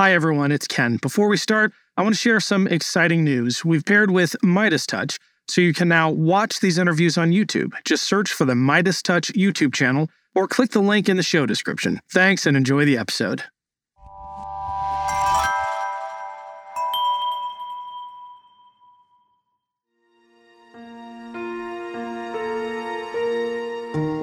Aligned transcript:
Hi, 0.00 0.14
everyone, 0.14 0.50
it's 0.50 0.66
Ken. 0.66 0.96
Before 0.96 1.28
we 1.28 1.36
start, 1.36 1.74
I 1.98 2.02
want 2.02 2.14
to 2.14 2.18
share 2.18 2.40
some 2.40 2.66
exciting 2.66 3.22
news. 3.22 3.66
We've 3.66 3.84
paired 3.84 4.10
with 4.10 4.34
Midas 4.42 4.86
Touch, 4.86 5.18
so 5.46 5.60
you 5.60 5.74
can 5.74 5.88
now 5.88 6.08
watch 6.08 6.60
these 6.60 6.78
interviews 6.78 7.18
on 7.18 7.32
YouTube. 7.32 7.74
Just 7.84 8.04
search 8.04 8.32
for 8.32 8.46
the 8.46 8.54
Midas 8.54 9.02
Touch 9.02 9.30
YouTube 9.34 9.74
channel 9.74 10.08
or 10.34 10.48
click 10.48 10.70
the 10.70 10.80
link 10.80 11.10
in 11.10 11.18
the 11.18 11.22
show 11.22 11.44
description. 11.44 12.00
Thanks 12.10 12.46
and 12.46 12.56
enjoy 12.56 12.86
the 12.86 12.96
episode. 12.96 13.42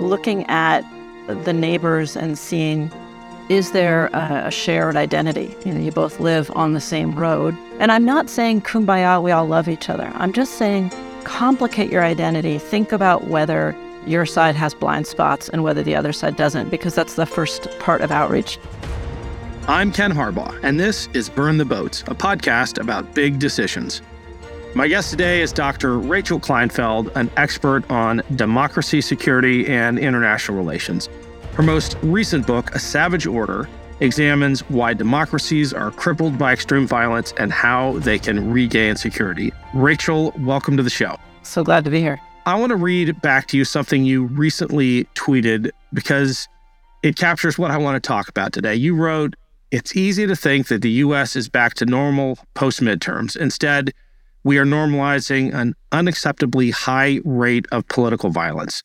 Looking 0.02 0.44
at 0.48 0.82
the 1.28 1.54
neighbors 1.54 2.18
and 2.18 2.36
seeing 2.36 2.92
is 3.50 3.72
there 3.72 4.08
a, 4.08 4.52
shared 4.52 4.96
identity? 4.96 5.56
You 5.66 5.74
know, 5.74 5.80
you 5.80 5.92
both 5.92 6.20
live 6.20 6.52
on 6.56 6.74
the 6.74 6.82
same 6.82 7.16
road. 7.16 7.56
And 7.80 7.92
I'm 7.92 8.04
not 8.04 8.30
saying 8.30 8.62
kumbaya, 8.62 9.22
we 9.22 9.32
all 9.32 9.46
love 9.46 9.70
each 9.70 9.90
other. 9.90 10.12
I'm 10.16 10.34
just 10.34 10.54
saying 10.54 10.92
complicate 11.24 11.92
your 11.92 12.04
identity. 12.04 12.58
Think 12.58 12.92
about 12.92 13.28
whether 13.28 13.76
your 14.06 14.26
side 14.26 14.56
has 14.56 14.74
blind 14.74 15.08
spots 15.08 15.50
and 15.50 15.64
whether 15.64 15.84
the 15.84 15.96
other 15.96 16.14
side 16.14 16.36
doesn't, 16.36 16.70
because 16.70 16.96
that's 16.96 17.16
the 17.16 17.26
first 17.26 17.68
part 17.80 18.02
of 18.02 18.12
outreach. 18.12 18.60
I'm 19.68 19.92
Ken 19.92 20.12
Harbaugh, 20.12 20.58
and 20.64 20.80
this 20.80 21.10
is 21.14 21.28
Burn 21.28 21.58
the 21.58 21.66
Boats, 21.66 22.02
a 22.04 22.16
podcast 22.16 22.80
about 22.80 23.14
big 23.14 23.38
decisions. 23.40 24.02
My 24.76 24.88
guest 24.88 25.10
today 25.10 25.42
is 25.42 25.52
Dr. 25.52 25.98
Rachel 25.98 26.40
Kleinfeld, 26.40 27.14
an 27.16 27.30
expert 27.36 27.90
on 27.90 28.22
democracy, 28.36 29.02
security, 29.02 29.68
and 29.68 30.00
international 30.00 30.58
relations. 30.58 31.10
Her 31.58 31.64
most 31.64 31.98
recent 32.04 32.46
book, 32.46 32.76
A 32.76 32.80
Savage 32.80 33.26
Order, 33.26 33.68
examines 34.00 34.60
why 34.70 34.94
democracies 34.94 35.74
are 35.74 35.90
crippled 35.90 36.38
by 36.38 36.54
extreme 36.54 36.86
violence 36.86 37.34
and 37.40 37.52
how 37.52 37.94
they 37.98 38.20
can 38.20 38.52
regain 38.52 38.96
security. 38.96 39.52
Rachel, 39.74 40.36
welcome 40.38 40.78
to 40.78 40.84
the 40.84 40.92
show. 40.92 41.18
So 41.42 41.64
glad 41.64 41.84
to 41.86 41.90
be 41.90 42.00
here. 42.00 42.22
I 42.46 42.54
want 42.60 42.70
to 42.70 42.76
read 42.76 43.20
back 43.24 43.48
to 43.48 43.58
you 43.58 43.66
something 43.66 44.06
you 44.06 44.26
recently 44.26 45.06
tweeted 45.16 45.72
because 45.94 46.48
it 47.02 47.16
captures 47.16 47.58
what 47.58 47.72
I 47.72 47.78
want 47.78 47.96
to 47.96 48.08
talk 48.08 48.30
about 48.30 48.54
today. 48.54 48.76
You 48.76 48.96
wrote, 48.96 49.36
It's 49.72 49.96
easy 49.96 50.28
to 50.28 50.36
think 50.36 50.68
that 50.68 50.84
the 50.84 50.92
US 50.92 51.36
is 51.36 51.50
back 51.50 51.74
to 51.78 51.88
normal 51.88 52.38
post 52.54 52.82
midterms. 52.82 53.36
Instead, 53.36 53.94
we 54.44 54.60
are 54.60 54.66
normalizing 54.66 55.56
an 55.56 55.74
unacceptably 55.92 56.72
high 56.72 57.20
rate 57.26 57.66
of 57.72 57.88
political 57.88 58.30
violence. 58.30 58.84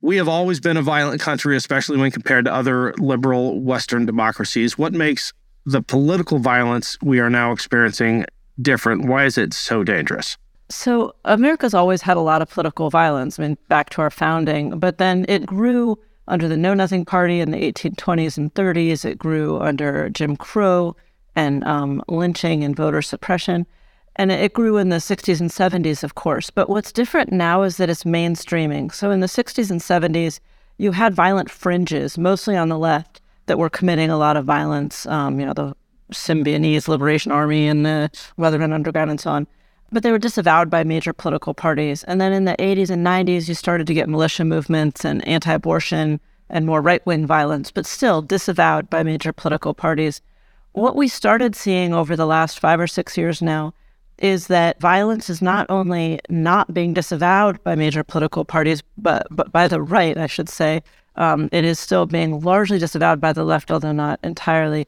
We 0.00 0.16
have 0.16 0.28
always 0.28 0.60
been 0.60 0.76
a 0.76 0.82
violent 0.82 1.20
country, 1.20 1.56
especially 1.56 1.98
when 1.98 2.10
compared 2.10 2.44
to 2.44 2.52
other 2.54 2.94
liberal 2.98 3.60
Western 3.60 4.06
democracies. 4.06 4.78
What 4.78 4.92
makes 4.92 5.32
the 5.66 5.82
political 5.82 6.38
violence 6.38 6.96
we 7.02 7.18
are 7.18 7.28
now 7.28 7.50
experiencing 7.50 8.24
different? 8.62 9.06
Why 9.06 9.24
is 9.24 9.36
it 9.36 9.52
so 9.52 9.82
dangerous? 9.82 10.36
So, 10.70 11.14
America's 11.24 11.74
always 11.74 12.02
had 12.02 12.16
a 12.16 12.20
lot 12.20 12.42
of 12.42 12.50
political 12.50 12.90
violence, 12.90 13.38
I 13.38 13.42
mean, 13.42 13.58
back 13.68 13.90
to 13.90 14.02
our 14.02 14.10
founding, 14.10 14.78
but 14.78 14.98
then 14.98 15.24
it 15.26 15.46
grew 15.46 15.98
under 16.28 16.46
the 16.46 16.58
Know 16.58 16.74
Nothing 16.74 17.04
Party 17.04 17.40
in 17.40 17.50
the 17.50 17.58
1820s 17.58 18.36
and 18.36 18.52
30s. 18.54 19.04
It 19.04 19.18
grew 19.18 19.58
under 19.60 20.10
Jim 20.10 20.36
Crow 20.36 20.94
and 21.34 21.64
um, 21.64 22.02
lynching 22.06 22.62
and 22.62 22.76
voter 22.76 23.02
suppression. 23.02 23.66
And 24.18 24.32
it 24.32 24.52
grew 24.52 24.78
in 24.78 24.88
the 24.88 24.96
60s 24.96 25.40
and 25.40 25.48
70s, 25.48 26.02
of 26.02 26.16
course. 26.16 26.50
But 26.50 26.68
what's 26.68 26.90
different 26.90 27.32
now 27.32 27.62
is 27.62 27.76
that 27.76 27.88
it's 27.88 28.02
mainstreaming. 28.02 28.92
So 28.92 29.12
in 29.12 29.20
the 29.20 29.28
60s 29.28 29.70
and 29.70 29.80
70s, 29.80 30.40
you 30.76 30.90
had 30.90 31.14
violent 31.14 31.48
fringes, 31.50 32.18
mostly 32.18 32.56
on 32.56 32.68
the 32.68 32.78
left, 32.78 33.20
that 33.46 33.58
were 33.58 33.70
committing 33.70 34.10
a 34.10 34.18
lot 34.18 34.36
of 34.36 34.44
violence. 34.44 35.06
Um, 35.06 35.38
you 35.38 35.46
know, 35.46 35.52
the 35.52 35.76
Symbionese 36.12 36.88
Liberation 36.88 37.30
Army 37.30 37.68
and 37.68 37.86
the 37.86 38.10
Weathermen 38.36 38.72
Underground 38.72 39.10
and 39.10 39.20
so 39.20 39.30
on. 39.30 39.46
But 39.92 40.02
they 40.02 40.10
were 40.10 40.18
disavowed 40.18 40.68
by 40.68 40.82
major 40.82 41.12
political 41.12 41.54
parties. 41.54 42.02
And 42.04 42.20
then 42.20 42.32
in 42.32 42.44
the 42.44 42.56
80s 42.58 42.90
and 42.90 43.06
90s, 43.06 43.48
you 43.48 43.54
started 43.54 43.86
to 43.86 43.94
get 43.94 44.08
militia 44.08 44.44
movements 44.44 45.04
and 45.04 45.26
anti 45.26 45.52
abortion 45.52 46.20
and 46.50 46.66
more 46.66 46.80
right 46.80 47.04
wing 47.06 47.24
violence, 47.24 47.70
but 47.70 47.86
still 47.86 48.20
disavowed 48.20 48.90
by 48.90 49.04
major 49.04 49.32
political 49.32 49.74
parties. 49.74 50.20
What 50.72 50.96
we 50.96 51.06
started 51.08 51.54
seeing 51.54 51.94
over 51.94 52.16
the 52.16 52.26
last 52.26 52.58
five 52.58 52.80
or 52.80 52.86
six 52.86 53.16
years 53.16 53.40
now 53.40 53.74
is 54.18 54.48
that 54.48 54.80
violence 54.80 55.30
is 55.30 55.40
not 55.40 55.66
only 55.68 56.20
not 56.28 56.74
being 56.74 56.92
disavowed 56.92 57.62
by 57.62 57.74
major 57.74 58.02
political 58.02 58.44
parties, 58.44 58.82
but, 58.96 59.26
but 59.30 59.52
by 59.52 59.68
the 59.68 59.80
right, 59.80 60.16
I 60.16 60.26
should 60.26 60.48
say. 60.48 60.82
Um, 61.16 61.48
it 61.52 61.64
is 61.64 61.78
still 61.78 62.06
being 62.06 62.40
largely 62.40 62.78
disavowed 62.78 63.20
by 63.20 63.32
the 63.32 63.44
left, 63.44 63.70
although 63.70 63.92
not 63.92 64.20
entirely. 64.22 64.86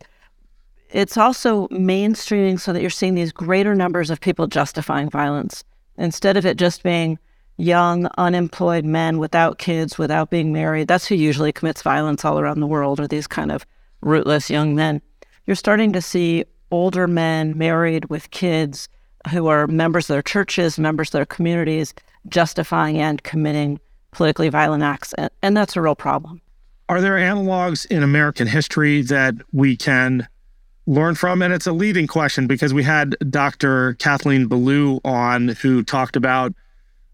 It's 0.90 1.16
also 1.16 1.68
mainstreaming 1.68 2.60
so 2.60 2.72
that 2.72 2.80
you're 2.80 2.90
seeing 2.90 3.14
these 3.14 3.32
greater 3.32 3.74
numbers 3.74 4.10
of 4.10 4.20
people 4.20 4.46
justifying 4.46 5.10
violence 5.10 5.64
instead 5.96 6.36
of 6.36 6.46
it 6.46 6.56
just 6.56 6.82
being 6.82 7.18
young, 7.56 8.06
unemployed 8.18 8.84
men 8.84 9.18
without 9.18 9.58
kids, 9.58 9.98
without 9.98 10.30
being 10.30 10.52
married. 10.52 10.88
That's 10.88 11.06
who 11.06 11.14
usually 11.14 11.52
commits 11.52 11.82
violence 11.82 12.24
all 12.24 12.40
around 12.40 12.60
the 12.60 12.66
world, 12.66 12.98
are 13.00 13.06
these 13.06 13.26
kind 13.26 13.52
of 13.52 13.66
rootless 14.00 14.50
young 14.50 14.74
men. 14.74 15.02
You're 15.46 15.56
starting 15.56 15.92
to 15.92 16.02
see 16.02 16.44
older 16.70 17.06
men 17.06 17.56
married 17.58 18.06
with 18.06 18.30
kids 18.30 18.88
who 19.30 19.48
are 19.48 19.66
members 19.66 20.08
of 20.08 20.14
their 20.14 20.22
churches, 20.22 20.78
members 20.78 21.08
of 21.08 21.12
their 21.12 21.26
communities, 21.26 21.94
justifying 22.28 22.98
and 22.98 23.22
committing 23.22 23.80
politically 24.12 24.48
violent 24.48 24.82
acts. 24.82 25.12
And, 25.14 25.30
and 25.42 25.56
that's 25.56 25.76
a 25.76 25.82
real 25.82 25.94
problem. 25.94 26.40
Are 26.88 27.00
there 27.00 27.16
analogs 27.16 27.86
in 27.86 28.02
American 28.02 28.48
history 28.48 29.02
that 29.02 29.34
we 29.52 29.76
can 29.76 30.26
learn 30.86 31.14
from? 31.14 31.40
And 31.42 31.52
it's 31.52 31.66
a 31.66 31.72
leading 31.72 32.06
question 32.06 32.46
because 32.46 32.74
we 32.74 32.82
had 32.82 33.14
Dr. 33.30 33.94
Kathleen 33.94 34.48
Belew 34.48 35.00
on 35.04 35.48
who 35.48 35.84
talked 35.84 36.16
about 36.16 36.52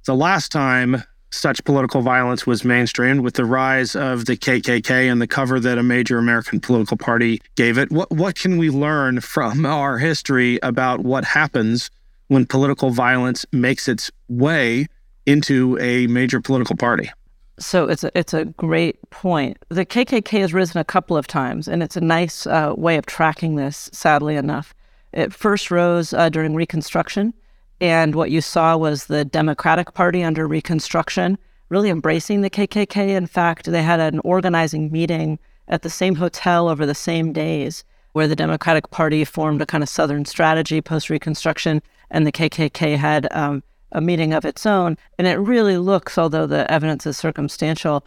the 0.06 0.14
last 0.14 0.50
time 0.50 1.02
such 1.30 1.64
political 1.64 2.02
violence 2.02 2.46
was 2.46 2.62
mainstreamed 2.62 3.20
with 3.20 3.34
the 3.34 3.44
rise 3.44 3.96
of 3.96 4.26
the 4.26 4.36
KKK 4.36 5.10
and 5.10 5.20
the 5.20 5.26
cover 5.26 5.60
that 5.60 5.78
a 5.78 5.82
major 5.82 6.18
American 6.18 6.60
political 6.60 6.96
party 6.96 7.40
gave 7.56 7.78
it. 7.78 7.90
What 7.90 8.10
what 8.10 8.36
can 8.36 8.58
we 8.58 8.70
learn 8.70 9.20
from 9.20 9.66
our 9.66 9.98
history 9.98 10.58
about 10.62 11.00
what 11.00 11.24
happens 11.24 11.90
when 12.28 12.46
political 12.46 12.90
violence 12.90 13.44
makes 13.52 13.88
its 13.88 14.10
way 14.28 14.86
into 15.26 15.78
a 15.80 16.06
major 16.06 16.40
political 16.40 16.76
party? 16.76 17.10
So 17.58 17.88
it's 17.88 18.04
a, 18.04 18.16
it's 18.16 18.34
a 18.34 18.44
great 18.44 18.98
point. 19.10 19.56
The 19.70 19.86
KKK 19.86 20.40
has 20.40 20.52
risen 20.52 20.78
a 20.78 20.84
couple 20.84 21.16
of 21.16 21.26
times, 21.26 21.68
and 21.68 21.82
it's 21.82 21.96
a 21.96 22.02
nice 22.02 22.46
uh, 22.46 22.74
way 22.76 22.96
of 22.96 23.06
tracking 23.06 23.56
this. 23.56 23.88
Sadly 23.92 24.36
enough, 24.36 24.74
it 25.12 25.32
first 25.32 25.70
rose 25.70 26.12
uh, 26.12 26.28
during 26.28 26.54
Reconstruction 26.54 27.32
and 27.80 28.14
what 28.14 28.30
you 28.30 28.40
saw 28.40 28.76
was 28.76 29.06
the 29.06 29.24
Democratic 29.24 29.94
Party 29.94 30.22
under 30.22 30.46
Reconstruction 30.46 31.38
really 31.68 31.90
embracing 31.90 32.40
the 32.40 32.50
KKK. 32.50 33.08
In 33.10 33.26
fact, 33.26 33.66
they 33.66 33.82
had 33.82 34.00
an 34.00 34.20
organizing 34.20 34.90
meeting 34.90 35.38
at 35.68 35.82
the 35.82 35.90
same 35.90 36.14
hotel 36.14 36.68
over 36.68 36.86
the 36.86 36.94
same 36.94 37.32
days 37.32 37.84
where 38.12 38.28
the 38.28 38.36
Democratic 38.36 38.90
Party 38.90 39.24
formed 39.24 39.60
a 39.60 39.66
kind 39.66 39.82
of 39.82 39.88
Southern 39.88 40.24
strategy 40.24 40.80
post 40.80 41.10
Reconstruction, 41.10 41.82
and 42.10 42.26
the 42.26 42.32
KKK 42.32 42.96
had 42.96 43.28
um, 43.32 43.62
a 43.92 44.00
meeting 44.00 44.32
of 44.32 44.44
its 44.44 44.64
own. 44.64 44.96
And 45.18 45.26
it 45.26 45.34
really 45.34 45.76
looks, 45.76 46.16
although 46.16 46.46
the 46.46 46.70
evidence 46.70 47.04
is 47.06 47.18
circumstantial, 47.18 48.06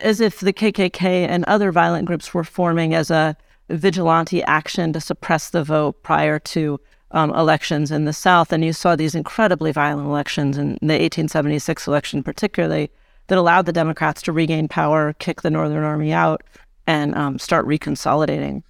as 0.00 0.20
if 0.20 0.40
the 0.40 0.52
KKK 0.52 1.28
and 1.28 1.44
other 1.44 1.72
violent 1.72 2.06
groups 2.06 2.32
were 2.32 2.44
forming 2.44 2.94
as 2.94 3.10
a 3.10 3.36
vigilante 3.68 4.42
action 4.44 4.92
to 4.92 5.00
suppress 5.00 5.50
the 5.50 5.64
vote 5.64 6.02
prior 6.02 6.38
to 6.38 6.80
um, 7.12 7.32
elections 7.34 7.90
in 7.90 8.04
the 8.04 8.12
South. 8.12 8.52
And 8.52 8.64
you 8.64 8.72
saw 8.72 8.96
these 8.96 9.14
incredibly 9.14 9.72
violent 9.72 10.08
elections 10.08 10.58
in 10.58 10.78
the 10.80 10.98
1876 10.98 11.86
election, 11.86 12.22
particularly, 12.22 12.90
that 13.28 13.38
allowed 13.38 13.66
the 13.66 13.72
Democrats 13.72 14.22
to 14.22 14.32
regain 14.32 14.68
power, 14.68 15.14
kick 15.14 15.42
the 15.42 15.50
Northern 15.50 15.84
Army 15.84 16.12
out, 16.12 16.42
and 16.86 17.14
um, 17.14 17.38
start 17.38 17.66
reconsolidating. 17.66 18.62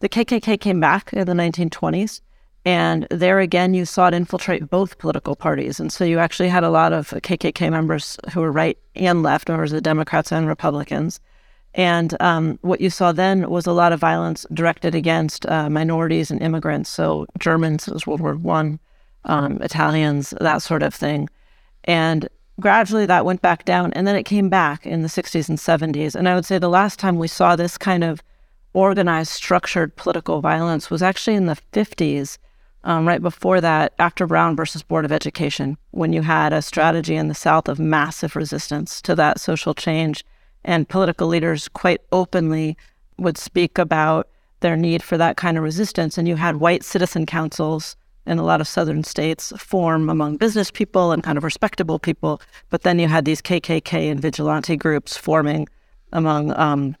The 0.00 0.08
KKK 0.08 0.60
came 0.60 0.80
back 0.80 1.12
in 1.12 1.26
the 1.26 1.32
1920s. 1.32 2.20
And 2.66 3.06
there 3.12 3.38
again, 3.38 3.74
you 3.74 3.84
saw 3.84 4.08
it 4.08 4.14
infiltrate 4.14 4.68
both 4.68 4.98
political 4.98 5.36
parties. 5.36 5.78
And 5.78 5.92
so 5.92 6.04
you 6.04 6.18
actually 6.18 6.48
had 6.48 6.64
a 6.64 6.68
lot 6.68 6.92
of 6.92 7.10
KKK 7.10 7.70
members 7.70 8.18
who 8.32 8.40
were 8.40 8.50
right 8.50 8.76
and 8.96 9.22
left, 9.22 9.48
members 9.48 9.70
of 9.70 9.76
the 9.76 9.80
Democrats 9.80 10.32
and 10.32 10.48
Republicans. 10.48 11.20
And 11.76 12.16
um, 12.20 12.58
what 12.62 12.80
you 12.80 12.88
saw 12.88 13.12
then 13.12 13.50
was 13.50 13.66
a 13.66 13.72
lot 13.72 13.92
of 13.92 14.00
violence 14.00 14.46
directed 14.52 14.94
against 14.94 15.44
uh, 15.46 15.68
minorities 15.68 16.30
and 16.30 16.40
immigrants. 16.40 16.88
So 16.88 17.26
Germans, 17.38 17.86
it 17.86 17.92
was 17.92 18.06
World 18.06 18.22
War 18.22 18.34
One, 18.34 18.80
um, 19.26 19.60
Italians, 19.60 20.32
that 20.40 20.62
sort 20.62 20.82
of 20.82 20.94
thing. 20.94 21.28
And 21.84 22.28
gradually 22.58 23.04
that 23.04 23.26
went 23.26 23.42
back 23.42 23.66
down, 23.66 23.92
and 23.92 24.06
then 24.06 24.16
it 24.16 24.22
came 24.22 24.48
back 24.48 24.86
in 24.86 25.02
the 25.02 25.08
60s 25.08 25.50
and 25.50 25.58
70s. 25.58 26.14
And 26.14 26.30
I 26.30 26.34
would 26.34 26.46
say 26.46 26.58
the 26.58 26.70
last 26.70 26.98
time 26.98 27.18
we 27.18 27.28
saw 27.28 27.54
this 27.54 27.76
kind 27.76 28.02
of 28.02 28.22
organized, 28.72 29.32
structured 29.32 29.94
political 29.96 30.40
violence 30.40 30.90
was 30.90 31.02
actually 31.02 31.36
in 31.36 31.46
the 31.46 31.58
50s. 31.72 32.38
Um, 32.84 33.06
right 33.06 33.20
before 33.20 33.60
that, 33.60 33.92
after 33.98 34.26
Brown 34.26 34.54
versus 34.54 34.82
Board 34.82 35.04
of 35.04 35.12
Education, 35.12 35.76
when 35.90 36.12
you 36.12 36.22
had 36.22 36.52
a 36.52 36.62
strategy 36.62 37.16
in 37.16 37.28
the 37.28 37.34
South 37.34 37.68
of 37.68 37.80
massive 37.80 38.36
resistance 38.36 39.02
to 39.02 39.14
that 39.16 39.40
social 39.40 39.74
change 39.74 40.24
and 40.66 40.88
political 40.88 41.28
leaders 41.28 41.68
quite 41.68 42.02
openly 42.12 42.76
would 43.16 43.38
speak 43.38 43.78
about 43.78 44.28
their 44.60 44.76
need 44.76 45.02
for 45.02 45.16
that 45.16 45.36
kind 45.36 45.56
of 45.56 45.62
resistance. 45.62 46.18
And 46.18 46.28
you 46.28 46.36
had 46.36 46.56
white 46.56 46.84
citizen 46.84 47.24
councils 47.24 47.96
in 48.26 48.38
a 48.38 48.42
lot 48.42 48.60
of 48.60 48.66
southern 48.66 49.04
states 49.04 49.52
form 49.56 50.10
among 50.10 50.36
business 50.36 50.70
people 50.70 51.12
and 51.12 51.22
kind 51.22 51.38
of 51.38 51.44
respectable 51.44 51.98
people. 51.98 52.42
But 52.68 52.82
then 52.82 52.98
you 52.98 53.06
had 53.06 53.24
these 53.24 53.40
KKK 53.40 54.10
and 54.10 54.20
vigilante 54.20 54.76
groups 54.76 55.16
forming 55.16 55.68
among 56.12 56.56
um, 56.58 56.96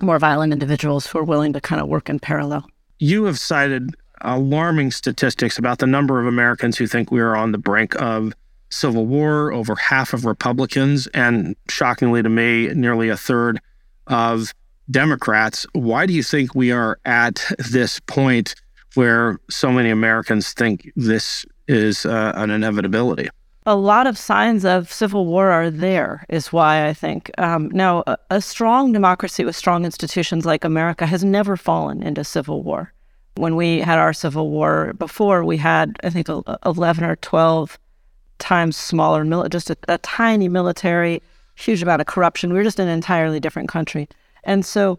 more 0.00 0.20
violent 0.20 0.52
individuals 0.52 1.06
who 1.06 1.18
are 1.18 1.24
willing 1.24 1.52
to 1.54 1.60
kind 1.60 1.82
of 1.82 1.88
work 1.88 2.08
in 2.08 2.20
parallel. 2.20 2.66
You 3.00 3.24
have 3.24 3.38
cited 3.38 3.90
alarming 4.20 4.92
statistics 4.92 5.58
about 5.58 5.78
the 5.78 5.86
number 5.86 6.20
of 6.20 6.26
Americans 6.26 6.78
who 6.78 6.86
think 6.86 7.10
we 7.10 7.20
are 7.20 7.34
on 7.34 7.50
the 7.50 7.58
brink 7.58 8.00
of 8.00 8.32
civil 8.72 9.06
war, 9.06 9.52
over 9.52 9.76
half 9.76 10.12
of 10.12 10.24
Republicans, 10.24 11.06
and 11.08 11.54
shockingly 11.68 12.22
to 12.22 12.28
me, 12.28 12.68
nearly 12.68 13.08
a 13.08 13.16
third 13.16 13.60
of 14.06 14.52
Democrats. 14.90 15.66
Why 15.72 16.06
do 16.06 16.12
you 16.12 16.22
think 16.22 16.54
we 16.54 16.72
are 16.72 16.98
at 17.04 17.44
this 17.70 18.00
point 18.00 18.54
where 18.94 19.38
so 19.50 19.70
many 19.70 19.90
Americans 19.90 20.52
think 20.52 20.90
this 20.96 21.44
is 21.68 22.06
uh, 22.06 22.32
an 22.34 22.50
inevitability? 22.50 23.28
A 23.64 23.76
lot 23.76 24.08
of 24.08 24.18
signs 24.18 24.64
of 24.64 24.90
civil 24.90 25.24
war 25.24 25.50
are 25.50 25.70
there, 25.70 26.24
is 26.28 26.52
why 26.52 26.88
I 26.88 26.92
think. 26.92 27.30
Um, 27.38 27.68
now, 27.72 28.02
a, 28.08 28.18
a 28.30 28.40
strong 28.40 28.92
democracy 28.92 29.44
with 29.44 29.54
strong 29.54 29.84
institutions 29.84 30.44
like 30.44 30.64
America 30.64 31.06
has 31.06 31.22
never 31.22 31.56
fallen 31.56 32.02
into 32.02 32.24
civil 32.24 32.62
war. 32.64 32.92
When 33.36 33.54
we 33.54 33.78
had 33.80 33.98
our 33.98 34.12
civil 34.12 34.50
war 34.50 34.94
before, 34.98 35.44
we 35.44 35.58
had, 35.58 35.96
I 36.02 36.10
think, 36.10 36.28
11 36.66 37.04
or 37.04 37.16
12 37.16 37.78
times 38.42 38.76
smaller, 38.76 39.24
just 39.48 39.70
a, 39.70 39.76
a 39.88 39.98
tiny 39.98 40.48
military, 40.48 41.22
huge 41.54 41.82
amount 41.82 42.00
of 42.00 42.06
corruption. 42.06 42.52
We're 42.52 42.64
just 42.64 42.80
an 42.80 42.88
entirely 42.88 43.40
different 43.40 43.68
country. 43.68 44.08
And 44.44 44.66
so, 44.66 44.98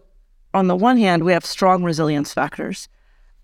on 0.54 0.66
the 0.66 0.76
one 0.76 0.96
hand, 0.96 1.24
we 1.24 1.32
have 1.32 1.44
strong 1.44 1.84
resilience 1.84 2.32
factors, 2.32 2.88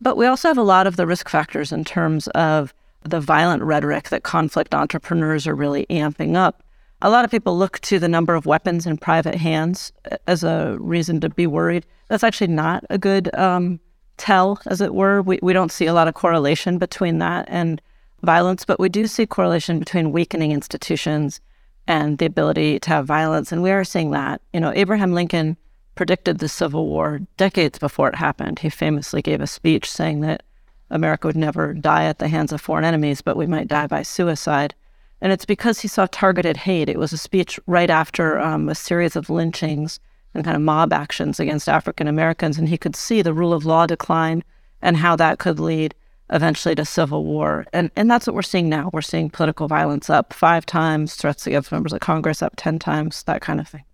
but 0.01 0.17
we 0.17 0.27
also 0.27 0.49
have 0.49 0.59
a 0.59 0.63
lot 0.63 0.87
of 0.87 0.97
the 0.97 1.07
risk 1.07 1.29
factors 1.29 1.71
in 1.71 1.85
terms 1.85 2.29
of 2.29 2.73
the 3.03 3.21
violent 3.21 3.63
rhetoric 3.63 4.09
that 4.09 4.23
conflict 4.23 4.75
entrepreneurs 4.75 5.47
are 5.47 5.55
really 5.55 5.87
amping 5.91 6.35
up. 6.35 6.63
A 7.03 7.11
lot 7.11 7.25
of 7.25 7.31
people 7.31 7.57
look 7.57 7.81
to 7.81 7.99
the 7.99 8.09
number 8.09 8.35
of 8.35 8.47
weapons 8.47 8.87
in 8.87 8.97
private 8.97 9.35
hands 9.35 9.93
as 10.27 10.45
a 10.45 10.77
reason 10.81 11.21
to 11.21 11.29
be 11.29 11.47
worried. 11.47 11.87
That's 12.09 12.25
actually 12.25 12.53
not 12.53 12.85
a 12.91 12.99
good 12.99 13.35
um, 13.35 13.81
tell, 14.17 14.61
as 14.67 14.81
it 14.81 14.95
were. 14.95 15.23
We, 15.23 15.39
we 15.43 15.53
don't 15.53 15.73
see 15.73 15.87
a 15.87 15.95
lot 15.95 16.09
of 16.09 16.15
correlation 16.15 16.79
between 16.79 17.19
that 17.19 17.47
and 17.49 17.81
violence, 18.23 18.65
but 18.65 18.81
we 18.81 18.89
do 18.89 19.07
see 19.07 19.27
correlation 19.27 19.79
between 19.79 20.13
weakening 20.13 20.53
institutions 20.53 21.41
and 21.87 22.19
the 22.19 22.27
ability 22.27 22.79
to 22.81 22.91
have 22.91 23.07
violence. 23.07 23.53
And 23.53 23.63
we 23.63 23.71
are 23.71 23.85
seeing 23.85 24.11
that. 24.13 24.41
You 24.53 24.61
know, 24.61 24.73
Abraham 24.75 25.13
Lincoln 25.13 25.57
predicted 25.95 26.39
the 26.39 26.49
Civil 26.49 26.87
War 26.87 27.21
decades 27.37 27.79
before 27.79 28.09
it 28.09 28.15
happened. 28.15 28.59
He 28.59 28.71
famously 28.71 29.23
gave 29.23 29.41
a 29.41 29.47
speech 29.47 29.91
saying 29.91 30.21
that 30.21 30.43
America 30.91 31.27
would 31.27 31.37
never 31.37 31.75
die 31.75 32.05
at 32.05 32.19
the 32.19 32.29
hands 32.29 32.53
of 32.53 32.61
foreign 32.61 32.85
enemies, 32.85 33.23
but 33.23 33.37
we 33.37 33.47
might 33.47 33.69
die 33.69 33.87
by 33.87 34.03
suicide. 34.03 34.75
And 35.21 35.33
it's 35.33 35.45
because 35.45 35.81
he 35.81 35.89
saw 35.89 36.07
targeted 36.07 36.57
hate. 36.57 36.89
It 36.89 36.99
was 36.99 37.13
a 37.13 37.19
speech 37.19 37.61
right 37.67 37.91
after 37.91 38.39
um, 38.39 38.69
a 38.69 38.75
series 38.75 39.17
of 39.17 39.29
lynchings 39.29 40.01
and 40.35 40.45
kind 40.45 40.57
of 40.57 40.63
mob 40.63 40.93
actions 40.93 41.39
against 41.39 41.69
African 41.69 42.09
Americans. 42.09 42.59
And 42.59 42.69
he 42.69 42.79
could 42.79 42.97
see 42.97 43.21
the 43.21 43.35
rule 43.35 43.53
of 43.53 43.67
law 43.67 43.87
decline 43.87 44.43
and 44.81 44.97
how 44.97 45.17
that 45.17 45.39
could 45.39 45.61
lead 45.61 45.95
eventually 46.31 46.75
to 46.75 46.85
civil 46.85 47.25
war. 47.25 47.67
And, 47.73 47.91
and 47.97 48.11
that's 48.11 48.27
what 48.27 48.35
we're 48.35 48.43
seeing 48.43 48.69
now. 48.69 48.91
We're 48.93 49.03
seeing 49.03 49.31
political 49.31 49.69
violence 49.69 50.09
up 50.09 50.33
five 50.33 50.65
times, 50.67 51.15
threats 51.15 51.47
against 51.47 51.73
members 51.73 51.93
of 51.93 52.01
Congress 52.01 52.43
up 52.43 52.55
10 52.57 52.79
times, 52.79 53.23
that 53.25 53.41
kind 53.41 53.61
of 53.61 53.69
thing. 53.69 53.85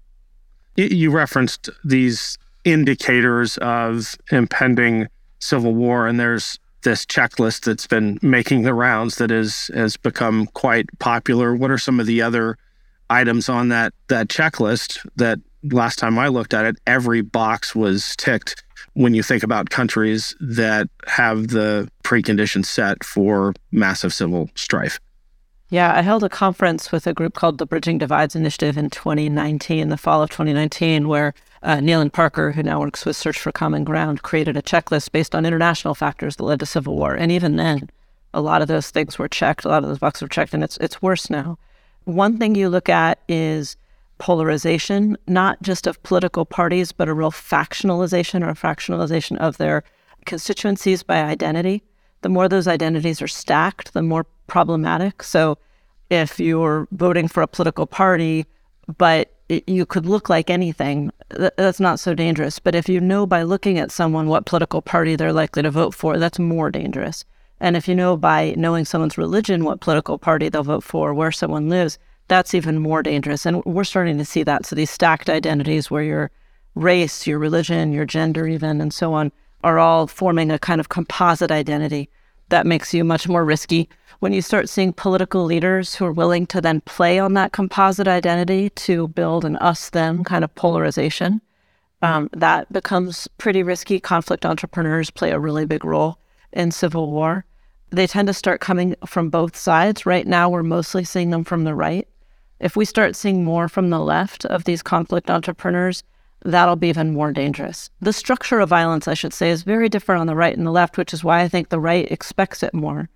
You 0.77 1.11
referenced 1.11 1.71
these 1.85 2.37
indicators 2.65 3.57
of 3.59 4.17
impending 4.31 5.07
civil 5.39 5.75
war, 5.75 6.07
and 6.07 6.21
there's 6.21 6.59
this 6.83 7.07
checklist 7.07 7.65
that's 7.65 7.87
been 7.87 8.19
making 8.21 8.63
the 8.63 8.75
rounds 8.75 9.17
that 9.17 9.31
is 9.31 9.71
has 9.75 9.97
become 9.97 10.47
quite 10.49 10.87
popular. 10.99 11.55
What 11.55 11.71
are 11.71 11.79
some 11.79 11.99
of 11.99 12.07
the 12.07 12.21
other 12.21 12.59
items 13.09 13.49
on 13.49 13.71
that 13.71 13.95
that 14.09 14.29
checklist 14.29 14.99
that 15.17 15.39
last 15.65 15.99
time 15.99 16.19
I 16.19 16.29
looked 16.29 16.53
at 16.53 16.67
it, 16.67 16.77
every 16.87 17.23
box 17.23 17.75
was 17.75 18.15
ticked 18.17 18.63
when 18.95 19.15
you 19.15 19.23
think 19.23 19.43
about 19.43 19.71
countries 19.71 20.35
that 20.41 20.89
have 21.07 21.49
the 21.49 21.91
preconditions 22.05 22.67
set 22.67 23.03
for 23.05 23.55
massive 23.73 24.13
civil 24.13 24.51
strife. 24.55 24.99
Yeah, 25.69 25.97
I 25.97 26.03
held 26.03 26.23
a 26.23 26.29
conference 26.29 26.93
with 26.93 27.09
a 27.09 27.13
group 27.13 27.35
called 27.35 27.59
the 27.59 27.67
Bridging 27.67 27.99
Divides 27.99 28.37
Initiative 28.37 28.79
in 28.79 28.89
2019, 28.89 29.89
the 29.89 29.97
fall 29.97 30.23
of 30.23 30.31
2019, 30.31 31.09
where 31.09 31.35
uh, 31.63 31.81
Neil 31.81 32.09
Parker, 32.09 32.53
who 32.53 32.63
now 32.63 32.79
works 32.79 33.05
with 33.05 33.17
Search 33.17 33.41
for 33.41 33.51
Common 33.51 33.83
Ground, 33.83 34.23
created 34.23 34.57
a 34.57 34.63
checklist 34.63 35.11
based 35.11 35.35
on 35.35 35.45
international 35.45 35.97
factors 35.97 36.37
that 36.37 36.45
led 36.45 36.61
to 36.61 36.67
civil 36.67 36.95
war. 36.95 37.15
And 37.15 37.33
even 37.33 37.57
then, 37.57 37.91
a 38.33 38.41
lot 38.41 38.63
of 38.63 38.69
those 38.69 38.91
things 38.91 39.19
were 39.19 39.29
checked, 39.29 39.65
a 39.65 39.69
lot 39.69 39.83
of 39.83 39.89
those 39.89 39.99
boxes 39.99 40.23
were 40.23 40.29
checked, 40.29 40.55
and 40.55 40.63
it's 40.63 40.77
it's 40.77 41.03
worse 41.03 41.31
now. 41.31 41.59
One 42.05 42.39
thing 42.39 42.55
you 42.55 42.69
look 42.69 42.89
at 42.89 43.19
is 43.29 43.77
polarization, 44.19 45.17
not 45.27 45.61
just 45.63 45.87
of 45.87 46.03
political 46.03 46.45
parties, 46.45 46.93
but 46.93 47.09
a 47.09 47.15
real 47.15 47.33
factionalization 47.33 48.47
or 48.47 48.55
fractionalization 48.55 49.37
of 49.39 49.59
their 49.59 49.85
constituencies 50.25 51.03
by 51.03 51.23
identity. 51.23 51.83
The 52.23 52.29
more 52.29 52.49
those 52.49 52.69
identities 52.69 53.23
are 53.23 53.29
stacked, 53.29 53.93
the 53.93 54.03
more 54.03 54.27
problematic. 54.47 55.23
So 55.23 55.59
if 56.11 56.41
you're 56.41 56.89
voting 56.93 57.29
for 57.29 57.43
a 57.43 57.49
political 57.49 57.87
party, 57.87 58.47
but 58.99 59.33
you 59.49 59.87
could 59.87 60.07
look 60.07 60.29
like 60.29 60.51
anything, 60.51 61.13
th- 61.37 61.53
that's 61.57 61.81
not 61.81 62.01
so 62.01 62.15
dangerous. 62.15 62.59
But 62.59 62.75
if 62.75 62.89
you 62.89 63.01
know 63.01 63.27
by 63.27 63.43
looking 63.43 63.79
at 63.79 63.93
someone 63.93 64.27
what 64.27 64.47
political 64.47 64.83
party 64.83 65.15
they're 65.15 65.33
likely 65.33 65.63
to 65.63 65.71
vote 65.71 65.95
for, 65.95 66.19
that's 66.19 66.39
more 66.39 66.71
dangerous. 66.71 67.25
And 67.61 67.77
if 67.77 67.89
you 67.89 67.95
know 67.95 68.17
by 68.17 68.55
knowing 68.57 68.85
someone's 68.85 69.19
religion 69.19 69.65
what 69.65 69.81
political 69.81 70.19
party 70.19 70.49
they'll 70.49 70.63
vote 70.63 70.85
for, 70.85 71.15
where 71.15 71.33
someone 71.33 71.69
lives, 71.69 71.99
that's 72.29 72.55
even 72.55 72.79
more 72.79 73.03
dangerous. 73.03 73.47
And 73.47 73.65
we're 73.65 73.85
starting 73.85 74.19
to 74.19 74.25
see 74.25 74.43
that. 74.43 74.67
So 74.67 74.77
these 74.77 74.91
stacked 74.91 75.31
identities 75.31 75.91
where 75.91 76.03
your 76.03 76.31
race, 76.75 77.27
your 77.27 77.39
religion, 77.39 77.93
your 77.93 78.05
gender, 78.05 78.47
even, 78.47 78.81
and 78.81 78.93
so 78.93 79.13
on, 79.15 79.33
are 79.65 79.79
all 79.79 80.07
forming 80.07 80.51
a 80.51 80.59
kind 80.59 80.81
of 80.81 80.89
composite 80.89 81.51
identity 81.51 82.09
that 82.49 82.67
makes 82.67 82.95
you 82.95 83.05
much 83.05 83.29
more 83.29 83.45
risky. 83.45 83.89
When 84.21 84.33
you 84.33 84.43
start 84.43 84.69
seeing 84.69 84.93
political 84.93 85.45
leaders 85.45 85.95
who 85.95 86.05
are 86.05 86.13
willing 86.13 86.47
to 86.49 86.61
then 86.61 86.81
play 86.83 87.19
on 87.19 87.35
that 87.35 87.53
composite 87.53 88.09
identity 88.09 88.71
to 88.71 89.09
build 89.09 89.45
an 89.45 89.57
us 89.57 89.91
them 89.91 90.25
kind 90.25 90.45
of 90.45 90.55
polarization, 90.55 91.41
um, 92.03 92.31
that 92.33 92.73
becomes 92.73 93.27
pretty 93.39 93.63
risky. 93.63 93.99
Conflict 93.99 94.47
entrepreneurs 94.47 95.11
play 95.11 95.31
a 95.31 95.39
really 95.39 95.67
big 95.67 95.85
role 95.85 96.19
in 96.53 96.71
civil 96.71 97.11
war. 97.11 97.45
They 97.91 98.07
tend 98.07 98.29
to 98.29 98.35
start 98.35 98.61
coming 98.61 98.95
from 99.07 99.31
both 99.31 99.57
sides. 99.57 100.07
Right 100.07 100.27
now, 100.27 100.49
we're 100.49 100.63
mostly 100.63 101.05
seeing 101.05 101.31
them 101.31 101.45
from 101.45 101.65
the 101.65 101.75
right. 101.75 102.07
If 102.59 102.77
we 102.77 102.85
start 102.85 103.17
seeing 103.17 103.45
more 103.45 103.69
from 103.69 103.91
the 103.91 104.01
left 104.01 104.45
of 104.47 104.65
these 104.65 104.83
conflict 104.83 105.31
entrepreneurs, 105.31 106.03
that'll 106.45 106.77
be 106.77 106.89
even 106.89 107.13
more 107.13 107.33
dangerous. 107.33 107.91
The 108.01 108.13
structure 108.13 108.61
of 108.61 108.69
violence, 108.69 109.07
I 109.07 109.15
should 109.15 109.35
say, 109.35 109.51
is 109.51 109.63
very 109.63 109.89
different 109.89 110.21
on 110.21 110.27
the 110.27 110.37
right 110.37 110.57
and 110.57 110.67
the 110.67 110.71
left, 110.71 110.97
which 110.97 111.13
is 111.13 111.23
why 111.23 111.41
I 111.41 111.49
think 111.49 111.69
the 111.69 111.81
right 111.81 112.11
expects 112.11 112.63
it 112.63 112.73
more. 112.73 113.09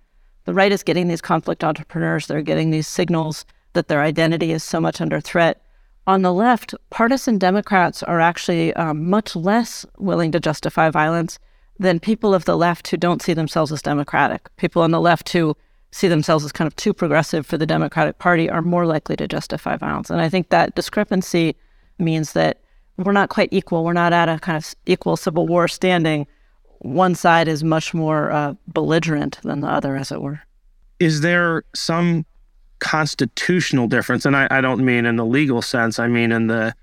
The 0.45 0.53
right 0.53 0.71
is 0.71 0.83
getting 0.83 1.07
these 1.07 1.21
conflict 1.21 1.63
entrepreneurs, 1.63 2.27
they're 2.27 2.41
getting 2.41 2.69
these 2.69 2.87
signals 2.87 3.45
that 3.73 3.87
their 3.87 4.01
identity 4.01 4.51
is 4.51 4.63
so 4.63 4.79
much 4.79 5.01
under 5.01 5.19
threat. 5.19 5.63
On 6.07 6.23
the 6.23 6.33
left, 6.33 6.73
partisan 6.89 7.37
Democrats 7.37 8.03
are 8.03 8.19
actually 8.19 8.73
um, 8.73 9.09
much 9.09 9.35
less 9.35 9.85
willing 9.97 10.31
to 10.31 10.39
justify 10.39 10.89
violence 10.89 11.39
than 11.79 11.99
people 11.99 12.33
of 12.33 12.45
the 12.45 12.57
left 12.57 12.87
who 12.89 12.97
don't 12.97 13.21
see 13.21 13.33
themselves 13.33 13.71
as 13.71 13.81
democratic. 13.81 14.49
People 14.57 14.81
on 14.81 14.91
the 14.91 15.01
left 15.01 15.29
who 15.29 15.55
see 15.91 16.07
themselves 16.07 16.45
as 16.45 16.51
kind 16.51 16.67
of 16.67 16.75
too 16.75 16.93
progressive 16.93 17.45
for 17.45 17.57
the 17.57 17.65
Democratic 17.65 18.17
Party 18.17 18.49
are 18.49 18.61
more 18.61 18.85
likely 18.85 19.15
to 19.17 19.27
justify 19.27 19.75
violence. 19.75 20.09
And 20.09 20.21
I 20.21 20.29
think 20.29 20.49
that 20.49 20.75
discrepancy 20.75 21.55
means 21.99 22.33
that 22.33 22.61
we're 22.97 23.11
not 23.11 23.29
quite 23.29 23.49
equal. 23.51 23.83
We're 23.83 23.93
not 23.93 24.13
at 24.13 24.29
a 24.29 24.39
kind 24.39 24.57
of 24.57 24.73
equal 24.85 25.17
Civil 25.17 25.47
War 25.47 25.67
standing. 25.67 26.27
One 26.79 27.15
side 27.15 27.47
is 27.47 27.63
much 27.63 27.93
more 27.93 28.31
uh, 28.31 28.53
belligerent 28.67 29.39
than 29.43 29.61
the 29.61 29.67
other, 29.67 29.95
as 29.95 30.11
it 30.11 30.21
were. 30.21 30.41
Is 30.99 31.21
there 31.21 31.63
some 31.75 32.25
constitutional 32.79 33.87
difference? 33.87 34.25
And 34.25 34.35
I, 34.35 34.47
I 34.49 34.61
don't 34.61 34.83
mean 34.83 35.05
in 35.05 35.15
the 35.15 35.25
legal 35.25 35.61
sense, 35.61 35.99
I 35.99 36.07
mean 36.07 36.31
in 36.31 36.47
the 36.47 36.73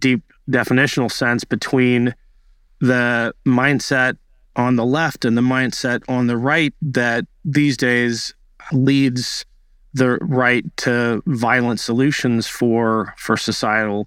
deep 0.00 0.22
definitional 0.48 1.10
sense 1.10 1.44
between 1.44 2.14
the 2.80 3.34
mindset 3.46 4.16
on 4.56 4.76
the 4.76 4.84
left 4.84 5.24
and 5.24 5.36
the 5.36 5.42
mindset 5.42 6.02
on 6.08 6.26
the 6.26 6.36
right 6.36 6.74
that 6.82 7.24
these 7.44 7.76
days 7.76 8.34
leads 8.72 9.44
the 9.92 10.18
right 10.20 10.64
to 10.78 11.22
violent 11.26 11.80
solutions 11.80 12.46
for 12.46 13.14
for 13.16 13.36
societal 13.36 14.06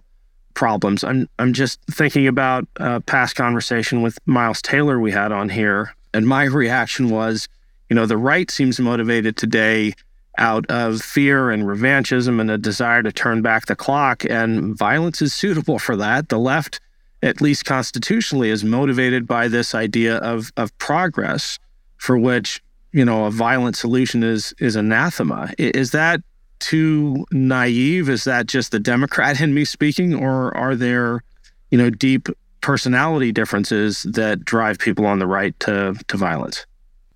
problems. 0.53 1.03
I'm 1.03 1.27
I'm 1.39 1.53
just 1.53 1.79
thinking 1.91 2.27
about 2.27 2.67
a 2.77 3.01
past 3.01 3.35
conversation 3.35 4.01
with 4.01 4.17
Miles 4.25 4.61
Taylor 4.61 4.99
we 4.99 5.11
had 5.11 5.31
on 5.31 5.49
here, 5.49 5.93
and 6.13 6.27
my 6.27 6.43
reaction 6.43 7.09
was, 7.09 7.47
you 7.89 7.95
know, 7.95 8.05
the 8.05 8.17
right 8.17 8.49
seems 8.49 8.79
motivated 8.79 9.35
today 9.35 9.93
out 10.37 10.65
of 10.67 11.01
fear 11.01 11.51
and 11.51 11.63
revanchism 11.63 12.41
and 12.41 12.49
a 12.49 12.57
desire 12.57 13.03
to 13.03 13.11
turn 13.11 13.41
back 13.41 13.67
the 13.67 13.75
clock, 13.75 14.23
and 14.25 14.75
violence 14.77 15.21
is 15.21 15.33
suitable 15.33 15.77
for 15.77 15.95
that. 15.95 16.29
The 16.29 16.39
left 16.39 16.79
at 17.23 17.39
least 17.39 17.63
constitutionally, 17.63 18.49
is 18.49 18.63
motivated 18.63 19.25
by 19.25 19.47
this 19.47 19.73
idea 19.73 20.17
of 20.17 20.51
of 20.57 20.77
progress, 20.77 21.57
for 21.97 22.19
which 22.19 22.61
you 22.93 23.03
know 23.03 23.25
a 23.25 23.31
violent 23.31 23.75
solution 23.75 24.23
is 24.23 24.53
is 24.59 24.75
anathema. 24.75 25.53
Is 25.57 25.91
that 25.91 26.21
too 26.59 27.25
naive? 27.31 28.07
Is 28.07 28.23
that 28.23 28.47
just 28.47 28.71
the 28.71 28.79
Democrat 28.79 29.41
in 29.41 29.53
me 29.53 29.65
speaking, 29.65 30.15
or 30.15 30.55
are 30.55 30.75
there, 30.75 31.23
you 31.71 31.77
know, 31.77 31.89
deep 31.89 32.29
personality 32.61 33.33
differences 33.33 34.03
that 34.03 34.45
drive 34.45 34.79
people 34.79 35.05
on 35.05 35.19
the 35.19 35.27
right 35.27 35.59
to 35.59 35.95
to 36.07 36.17
violence? 36.17 36.65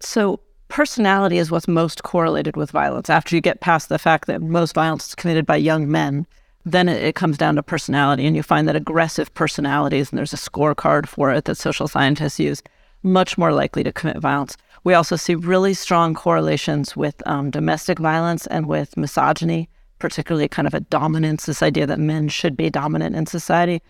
So 0.02 0.42
personality 0.68 1.38
is 1.38 1.50
what's 1.50 1.68
most 1.68 2.04
correlated 2.04 2.58
with 2.58 2.72
violence. 2.72 3.10
After 3.10 3.36
you 3.36 3.42
get 3.42 3.62
past 3.62 3.90
the 3.90 4.00
fact 4.00 4.28
that 4.28 4.42
most 4.42 4.74
violence 4.74 5.08
is 5.08 5.16
committed 5.16 5.46
by 5.46 5.56
young 5.56 5.90
men, 5.90 6.28
then 6.66 6.90
it, 6.90 7.16
comes 7.16 7.38
down 7.38 7.56
to 7.56 7.64
personality. 7.64 8.26
And 8.26 8.36
you 8.36 8.44
find 8.44 8.68
that 8.68 8.76
aggressive 8.76 9.34
personalities, 9.34 10.12
and 10.12 10.18
there's 10.18 10.34
a 10.34 10.38
scorecard 10.38 11.08
for 11.08 11.32
it 11.32 11.46
that 11.46 11.56
social 11.56 11.88
scientists 11.88 12.40
use, 12.40 12.62
much 13.04 13.38
more 13.38 13.54
likely 13.54 13.84
to 13.84 13.94
commit 13.94 14.18
violence. 14.18 14.58
We 14.84 14.94
also 14.94 15.16
see 15.16 15.36
really 15.36 15.74
strong 15.74 16.14
correlations 16.14 16.96
with 16.96 17.22
um, 17.26 17.52
domestic 17.52 18.00
violence 18.00 18.48
and 18.48 18.68
with 18.68 18.98
misogyny, 18.98 19.70
particularly 20.00 20.48
kind 20.48 20.68
of 20.68 20.74
a 20.74 20.80
dominance, 20.80 21.46
this 21.46 21.64
idea 21.64 21.88
that 21.88 22.00
men 22.00 22.30
should 22.30 22.56
be 22.56 22.70
dominant 22.70 23.16
in 23.16 23.26
society. 23.26 23.82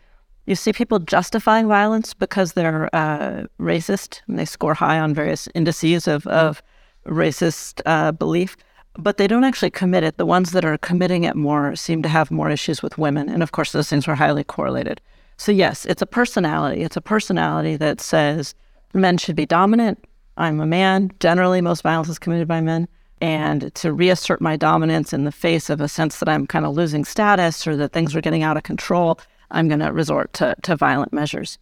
You 0.46 0.56
see 0.56 0.72
people 0.72 1.00
justifying 1.00 1.68
violence 1.68 2.14
because 2.14 2.54
they're 2.54 2.90
uh, 2.96 3.44
racist 3.60 4.22
and 4.28 4.40
they 4.40 4.46
score 4.46 4.74
high 4.74 5.00
on 5.00 5.14
various 5.14 5.50
indices 5.54 6.08
of, 6.08 6.26
of 6.28 6.64
racist 7.06 7.82
uh, 7.86 8.14
belief, 8.14 8.56
but 8.98 9.18
they 9.18 9.28
don't 9.28 9.44
actually 9.44 9.72
commit 9.72 10.04
it. 10.04 10.18
The 10.18 10.26
ones 10.26 10.52
that 10.52 10.64
are 10.66 10.78
committing 10.78 11.26
it 11.26 11.36
more 11.36 11.76
seem 11.76 12.02
to 12.02 12.10
have 12.10 12.32
more 12.32 12.50
issues 12.50 12.82
with 12.82 12.98
women. 12.98 13.30
And 13.30 13.44
of 13.44 13.52
course, 13.52 13.74
those 13.74 13.90
things 13.90 14.08
are 14.08 14.16
highly 14.16 14.44
correlated. 14.44 15.02
So, 15.38 15.52
yes, 15.52 15.86
it's 15.86 16.02
a 16.02 16.08
personality. 16.08 16.82
It's 16.82 16.98
a 16.98 17.02
personality 17.02 17.76
that 17.78 18.02
says 18.02 18.56
men 18.94 19.18
should 19.18 19.36
be 19.36 19.46
dominant. 19.46 20.04
I'm 20.38 20.60
a 20.60 20.66
man. 20.66 21.12
Generally, 21.20 21.62
most 21.62 21.82
violence 21.82 22.10
is 22.10 22.20
committed 22.20 22.48
by 22.48 22.62
men. 22.62 22.88
And 23.20 23.74
to 23.76 23.92
reassert 23.92 24.40
my 24.42 24.56
dominance 24.56 25.12
in 25.12 25.24
the 25.24 25.32
face 25.32 25.70
of 25.70 25.82
a 25.82 25.88
sense 25.88 26.20
that 26.20 26.30
I'm 26.30 26.46
kind 26.46 26.66
of 26.66 26.76
losing 26.76 27.04
status 27.04 27.66
or 27.66 27.76
that 27.78 27.92
things 27.92 28.16
are 28.16 28.22
getting 28.22 28.44
out 28.44 28.58
of 28.58 28.64
control 28.64 29.20
I'm 29.52 29.68
going 29.68 29.80
to 29.80 29.92
resort 29.92 30.34
to, 30.34 30.56
to 30.64 30.76
violent 30.76 31.14
measures. 31.14 31.58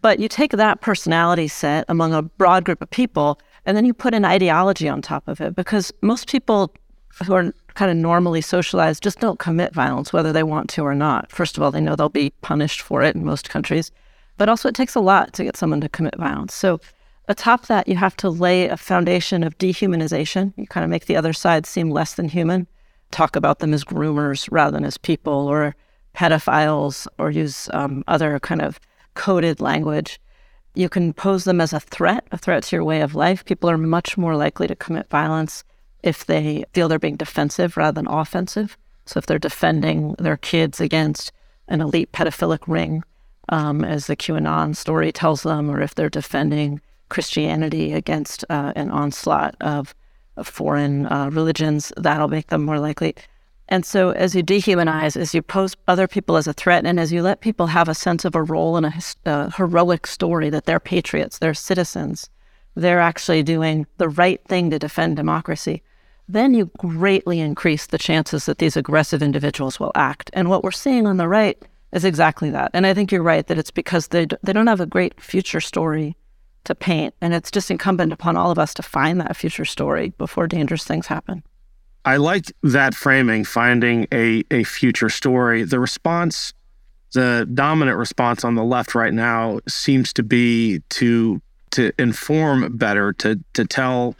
But 0.00 0.18
you 0.18 0.28
take 0.28 0.52
that 0.52 0.80
personality 0.80 1.48
set 1.48 1.84
among 1.88 2.12
a 2.12 2.22
broad 2.22 2.64
group 2.64 2.82
of 2.82 2.90
people, 2.90 3.38
and 3.64 3.76
then 3.76 3.84
you 3.84 3.94
put 3.94 4.14
an 4.14 4.24
ideology 4.24 4.88
on 4.88 5.00
top 5.00 5.26
of 5.28 5.40
it 5.40 5.54
because 5.54 5.92
most 6.02 6.28
people 6.28 6.72
who 7.24 7.32
are 7.32 7.52
kind 7.74 7.90
of 7.90 7.96
normally 7.96 8.40
socialized 8.40 9.02
just 9.02 9.20
don't 9.20 9.38
commit 9.38 9.72
violence, 9.72 10.12
whether 10.12 10.32
they 10.32 10.42
want 10.42 10.68
to 10.70 10.82
or 10.82 10.94
not. 10.94 11.30
First 11.30 11.56
of 11.56 11.62
all, 11.62 11.70
they 11.70 11.80
know 11.80 11.94
they'll 11.94 12.08
be 12.08 12.30
punished 12.40 12.82
for 12.82 13.02
it 13.02 13.14
in 13.14 13.24
most 13.24 13.48
countries, 13.48 13.92
but 14.36 14.48
also 14.48 14.68
it 14.68 14.74
takes 14.74 14.96
a 14.96 15.00
lot 15.00 15.32
to 15.34 15.44
get 15.44 15.56
someone 15.56 15.80
to 15.80 15.88
commit 15.88 16.16
violence. 16.16 16.54
So, 16.54 16.80
atop 17.28 17.66
that, 17.66 17.88
you 17.88 17.96
have 17.96 18.16
to 18.16 18.30
lay 18.30 18.68
a 18.68 18.76
foundation 18.76 19.42
of 19.42 19.58
dehumanization. 19.58 20.52
You 20.56 20.66
kind 20.66 20.84
of 20.84 20.90
make 20.90 21.06
the 21.06 21.16
other 21.16 21.32
side 21.32 21.66
seem 21.66 21.90
less 21.90 22.14
than 22.14 22.28
human, 22.28 22.66
talk 23.10 23.36
about 23.36 23.58
them 23.58 23.74
as 23.74 23.84
groomers 23.84 24.48
rather 24.50 24.72
than 24.72 24.84
as 24.84 24.98
people, 24.98 25.32
or 25.48 25.74
pedophiles 26.14 27.06
or 27.18 27.30
use 27.30 27.68
um, 27.72 28.04
other 28.06 28.38
kind 28.38 28.62
of 28.62 28.78
coded 29.14 29.60
language. 29.60 30.20
You 30.74 30.88
can 30.88 31.12
pose 31.12 31.44
them 31.44 31.60
as 31.60 31.72
a 31.72 31.80
threat, 31.80 32.26
a 32.32 32.38
threat 32.38 32.64
to 32.64 32.76
your 32.76 32.84
way 32.84 33.00
of 33.00 33.14
life. 33.14 33.44
People 33.44 33.70
are 33.70 33.78
much 33.78 34.16
more 34.16 34.36
likely 34.36 34.66
to 34.66 34.76
commit 34.76 35.08
violence 35.08 35.64
if 36.02 36.26
they 36.26 36.64
feel 36.72 36.88
they're 36.88 36.98
being 36.98 37.16
defensive 37.16 37.76
rather 37.76 37.94
than 37.94 38.06
offensive. 38.06 38.76
So 39.06 39.18
if 39.18 39.26
they're 39.26 39.38
defending 39.38 40.14
their 40.18 40.36
kids 40.36 40.80
against 40.80 41.32
an 41.68 41.80
elite 41.80 42.12
pedophilic 42.12 42.66
ring, 42.66 43.02
um, 43.50 43.84
as 43.84 44.06
the 44.06 44.16
QAnon 44.16 44.74
story 44.74 45.12
tells 45.12 45.42
them, 45.42 45.70
or 45.70 45.80
if 45.80 45.94
they're 45.94 46.08
defending 46.08 46.80
Christianity 47.14 47.92
against 47.92 48.44
uh, 48.50 48.72
an 48.74 48.90
onslaught 48.90 49.54
of, 49.60 49.94
of 50.36 50.48
foreign 50.48 51.06
uh, 51.06 51.30
religions, 51.30 51.92
that'll 51.96 52.26
make 52.26 52.48
them 52.48 52.64
more 52.64 52.80
likely. 52.80 53.14
And 53.68 53.86
so, 53.86 54.10
as 54.10 54.34
you 54.34 54.42
dehumanize, 54.42 55.16
as 55.16 55.32
you 55.32 55.40
pose 55.40 55.76
other 55.86 56.08
people 56.08 56.36
as 56.36 56.48
a 56.48 56.52
threat, 56.52 56.84
and 56.84 56.98
as 56.98 57.12
you 57.12 57.22
let 57.22 57.40
people 57.40 57.68
have 57.68 57.88
a 57.88 57.94
sense 57.94 58.24
of 58.24 58.34
a 58.34 58.42
role 58.42 58.76
in 58.76 58.84
a, 58.84 58.92
a 59.26 59.50
heroic 59.56 60.08
story 60.08 60.50
that 60.50 60.64
they're 60.66 60.80
patriots, 60.80 61.38
they're 61.38 61.54
citizens, 61.54 62.28
they're 62.74 63.00
actually 63.00 63.44
doing 63.44 63.86
the 63.98 64.08
right 64.08 64.44
thing 64.48 64.70
to 64.70 64.78
defend 64.80 65.16
democracy, 65.16 65.82
then 66.28 66.52
you 66.52 66.68
greatly 66.78 67.38
increase 67.38 67.86
the 67.86 68.04
chances 68.08 68.46
that 68.46 68.58
these 68.58 68.76
aggressive 68.76 69.22
individuals 69.22 69.78
will 69.78 69.92
act. 69.94 70.30
And 70.32 70.50
what 70.50 70.64
we're 70.64 70.72
seeing 70.72 71.06
on 71.06 71.16
the 71.16 71.28
right 71.28 71.62
is 71.92 72.04
exactly 72.04 72.50
that. 72.50 72.72
And 72.74 72.86
I 72.86 72.92
think 72.92 73.12
you're 73.12 73.22
right 73.22 73.46
that 73.46 73.58
it's 73.58 73.70
because 73.70 74.08
they, 74.08 74.26
they 74.42 74.52
don't 74.52 74.66
have 74.66 74.80
a 74.80 74.86
great 74.86 75.20
future 75.20 75.60
story 75.60 76.16
to 76.64 76.74
paint. 76.74 77.14
And 77.20 77.34
it's 77.34 77.50
just 77.50 77.70
incumbent 77.70 78.12
upon 78.12 78.36
all 78.36 78.50
of 78.50 78.58
us 78.58 78.74
to 78.74 78.82
find 78.82 79.20
that 79.20 79.36
future 79.36 79.64
story 79.64 80.10
before 80.10 80.46
dangerous 80.46 80.84
things 80.84 81.06
happen. 81.06 81.42
I 82.04 82.16
like 82.16 82.52
that 82.62 82.94
framing, 82.94 83.44
finding 83.44 84.06
a, 84.12 84.44
a 84.50 84.64
future 84.64 85.08
story. 85.08 85.62
The 85.62 85.80
response, 85.80 86.52
the 87.14 87.48
dominant 87.54 87.96
response 87.96 88.44
on 88.44 88.56
the 88.56 88.64
left 88.64 88.94
right 88.94 89.14
now 89.14 89.60
seems 89.68 90.12
to 90.14 90.22
be 90.22 90.80
to 90.90 91.40
to 91.70 91.92
inform 91.98 92.76
better, 92.76 93.12
to 93.14 93.40
to 93.54 93.64
tell 93.64 94.16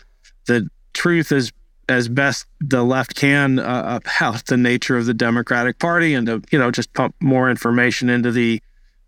the 0.46 0.68
truth 0.94 1.30
as 1.30 1.52
as 1.88 2.08
best 2.08 2.46
the 2.60 2.82
left 2.82 3.14
can 3.14 3.58
uh, 3.58 4.00
about 4.02 4.46
the 4.46 4.56
nature 4.56 4.96
of 4.96 5.04
the 5.04 5.14
Democratic 5.14 5.78
Party, 5.78 6.14
and 6.14 6.26
to 6.26 6.42
you 6.50 6.58
know 6.58 6.70
just 6.70 6.92
pump 6.94 7.14
more 7.20 7.50
information 7.50 8.08
into 8.08 8.32
the 8.32 8.62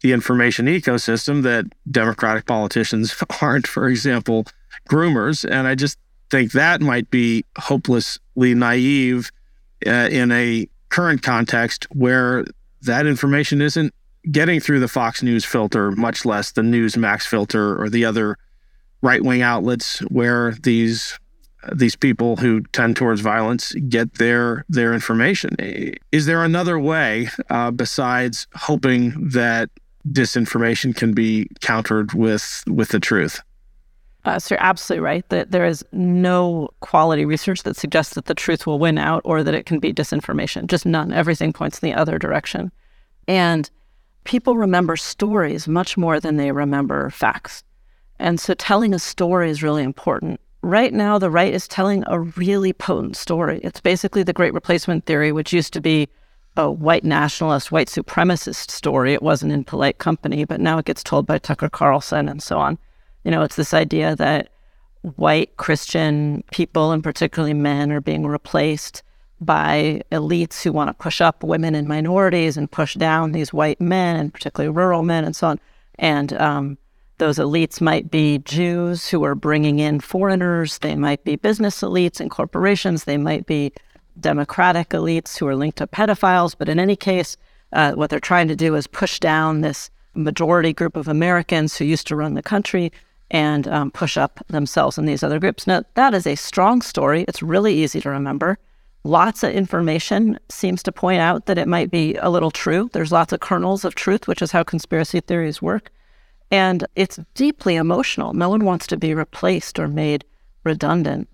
the 0.06 0.12
information 0.12 0.66
ecosystem 0.66 1.42
that 1.42 1.64
Democratic 1.90 2.46
politicians 2.46 3.12
aren't, 3.42 3.66
for 3.66 3.88
example, 3.88 4.46
groomers. 4.88 5.44
And 5.44 5.66
I 5.66 5.74
just 5.74 5.98
think 6.30 6.52
that 6.52 6.80
might 6.80 7.10
be 7.10 7.44
hopelessly 7.58 8.54
naive 8.54 9.30
uh, 9.84 10.08
in 10.10 10.30
a 10.30 10.68
current 10.90 11.22
context 11.22 11.88
where 11.90 12.44
that 12.82 13.04
information 13.04 13.60
isn't 13.60 13.92
getting 14.30 14.60
through 14.60 14.78
the 14.78 14.86
Fox 14.88 15.24
News 15.24 15.44
filter, 15.44 15.90
much 15.90 16.24
less 16.24 16.52
the 16.52 16.62
Newsmax 16.62 17.26
filter 17.26 17.80
or 17.80 17.88
the 17.90 18.04
other 18.04 18.36
right 19.02 19.22
wing 19.22 19.42
outlets 19.42 19.98
where 20.02 20.52
these 20.62 21.18
these 21.74 21.96
people 21.96 22.36
who 22.36 22.60
tend 22.72 22.94
towards 22.94 23.20
violence 23.20 23.72
get 23.88 24.14
their 24.14 24.64
their 24.68 24.94
information. 24.94 25.56
Is 26.12 26.26
there 26.26 26.44
another 26.44 26.78
way 26.78 27.28
uh, 27.50 27.72
besides 27.72 28.46
hoping 28.54 29.30
that 29.30 29.68
disinformation 30.12 30.94
can 30.94 31.12
be 31.12 31.48
countered 31.60 32.12
with 32.12 32.62
with 32.66 32.90
the 32.90 33.00
truth? 33.00 33.40
Uh, 34.24 34.40
so 34.40 34.54
you're 34.54 34.62
absolutely 34.62 35.04
right 35.04 35.28
that 35.28 35.52
there 35.52 35.64
is 35.64 35.84
no 35.92 36.68
quality 36.80 37.24
research 37.24 37.62
that 37.62 37.76
suggests 37.76 38.14
that 38.14 38.24
the 38.24 38.34
truth 38.34 38.66
will 38.66 38.80
win 38.80 38.98
out 38.98 39.22
or 39.24 39.44
that 39.44 39.54
it 39.54 39.66
can 39.66 39.78
be 39.78 39.92
disinformation. 39.92 40.66
Just 40.66 40.84
none. 40.84 41.12
Everything 41.12 41.52
points 41.52 41.78
in 41.78 41.88
the 41.88 41.94
other 41.94 42.18
direction. 42.18 42.72
And 43.28 43.70
people 44.24 44.56
remember 44.56 44.96
stories 44.96 45.68
much 45.68 45.96
more 45.96 46.18
than 46.18 46.36
they 46.36 46.50
remember 46.50 47.08
facts. 47.10 47.62
And 48.18 48.40
so 48.40 48.54
telling 48.54 48.92
a 48.92 48.98
story 48.98 49.48
is 49.48 49.62
really 49.62 49.84
important. 49.84 50.40
Right 50.62 50.92
now, 50.92 51.18
the 51.18 51.30
right 51.30 51.54
is 51.54 51.68
telling 51.68 52.02
a 52.08 52.18
really 52.18 52.72
potent 52.72 53.16
story. 53.16 53.60
It's 53.62 53.80
basically 53.80 54.24
the 54.24 54.32
great 54.32 54.54
replacement 54.54 55.06
theory, 55.06 55.30
which 55.30 55.52
used 55.52 55.72
to 55.74 55.80
be 55.80 56.08
a 56.56 56.70
white 56.70 57.04
nationalist, 57.04 57.70
white 57.70 57.88
supremacist 57.88 58.70
story. 58.70 59.12
It 59.12 59.22
wasn't 59.22 59.52
in 59.52 59.64
polite 59.64 59.98
company, 59.98 60.44
but 60.44 60.60
now 60.60 60.78
it 60.78 60.86
gets 60.86 61.02
told 61.02 61.26
by 61.26 61.38
Tucker 61.38 61.68
Carlson 61.68 62.28
and 62.28 62.42
so 62.42 62.58
on. 62.58 62.78
You 63.24 63.30
know, 63.30 63.42
it's 63.42 63.56
this 63.56 63.74
idea 63.74 64.16
that 64.16 64.48
white 65.02 65.56
Christian 65.56 66.42
people, 66.50 66.92
and 66.92 67.02
particularly 67.02 67.54
men, 67.54 67.92
are 67.92 68.00
being 68.00 68.26
replaced 68.26 69.02
by 69.40 70.02
elites 70.10 70.62
who 70.62 70.72
want 70.72 70.88
to 70.88 70.94
push 70.94 71.20
up 71.20 71.44
women 71.44 71.74
and 71.74 71.86
minorities 71.86 72.56
and 72.56 72.70
push 72.70 72.94
down 72.94 73.32
these 73.32 73.52
white 73.52 73.80
men, 73.80 74.16
and 74.16 74.32
particularly 74.32 74.74
rural 74.74 75.02
men, 75.02 75.24
and 75.24 75.36
so 75.36 75.48
on. 75.48 75.60
And 75.98 76.32
um, 76.34 76.78
those 77.18 77.38
elites 77.38 77.80
might 77.80 78.10
be 78.10 78.38
Jews 78.38 79.08
who 79.08 79.24
are 79.24 79.34
bringing 79.34 79.78
in 79.78 80.00
foreigners. 80.00 80.78
They 80.78 80.96
might 80.96 81.22
be 81.24 81.36
business 81.36 81.82
elites 81.82 82.20
and 82.20 82.30
corporations. 82.30 83.04
They 83.04 83.18
might 83.18 83.46
be 83.46 83.72
democratic 84.20 84.90
elites 84.90 85.38
who 85.38 85.46
are 85.46 85.56
linked 85.56 85.78
to 85.78 85.86
pedophiles. 85.86 86.54
But 86.56 86.68
in 86.68 86.78
any 86.78 86.96
case, 86.96 87.36
uh, 87.72 87.92
what 87.92 88.10
they're 88.10 88.20
trying 88.20 88.48
to 88.48 88.56
do 88.56 88.74
is 88.74 88.86
push 88.86 89.18
down 89.20 89.60
this 89.60 89.90
majority 90.14 90.72
group 90.72 90.96
of 90.96 91.08
Americans 91.08 91.76
who 91.76 91.84
used 91.84 92.06
to 92.06 92.16
run 92.16 92.34
the 92.34 92.42
country 92.42 92.92
and 93.30 93.66
um, 93.68 93.90
push 93.90 94.16
up 94.16 94.40
themselves 94.48 94.98
in 94.98 95.04
these 95.04 95.22
other 95.22 95.38
groups. 95.38 95.66
Now, 95.66 95.82
that 95.94 96.14
is 96.14 96.26
a 96.26 96.36
strong 96.36 96.80
story. 96.80 97.24
It's 97.26 97.42
really 97.42 97.74
easy 97.74 98.00
to 98.00 98.10
remember. 98.10 98.58
Lots 99.04 99.42
of 99.42 99.52
information 99.52 100.38
seems 100.48 100.82
to 100.84 100.92
point 100.92 101.20
out 101.20 101.46
that 101.46 101.58
it 101.58 101.68
might 101.68 101.90
be 101.90 102.16
a 102.16 102.30
little 102.30 102.50
true. 102.50 102.88
There's 102.92 103.12
lots 103.12 103.32
of 103.32 103.40
kernels 103.40 103.84
of 103.84 103.94
truth, 103.94 104.26
which 104.26 104.42
is 104.42 104.52
how 104.52 104.62
conspiracy 104.62 105.20
theories 105.20 105.62
work. 105.62 105.90
And 106.50 106.86
it's 106.94 107.18
deeply 107.34 107.76
emotional. 107.76 108.32
No 108.32 108.48
one 108.48 108.64
wants 108.64 108.86
to 108.88 108.96
be 108.96 109.14
replaced 109.14 109.78
or 109.78 109.88
made 109.88 110.24
redundant. 110.64 111.28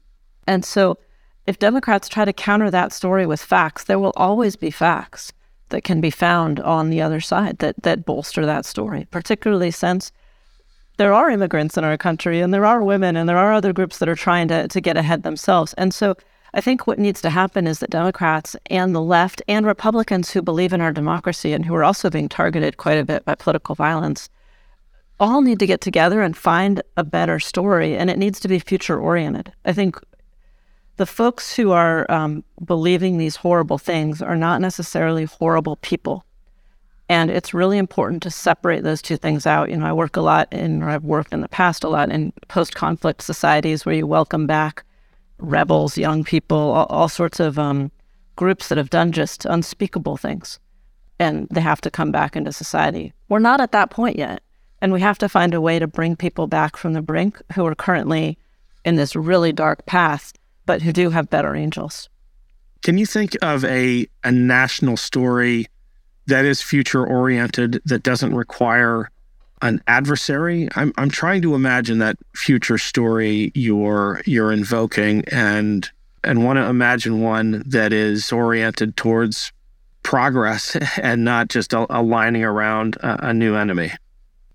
And 0.47 0.65
so, 0.65 0.99
if 1.47 1.59
Democrats 1.59 2.09
try 2.09 2.25
to 2.25 2.33
counter 2.33 2.71
that 2.71 2.93
story 2.93 3.27
with 3.27 3.41
facts, 3.43 3.85
there 3.85 3.99
will 3.99 4.13
always 4.17 4.57
be 4.57 4.71
facts. 4.71 5.33
that 5.73 5.85
can 5.85 6.01
be 6.01 6.11
found 6.11 6.61
on 6.61 6.91
the 6.91 7.01
other 7.01 7.21
side 7.21 7.59
that 7.59 7.75
that 7.83 8.05
bolster 8.05 8.45
that 8.47 8.65
story, 8.67 9.07
particularly 9.11 9.71
since 9.71 10.13
there 10.99 11.13
are 11.13 11.31
immigrants 11.31 11.77
in 11.77 11.85
our 11.85 11.97
country 11.97 12.41
and 12.41 12.53
there 12.53 12.67
are 12.67 12.85
women 12.85 13.17
and 13.17 13.29
there 13.29 13.39
are 13.39 13.53
other 13.53 13.73
groups 13.73 13.99
that 13.99 14.09
are 14.09 14.15
trying 14.15 14.49
to, 14.49 14.69
to 14.69 14.81
get 14.81 14.97
ahead 14.97 15.23
themselves. 15.23 15.73
And 15.75 15.95
so 15.95 16.15
I 16.55 16.61
think 16.61 16.87
what 16.87 16.99
needs 16.99 17.23
to 17.23 17.31
happen 17.31 17.67
is 17.67 17.79
that 17.79 17.91
Democrats 17.91 18.55
and 18.67 18.95
the 18.95 19.01
left 19.01 19.41
and 19.49 19.65
Republicans 19.65 20.31
who 20.31 20.43
believe 20.43 20.75
in 20.75 20.83
our 20.83 20.93
democracy 20.93 21.55
and 21.55 21.65
who 21.65 21.75
are 21.75 21.85
also 21.85 22.11
being 22.11 22.29
targeted 22.29 22.77
quite 22.77 22.99
a 22.99 23.05
bit 23.05 23.25
by 23.25 23.35
political 23.35 23.75
violence 23.75 24.29
all 25.19 25.41
need 25.41 25.59
to 25.61 25.67
get 25.67 25.81
together 25.81 26.21
and 26.21 26.37
find 26.37 26.83
a 26.97 27.05
better 27.05 27.41
story. 27.41 27.97
And 27.97 28.11
it 28.11 28.19
needs 28.19 28.39
to 28.41 28.49
be 28.49 28.59
future 28.59 28.99
oriented. 28.99 29.53
I 29.65 29.73
think 29.73 29.99
the 31.03 31.07
folks 31.07 31.57
who 31.57 31.73
are 31.73 32.09
um, 32.09 32.45
believing 32.65 33.19
these 33.19 33.35
horrible 33.35 33.77
things 33.77 34.23
are 34.23 34.37
not 34.37 34.61
necessarily 34.61 35.25
horrible 35.25 35.75
people. 35.83 36.25
And 37.09 37.29
it's 37.29 37.53
really 37.53 37.77
important 37.77 38.23
to 38.23 38.31
separate 38.31 38.85
those 38.85 39.03
two 39.03 39.17
things 39.17 39.45
out. 39.45 39.69
You 39.69 39.79
know, 39.79 39.87
I 39.87 39.93
work 39.93 40.17
a 40.17 40.21
lot 40.21 40.47
in, 40.53 40.81
or 40.81 40.91
I've 40.91 41.03
worked 41.03 41.33
in 41.33 41.41
the 41.41 41.49
past 41.49 41.83
a 41.83 41.89
lot 41.89 42.13
in 42.13 42.33
post 42.47 42.77
conflict 42.77 43.21
societies 43.21 43.85
where 43.85 43.97
you 43.97 44.07
welcome 44.07 44.47
back 44.47 44.85
rebels, 45.39 45.99
young 45.99 46.23
people, 46.23 46.57
all, 46.57 46.87
all 46.87 47.09
sorts 47.09 47.41
of 47.41 47.59
um, 47.59 47.91
groups 48.37 48.69
that 48.69 48.79
have 48.79 48.91
done 48.91 49.11
just 49.11 49.45
unspeakable 49.45 50.17
things. 50.17 50.61
And 51.19 51.49
they 51.51 51.63
have 51.63 51.81
to 51.81 51.91
come 51.91 52.13
back 52.13 52.37
into 52.37 52.53
society. 52.53 53.13
We're 53.29 53.41
not 53.41 53.61
at 53.61 53.73
that 53.73 53.91
point 53.91 54.17
yet. 54.17 54.41
And 54.81 54.93
we 54.93 55.01
have 55.01 55.19
to 55.19 55.29
find 55.29 55.53
a 55.53 55.61
way 55.61 55.81
to 55.81 55.89
bring 55.89 56.15
people 56.15 56.47
back 56.47 56.77
from 56.77 56.93
the 56.93 57.03
brink 57.03 57.43
who 57.57 57.67
are 57.67 57.75
currently 57.75 58.39
in 58.85 58.95
this 58.95 59.17
really 59.17 59.53
dark 59.53 59.85
path, 59.85 60.33
but 60.73 60.81
who 60.81 60.91
do 60.91 61.11
have 61.11 61.29
better 61.29 61.55
angels. 61.55 62.09
Can 62.83 62.97
you 62.97 63.05
think 63.05 63.37
of 63.43 63.63
a, 63.67 64.07
a 64.25 64.33
national 64.33 64.97
story 64.97 65.67
that 66.29 66.47
is 66.47 66.63
future 66.63 67.07
oriented 67.07 67.83
that 67.85 68.03
doesn't 68.03 68.35
require 68.35 69.11
an 69.61 69.83
adversary. 69.87 70.71
I'm 70.75 70.95
I'm 70.97 71.11
trying 71.11 71.43
to 71.43 71.55
imagine 71.55 71.99
that 71.99 72.17
future 72.35 72.79
story 72.79 73.53
you're 73.55 74.23
you're 74.25 74.51
invoking 74.51 75.25
and 75.31 75.91
and 76.25 76.43
want 76.43 76.57
to 76.57 76.65
imagine 76.65 77.21
one 77.21 77.63
that 77.67 77.93
is 77.93 78.33
oriented 78.33 78.97
towards 78.97 79.53
progress 80.03 80.75
and 80.97 81.23
not 81.23 81.49
just 81.49 81.75
aligning 81.75 82.45
around 82.45 82.97
a, 82.97 83.29
a 83.29 83.35
new 83.35 83.57
enemy. 83.57 83.93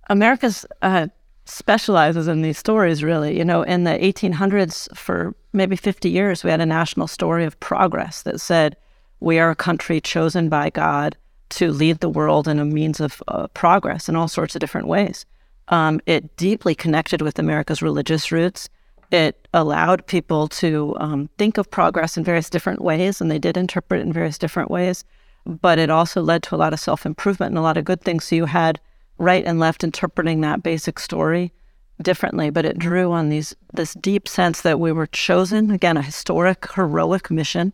America's 0.09 0.65
uh, 0.81 1.09
specializes 1.47 2.27
in 2.27 2.41
these 2.41 2.57
stories, 2.57 3.03
really. 3.03 3.37
You 3.37 3.45
know, 3.45 3.61
in 3.63 3.83
the 3.83 3.91
1800s, 3.91 4.95
for 4.95 5.35
maybe 5.53 5.75
50 5.75 6.09
years, 6.09 6.43
we 6.43 6.51
had 6.51 6.61
a 6.61 6.65
national 6.65 7.07
story 7.07 7.45
of 7.45 7.59
progress 7.59 8.23
that 8.23 8.39
said, 8.39 8.75
we 9.19 9.39
are 9.39 9.49
a 9.49 9.55
country 9.55 9.99
chosen 9.99 10.49
by 10.49 10.69
God 10.69 11.17
to 11.49 11.71
lead 11.71 11.99
the 11.99 12.09
world 12.09 12.47
in 12.47 12.59
a 12.59 12.65
means 12.65 12.99
of 12.99 13.23
uh, 13.27 13.47
progress 13.47 14.09
in 14.09 14.15
all 14.15 14.27
sorts 14.27 14.55
of 14.55 14.59
different 14.59 14.87
ways. 14.87 15.25
Um, 15.69 15.99
it 16.05 16.35
deeply 16.37 16.75
connected 16.75 17.21
with 17.21 17.39
America's 17.39 17.81
religious 17.81 18.31
roots. 18.31 18.69
It 19.11 19.47
allowed 19.53 20.05
people 20.07 20.47
to 20.49 20.95
um, 20.99 21.29
think 21.37 21.57
of 21.57 21.71
progress 21.71 22.17
in 22.17 22.23
various 22.23 22.49
different 22.49 22.81
ways, 22.81 23.21
and 23.21 23.31
they 23.31 23.39
did 23.39 23.57
interpret 23.57 24.01
it 24.01 24.05
in 24.05 24.13
various 24.13 24.37
different 24.37 24.69
ways. 24.69 25.03
But 25.45 25.79
it 25.79 25.89
also 25.89 26.21
led 26.21 26.43
to 26.43 26.55
a 26.55 26.57
lot 26.57 26.73
of 26.73 26.79
self 26.79 27.05
improvement 27.05 27.51
and 27.51 27.57
a 27.57 27.61
lot 27.61 27.77
of 27.77 27.85
good 27.85 28.01
things. 28.01 28.25
So 28.25 28.35
you 28.35 28.45
had 28.45 28.79
right 29.17 29.43
and 29.45 29.59
left 29.59 29.83
interpreting 29.83 30.41
that 30.41 30.63
basic 30.63 30.99
story 30.99 31.53
differently, 32.01 32.49
but 32.49 32.65
it 32.65 32.77
drew 32.77 33.11
on 33.11 33.29
these 33.29 33.55
this 33.73 33.93
deep 33.95 34.27
sense 34.27 34.61
that 34.61 34.79
we 34.79 34.91
were 34.91 35.07
chosen 35.07 35.71
again 35.71 35.97
a 35.97 36.01
historic, 36.01 36.71
heroic 36.73 37.31
mission. 37.31 37.73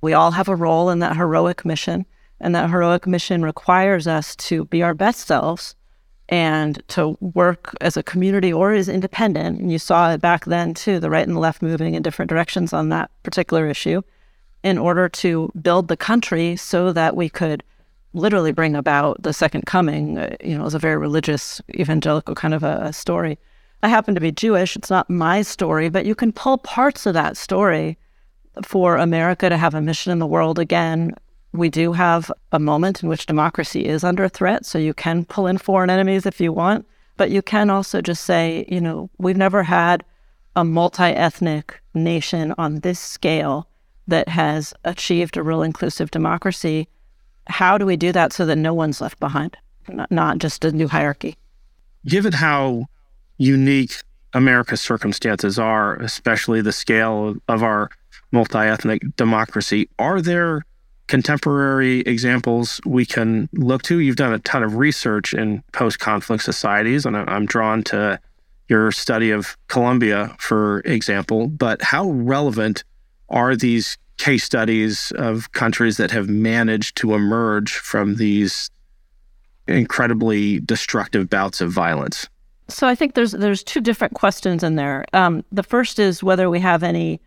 We 0.00 0.12
all 0.12 0.32
have 0.32 0.48
a 0.48 0.56
role 0.56 0.90
in 0.90 0.98
that 1.00 1.16
heroic 1.16 1.64
mission 1.64 2.06
and 2.40 2.54
that 2.54 2.70
heroic 2.70 3.06
mission 3.06 3.42
requires 3.42 4.06
us 4.06 4.34
to 4.36 4.64
be 4.66 4.82
our 4.82 4.94
best 4.94 5.26
selves 5.26 5.74
and 6.28 6.82
to 6.88 7.18
work 7.20 7.74
as 7.80 7.96
a 7.96 8.02
community 8.02 8.52
or 8.52 8.72
as 8.72 8.88
independent. 8.88 9.60
And 9.60 9.70
you 9.70 9.78
saw 9.78 10.12
it 10.12 10.20
back 10.20 10.44
then 10.44 10.74
too, 10.74 11.00
the 11.00 11.10
right 11.10 11.26
and 11.26 11.36
the 11.36 11.40
left 11.40 11.60
moving 11.60 11.94
in 11.94 12.02
different 12.02 12.28
directions 12.28 12.72
on 12.72 12.88
that 12.88 13.10
particular 13.22 13.68
issue 13.68 14.02
in 14.62 14.78
order 14.78 15.08
to 15.08 15.50
build 15.60 15.88
the 15.88 15.96
country 15.96 16.56
so 16.56 16.92
that 16.92 17.16
we 17.16 17.28
could 17.28 17.62
literally 18.12 18.52
bring 18.52 18.74
about 18.74 19.22
the 19.22 19.32
second 19.32 19.66
coming. 19.66 20.18
Uh, 20.18 20.36
you 20.42 20.54
know, 20.54 20.62
it 20.62 20.64
was 20.64 20.74
a 20.74 20.78
very 20.78 20.96
religious, 20.96 21.60
evangelical 21.74 22.34
kind 22.34 22.54
of 22.54 22.62
a, 22.62 22.92
story. 22.92 23.38
I 23.82 23.88
happen 23.88 24.14
to 24.14 24.20
be 24.20 24.32
Jewish. 24.32 24.76
It's 24.76 24.90
not 24.90 25.08
my 25.08 25.42
story, 25.42 25.88
but 25.88 26.04
you 26.04 26.14
can 26.14 26.32
pull 26.32 26.58
parts 26.58 27.06
of 27.06 27.14
that 27.14 27.36
story 27.36 27.96
for 28.62 28.96
America 28.96 29.48
to 29.48 29.56
have 29.56 29.74
a 29.74 29.80
mission 29.80 30.12
in 30.12 30.18
the 30.18 30.26
world 30.26 30.58
again, 30.58 31.14
we 31.52 31.68
do 31.68 31.92
have 31.92 32.30
a 32.52 32.58
moment 32.58 33.02
in 33.02 33.08
which 33.08 33.26
democracy 33.26 33.84
is 33.86 34.04
under 34.04 34.28
threat, 34.28 34.64
so 34.64 34.78
you 34.78 34.94
can 34.94 35.24
pull 35.24 35.46
in 35.46 35.58
foreign 35.58 35.90
enemies 35.90 36.26
if 36.26 36.40
you 36.40 36.52
want, 36.52 36.86
but 37.16 37.30
you 37.30 37.42
can 37.42 37.70
also 37.70 38.00
just 38.00 38.24
say, 38.24 38.64
you 38.68 38.80
know, 38.80 39.10
we've 39.18 39.36
never 39.36 39.62
had 39.62 40.04
a 40.54 40.64
multi 40.64 41.04
ethnic 41.04 41.80
nation 41.94 42.54
on 42.56 42.80
this 42.80 43.00
scale 43.00 43.68
that 44.06 44.28
has 44.28 44.72
achieved 44.84 45.36
a 45.36 45.42
real 45.42 45.62
inclusive 45.62 46.10
democracy. 46.10 46.88
How 47.50 47.76
do 47.76 47.84
we 47.84 47.96
do 47.96 48.12
that 48.12 48.32
so 48.32 48.46
that 48.46 48.56
no 48.56 48.72
one's 48.72 49.00
left 49.00 49.20
behind, 49.20 49.56
not 50.10 50.38
just 50.38 50.64
a 50.64 50.72
new 50.72 50.88
hierarchy? 50.88 51.36
Given 52.06 52.32
how 52.32 52.86
unique 53.36 53.96
America's 54.32 54.80
circumstances 54.80 55.58
are, 55.58 55.96
especially 55.96 56.60
the 56.62 56.72
scale 56.72 57.34
of 57.48 57.62
our 57.62 57.90
multi 58.32 58.58
ethnic 58.58 59.02
democracy, 59.16 59.88
are 59.98 60.20
there 60.20 60.64
contemporary 61.08 62.00
examples 62.00 62.80
we 62.86 63.04
can 63.04 63.48
look 63.52 63.82
to? 63.82 63.98
You've 63.98 64.16
done 64.16 64.32
a 64.32 64.38
ton 64.38 64.62
of 64.62 64.76
research 64.76 65.34
in 65.34 65.62
post 65.72 65.98
conflict 65.98 66.44
societies, 66.44 67.04
and 67.04 67.16
I'm 67.16 67.46
drawn 67.46 67.82
to 67.84 68.20
your 68.68 68.92
study 68.92 69.32
of 69.32 69.56
Colombia, 69.66 70.34
for 70.38 70.80
example. 70.80 71.48
But 71.48 71.82
how 71.82 72.08
relevant 72.10 72.84
are 73.28 73.56
these 73.56 73.98
case 74.20 74.44
studies 74.44 75.12
of 75.16 75.50
countries 75.52 75.96
that 75.96 76.10
have 76.10 76.28
managed 76.28 76.96
to 76.96 77.14
emerge 77.14 77.72
from 77.72 78.16
these 78.16 78.70
incredibly 79.66 80.60
destructive 80.60 81.30
bouts 81.30 81.60
of 81.62 81.72
violence? 81.72 82.28
So 82.68 82.86
I 82.86 82.94
think 82.94 83.14
there's 83.14 83.32
there's 83.32 83.64
two 83.64 83.80
different 83.80 84.14
questions 84.14 84.62
in 84.62 84.76
there. 84.76 85.04
Um, 85.12 85.42
the 85.50 85.62
first 85.62 85.98
is 85.98 86.22
whether 86.22 86.50
we 86.50 86.60
have 86.60 86.82
any 86.82 87.20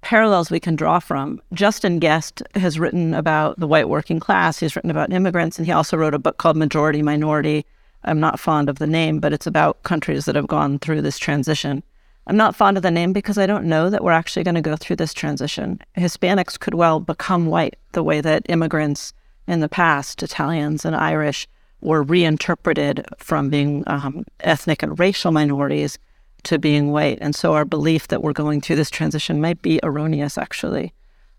parallels 0.00 0.50
we 0.50 0.58
can 0.58 0.74
draw 0.74 0.98
from. 0.98 1.40
Justin 1.52 2.00
Gest 2.00 2.42
has 2.54 2.78
written 2.78 3.14
about 3.14 3.60
the 3.60 3.68
white 3.68 3.88
working 3.88 4.18
class. 4.18 4.58
He's 4.58 4.74
written 4.74 4.90
about 4.90 5.12
immigrants, 5.12 5.58
and 5.58 5.66
he 5.66 5.72
also 5.72 5.96
wrote 5.96 6.14
a 6.14 6.18
book 6.18 6.38
called 6.38 6.56
Majority 6.56 7.02
Minority. 7.02 7.66
I'm 8.04 8.20
not 8.20 8.40
fond 8.40 8.68
of 8.68 8.78
the 8.78 8.86
name, 8.86 9.20
but 9.20 9.32
it's 9.32 9.46
about 9.46 9.82
countries 9.82 10.24
that 10.24 10.36
have 10.36 10.46
gone 10.46 10.78
through 10.78 11.02
this 11.02 11.18
transition. 11.18 11.82
I'm 12.28 12.36
not 12.36 12.54
fond 12.54 12.76
of 12.76 12.82
the 12.82 12.90
name 12.90 13.14
because 13.14 13.38
I 13.38 13.46
don't 13.46 13.64
know 13.64 13.88
that 13.88 14.04
we're 14.04 14.12
actually 14.12 14.44
going 14.44 14.54
to 14.54 14.60
go 14.60 14.76
through 14.76 14.96
this 14.96 15.14
transition. 15.14 15.80
Hispanics 15.96 16.60
could 16.60 16.74
well 16.74 17.00
become 17.00 17.46
white 17.46 17.76
the 17.92 18.02
way 18.02 18.20
that 18.20 18.42
immigrants 18.50 19.14
in 19.46 19.60
the 19.60 19.68
past, 19.68 20.22
Italians 20.22 20.84
and 20.84 20.94
Irish, 20.94 21.48
were 21.80 22.02
reinterpreted 22.02 23.06
from 23.16 23.48
being 23.48 23.82
um, 23.86 24.26
ethnic 24.40 24.82
and 24.82 24.98
racial 24.98 25.32
minorities 25.32 25.98
to 26.42 26.58
being 26.58 26.92
white. 26.92 27.16
And 27.22 27.34
so 27.34 27.54
our 27.54 27.64
belief 27.64 28.08
that 28.08 28.22
we're 28.22 28.34
going 28.34 28.60
through 28.60 28.76
this 28.76 28.90
transition 28.90 29.40
might 29.40 29.62
be 29.62 29.80
erroneous, 29.82 30.36
actually. 30.36 30.92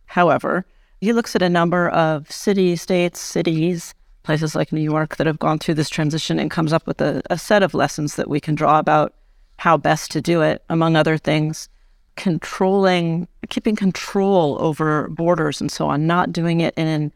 However, 0.07 0.65
he 1.01 1.13
looks 1.13 1.35
at 1.35 1.43
a 1.43 1.49
number 1.49 1.89
of 1.89 2.31
city, 2.31 2.75
states, 2.75 3.19
cities, 3.19 3.93
places 4.23 4.55
like 4.55 4.71
New 4.71 4.81
York 4.81 5.17
that 5.17 5.27
have 5.27 5.39
gone 5.39 5.59
through 5.59 5.75
this 5.75 5.89
transition 5.89 6.39
and 6.39 6.49
comes 6.49 6.73
up 6.73 6.87
with 6.87 6.99
a, 6.99 7.21
a 7.29 7.37
set 7.37 7.61
of 7.61 7.75
lessons 7.75 8.15
that 8.15 8.29
we 8.29 8.39
can 8.39 8.55
draw 8.55 8.79
about 8.79 9.13
how 9.59 9.75
best 9.75 10.09
to 10.11 10.21
do 10.21 10.41
it, 10.41 10.63
among 10.69 10.95
other 10.95 11.17
things. 11.17 11.67
Controlling, 12.15 13.27
keeping 13.49 13.75
control 13.75 14.57
over 14.61 15.09
borders 15.09 15.59
and 15.59 15.71
so 15.71 15.87
on, 15.87 16.07
not 16.07 16.31
doing 16.31 16.61
it 16.61 16.73
in 16.77 16.87
an 16.87 17.13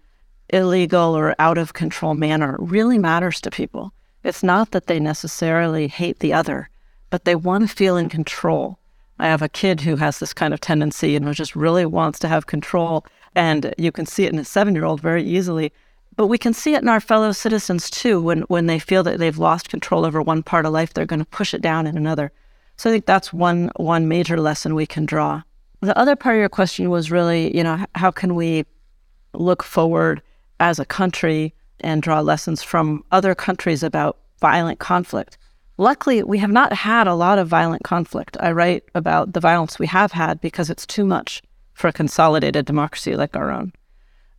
illegal 0.49 1.17
or 1.17 1.36
out 1.39 1.58
of 1.58 1.73
control 1.73 2.13
manner 2.13 2.58
really 2.60 2.97
matters 2.97 3.39
to 3.41 3.49
people. 3.49 3.93
It's 4.23 4.43
not 4.43 4.71
that 4.71 4.88
they 4.88 4.99
necessarily 4.99 5.88
hate 5.88 6.19
the 6.19 6.34
other, 6.34 6.69
but 7.10 7.23
they 7.23 7.36
want 7.36 7.67
to 7.67 7.73
feel 7.73 7.95
in 7.95 8.10
control. 8.10 8.77
I 9.19 9.27
have 9.27 9.41
a 9.41 9.49
kid 9.49 9.82
who 9.82 9.95
has 9.97 10.19
this 10.19 10.34
kind 10.34 10.53
of 10.53 10.60
tendency 10.60 11.15
and 11.15 11.25
who 11.25 11.34
just 11.34 11.56
really 11.56 11.86
wants 11.86 12.19
to 12.19 12.27
have 12.27 12.47
control. 12.47 13.06
And 13.36 13.73
you 13.77 13.91
can 13.91 14.06
see 14.06 14.25
it 14.25 14.34
in 14.34 14.39
a 14.39 14.45
seven 14.45 14.75
year 14.75 14.86
old 14.86 14.99
very 14.99 15.23
easily. 15.23 15.71
But 16.15 16.28
we 16.28 16.38
can 16.38 16.54
see 16.54 16.76
it 16.76 16.82
in 16.82 16.89
our 16.89 16.99
fellow 16.99 17.32
citizens 17.32 17.89
too. 17.89 18.21
When, 18.21 18.41
when 18.43 18.67
they 18.67 18.80
feel 18.80 19.04
that 19.04 19.19
they've 19.19 19.38
lost 19.38 19.69
control 19.69 20.06
over 20.06 20.21
one 20.21 20.43
part 20.43 20.65
of 20.65 20.73
life, 20.73 20.93
they're 20.93 21.06
going 21.06 21.19
to 21.19 21.26
push 21.26 21.54
it 21.54 21.62
down 21.62 21.88
in 21.88 21.97
another. 21.97 22.32
So 22.78 22.89
I 22.89 22.93
think 22.93 23.06
that's 23.06 23.34
one, 23.34 23.71
one 23.78 24.08
major 24.08 24.39
lesson 24.39 24.76
we 24.76 24.86
can 24.86 25.06
draw. 25.06 25.43
The 25.82 25.97
other 25.97 26.15
part 26.15 26.36
of 26.36 26.39
your 26.39 26.49
question 26.49 26.89
was 26.89 27.12
really, 27.12 27.56
you 27.56 27.63
know, 27.63 27.86
how 27.95 28.12
can 28.12 28.36
we 28.36 28.65
look 29.34 29.63
forward 29.63 30.21
as 30.60 30.80
a 30.80 30.86
country 30.86 31.54
and 31.80 32.02
draw 32.02 32.21
lessons 32.21 32.63
from 32.63 33.04
other 33.12 33.36
countries 33.36 33.84
about 33.84 34.17
violent 34.39 34.80
conflict? 34.80 35.38
Luckily, 35.78 36.23
we 36.23 36.38
have 36.38 36.52
not 36.52 36.71
had 36.71 37.08
a 37.08 37.15
lot 37.15 37.39
of 37.39 37.47
violent 37.47 37.84
conflict. 37.84 38.38
I 38.39 38.52
write 38.52 38.84
about 38.93 39.34
the 39.34 39.39
violence 39.39 39.80
we 39.80 39.88
have 39.88 40.12
had 40.12 40.39
because 40.39 40.69
it's 40.69 40.86
too 40.86 41.04
much 41.04 41.41
for 41.73 41.88
a 41.88 41.93
consolidated 41.93 42.65
democracy 42.65 43.15
like 43.15 43.36
our 43.36 43.52
own. 43.52 43.73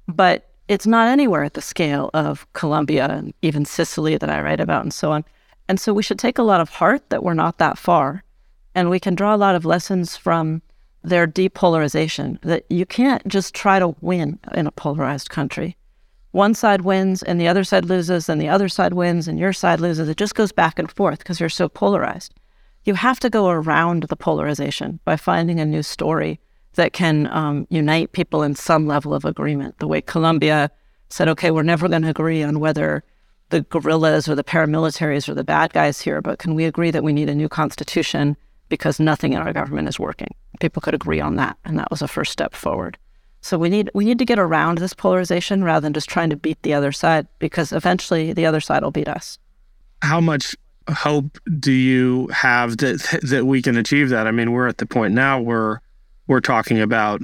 But 0.06 0.53
it's 0.68 0.86
not 0.86 1.08
anywhere 1.08 1.44
at 1.44 1.54
the 1.54 1.62
scale 1.62 2.10
of 2.14 2.46
Colombia 2.52 3.06
and 3.06 3.34
even 3.42 3.64
Sicily 3.64 4.16
that 4.16 4.30
I 4.30 4.40
write 4.40 4.60
about 4.60 4.82
and 4.82 4.94
so 4.94 5.12
on. 5.12 5.24
And 5.68 5.78
so 5.78 5.92
we 5.92 6.02
should 6.02 6.18
take 6.18 6.38
a 6.38 6.42
lot 6.42 6.60
of 6.60 6.68
heart 6.68 7.08
that 7.10 7.22
we're 7.22 7.34
not 7.34 7.58
that 7.58 7.78
far. 7.78 8.24
And 8.74 8.90
we 8.90 9.00
can 9.00 9.14
draw 9.14 9.34
a 9.34 9.38
lot 9.38 9.54
of 9.54 9.64
lessons 9.64 10.16
from 10.16 10.62
their 11.02 11.26
depolarization 11.26 12.40
that 12.40 12.64
you 12.70 12.86
can't 12.86 13.26
just 13.28 13.54
try 13.54 13.78
to 13.78 13.94
win 14.00 14.38
in 14.54 14.66
a 14.66 14.72
polarized 14.72 15.30
country. 15.30 15.76
One 16.32 16.54
side 16.54 16.80
wins 16.80 17.22
and 17.22 17.40
the 17.40 17.46
other 17.46 17.62
side 17.62 17.84
loses, 17.84 18.28
and 18.28 18.40
the 18.40 18.48
other 18.48 18.68
side 18.68 18.94
wins 18.94 19.28
and 19.28 19.38
your 19.38 19.52
side 19.52 19.80
loses. 19.80 20.08
It 20.08 20.16
just 20.16 20.34
goes 20.34 20.50
back 20.50 20.78
and 20.78 20.90
forth 20.90 21.18
because 21.18 21.38
you're 21.38 21.48
so 21.48 21.68
polarized. 21.68 22.34
You 22.84 22.94
have 22.94 23.20
to 23.20 23.30
go 23.30 23.48
around 23.48 24.04
the 24.04 24.16
polarization 24.16 24.98
by 25.04 25.16
finding 25.16 25.60
a 25.60 25.64
new 25.64 25.82
story 25.82 26.40
that 26.74 26.92
can 26.92 27.26
um, 27.28 27.66
unite 27.70 28.12
people 28.12 28.42
in 28.42 28.54
some 28.54 28.86
level 28.86 29.14
of 29.14 29.24
agreement. 29.24 29.78
The 29.78 29.88
way 29.88 30.00
Colombia 30.00 30.70
said, 31.08 31.28
okay, 31.28 31.50
we're 31.50 31.62
never 31.62 31.88
going 31.88 32.02
to 32.02 32.08
agree 32.08 32.42
on 32.42 32.60
whether 32.60 33.04
the 33.50 33.62
guerrillas 33.62 34.28
or 34.28 34.34
the 34.34 34.44
paramilitaries 34.44 35.28
are 35.28 35.34
the 35.34 35.44
bad 35.44 35.72
guys 35.72 36.00
here, 36.00 36.20
but 36.20 36.38
can 36.38 36.54
we 36.54 36.64
agree 36.64 36.90
that 36.90 37.04
we 37.04 37.12
need 37.12 37.28
a 37.28 37.34
new 37.34 37.48
constitution 37.48 38.36
because 38.68 38.98
nothing 38.98 39.32
in 39.32 39.40
our 39.40 39.52
government 39.52 39.88
is 39.88 39.98
working? 39.98 40.34
People 40.60 40.82
could 40.82 40.94
agree 40.94 41.20
on 41.20 41.36
that, 41.36 41.56
and 41.64 41.78
that 41.78 41.90
was 41.90 42.02
a 42.02 42.08
first 42.08 42.32
step 42.32 42.54
forward. 42.54 42.98
So 43.42 43.58
we 43.58 43.68
need 43.68 43.90
we 43.94 44.06
need 44.06 44.18
to 44.18 44.24
get 44.24 44.38
around 44.38 44.78
this 44.78 44.94
polarization 44.94 45.62
rather 45.62 45.84
than 45.84 45.92
just 45.92 46.08
trying 46.08 46.30
to 46.30 46.36
beat 46.36 46.62
the 46.62 46.72
other 46.72 46.92
side 46.92 47.26
because 47.38 47.72
eventually 47.72 48.32
the 48.32 48.46
other 48.46 48.60
side 48.60 48.82
will 48.82 48.90
beat 48.90 49.06
us. 49.06 49.38
How 50.00 50.18
much 50.18 50.56
hope 50.88 51.38
do 51.60 51.70
you 51.70 52.28
have 52.28 52.78
that 52.78 53.20
that 53.22 53.44
we 53.44 53.60
can 53.60 53.76
achieve 53.76 54.08
that? 54.08 54.26
I 54.26 54.30
mean, 54.30 54.52
we're 54.52 54.66
at 54.66 54.78
the 54.78 54.86
point 54.86 55.12
now 55.12 55.40
where 55.40 55.82
we're 56.26 56.40
talking 56.40 56.80
about 56.80 57.22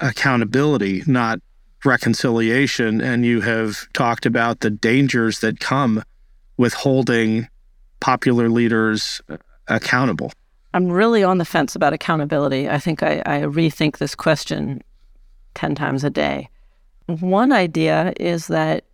accountability, 0.00 1.02
not 1.06 1.40
reconciliation. 1.84 3.00
And 3.00 3.24
you 3.24 3.40
have 3.40 3.90
talked 3.92 4.26
about 4.26 4.60
the 4.60 4.70
dangers 4.70 5.40
that 5.40 5.60
come 5.60 6.02
with 6.56 6.74
holding 6.74 7.48
popular 8.00 8.48
leaders 8.48 9.20
uh, 9.28 9.36
accountable. 9.68 10.32
I'm 10.74 10.88
really 10.88 11.24
on 11.24 11.38
the 11.38 11.44
fence 11.44 11.74
about 11.74 11.92
accountability. 11.92 12.68
I 12.68 12.78
think 12.78 13.02
I, 13.02 13.22
I 13.24 13.40
rethink 13.42 13.98
this 13.98 14.14
question 14.14 14.82
10 15.54 15.74
times 15.74 16.04
a 16.04 16.10
day. 16.10 16.50
One 17.06 17.52
idea 17.52 18.12
is 18.18 18.48
that 18.48 18.84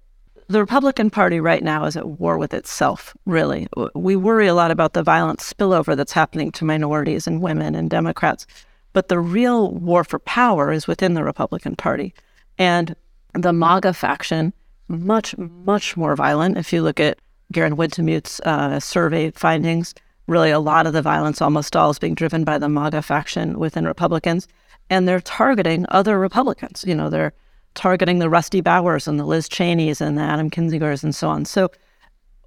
the 0.48 0.60
Republican 0.60 1.10
Party 1.10 1.40
right 1.40 1.62
now 1.62 1.84
is 1.84 1.96
at 1.96 2.20
war 2.20 2.36
with 2.36 2.52
itself, 2.52 3.16
really. 3.26 3.66
We 3.94 4.16
worry 4.16 4.46
a 4.46 4.54
lot 4.54 4.70
about 4.70 4.92
the 4.92 5.02
violent 5.02 5.40
spillover 5.40 5.96
that's 5.96 6.12
happening 6.12 6.52
to 6.52 6.64
minorities 6.64 7.26
and 7.26 7.40
women 7.40 7.74
and 7.74 7.88
Democrats. 7.88 8.46
But 8.92 9.08
the 9.08 9.20
real 9.20 9.72
war 9.72 10.04
for 10.04 10.18
power 10.20 10.72
is 10.72 10.86
within 10.86 11.14
the 11.14 11.24
Republican 11.24 11.76
Party. 11.76 12.14
And 12.58 12.94
the 13.34 13.52
MAGA 13.52 13.94
faction, 13.94 14.52
much, 14.88 15.36
much 15.38 15.96
more 15.96 16.14
violent. 16.14 16.58
If 16.58 16.72
you 16.72 16.82
look 16.82 17.00
at 17.00 17.18
Garen 17.50 17.76
Wintemute's 17.76 18.40
uh, 18.40 18.80
survey 18.80 19.30
findings, 19.30 19.94
really 20.26 20.50
a 20.50 20.60
lot 20.60 20.86
of 20.86 20.92
the 20.92 21.02
violence, 21.02 21.40
almost 21.40 21.74
all, 21.76 21.90
is 21.90 21.98
being 21.98 22.14
driven 22.14 22.44
by 22.44 22.58
the 22.58 22.68
MAGA 22.68 23.02
faction 23.02 23.58
within 23.58 23.86
Republicans. 23.86 24.46
And 24.90 25.08
they're 25.08 25.20
targeting 25.20 25.86
other 25.88 26.18
Republicans. 26.18 26.84
You 26.86 26.94
know, 26.94 27.08
they're 27.08 27.32
targeting 27.74 28.18
the 28.18 28.28
Rusty 28.28 28.60
Bowers 28.60 29.08
and 29.08 29.18
the 29.18 29.24
Liz 29.24 29.48
Cheneys 29.48 30.00
and 30.00 30.18
the 30.18 30.22
Adam 30.22 30.50
Kinzingers 30.50 31.02
and 31.02 31.14
so 31.14 31.28
on. 31.28 31.44
So, 31.44 31.70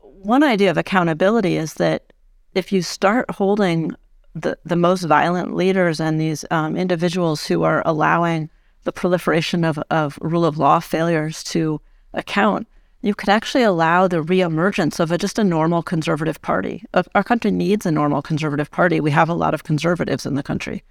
one 0.01 0.43
idea 0.43 0.71
of 0.71 0.77
accountability 0.77 1.55
is 1.55 1.75
that 1.75 2.11
if 2.55 2.71
you 2.71 2.81
start 2.81 3.29
holding 3.29 3.95
the, 4.35 4.57
the 4.65 4.75
most 4.75 5.03
violent 5.03 5.55
leaders 5.55 5.99
and 5.99 6.19
these 6.19 6.43
um, 6.51 6.75
individuals 6.75 7.47
who 7.47 7.63
are 7.63 7.81
allowing 7.85 8.49
the 8.83 8.91
proliferation 8.91 9.63
of, 9.63 9.79
of 9.89 10.19
rule 10.21 10.45
of 10.45 10.57
law 10.57 10.79
failures 10.79 11.43
to 11.45 11.81
account, 12.13 12.67
you 13.01 13.15
could 13.15 13.29
actually 13.29 13.63
allow 13.63 14.07
the 14.07 14.21
reemergence 14.21 14.99
of 14.99 15.11
a, 15.11 15.17
just 15.17 15.39
a 15.39 15.43
normal 15.43 15.81
conservative 15.81 16.41
party. 16.41 16.83
Our 17.15 17.23
country 17.23 17.51
needs 17.51 17.85
a 17.85 17.91
normal 17.91 18.21
conservative 18.21 18.69
party. 18.69 18.99
We 18.99 19.11
have 19.11 19.29
a 19.29 19.33
lot 19.33 19.53
of 19.53 19.63
conservatives 19.63 20.25
in 20.25 20.35
the 20.35 20.43
country. 20.43 20.83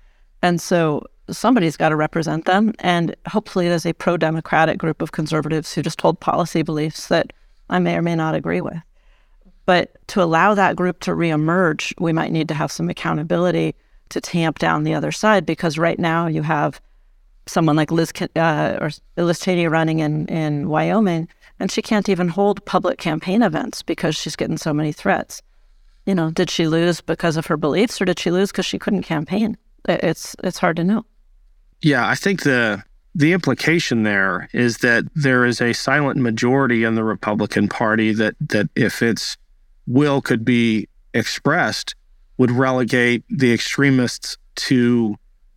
And 0.42 0.60
so 0.60 1.06
somebody's 1.30 1.76
got 1.76 1.90
to 1.90 1.96
represent 1.96 2.46
them. 2.46 2.72
And 2.78 3.14
hopefully, 3.26 3.68
there's 3.68 3.86
a 3.86 3.94
pro 3.94 4.16
democratic 4.16 4.78
group 4.78 5.02
of 5.02 5.12
conservatives 5.12 5.72
who 5.72 5.82
just 5.82 6.00
hold 6.00 6.20
policy 6.20 6.62
beliefs 6.62 7.08
that 7.08 7.32
I 7.68 7.78
may 7.78 7.96
or 7.96 8.02
may 8.02 8.14
not 8.14 8.34
agree 8.34 8.60
with. 8.60 8.76
But 9.66 9.96
to 10.08 10.22
allow 10.22 10.54
that 10.54 10.76
group 10.76 11.00
to 11.00 11.12
reemerge, 11.12 11.94
we 11.98 12.12
might 12.12 12.32
need 12.32 12.48
to 12.48 12.54
have 12.54 12.70
some 12.70 12.90
accountability 12.90 13.74
to 14.10 14.20
tamp 14.20 14.58
down 14.58 14.84
the 14.84 14.94
other 14.94 15.12
side 15.12 15.46
because 15.46 15.78
right 15.78 15.98
now 15.98 16.26
you 16.26 16.42
have 16.42 16.80
someone 17.46 17.76
like 17.76 17.90
Liz 17.90 18.12
uh, 18.36 18.78
or 18.80 18.90
Liz 19.16 19.40
Cheney 19.40 19.66
running 19.66 19.98
in, 20.00 20.26
in 20.26 20.68
Wyoming, 20.68 21.28
and 21.60 21.70
she 21.70 21.82
can't 21.82 22.08
even 22.08 22.28
hold 22.28 22.64
public 22.64 22.98
campaign 22.98 23.42
events 23.42 23.82
because 23.82 24.16
she's 24.16 24.36
getting 24.36 24.58
so 24.58 24.72
many 24.72 24.92
threats. 24.92 25.42
You 26.06 26.14
know, 26.14 26.30
did 26.30 26.50
she 26.50 26.66
lose 26.66 27.00
because 27.00 27.36
of 27.36 27.46
her 27.46 27.56
beliefs, 27.56 28.00
or 28.00 28.04
did 28.04 28.18
she 28.18 28.30
lose 28.30 28.50
because 28.50 28.66
she 28.66 28.78
couldn't 28.78 29.02
campaign? 29.02 29.56
It's 29.86 30.36
it's 30.44 30.58
hard 30.58 30.76
to 30.76 30.84
know. 30.84 31.04
Yeah, 31.80 32.06
I 32.06 32.14
think 32.14 32.42
the 32.42 32.82
the 33.14 33.32
implication 33.32 34.02
there 34.02 34.48
is 34.52 34.78
that 34.78 35.04
there 35.14 35.44
is 35.44 35.60
a 35.60 35.72
silent 35.72 36.18
majority 36.18 36.84
in 36.84 36.94
the 36.94 37.04
Republican 37.04 37.68
Party 37.68 38.12
that 38.12 38.34
that 38.40 38.68
if 38.74 39.02
it's 39.02 39.36
will 39.86 40.20
could 40.20 40.44
be 40.44 40.88
expressed 41.12 41.94
would 42.38 42.50
relegate 42.50 43.24
the 43.28 43.52
extremists 43.52 44.36
to 44.56 45.16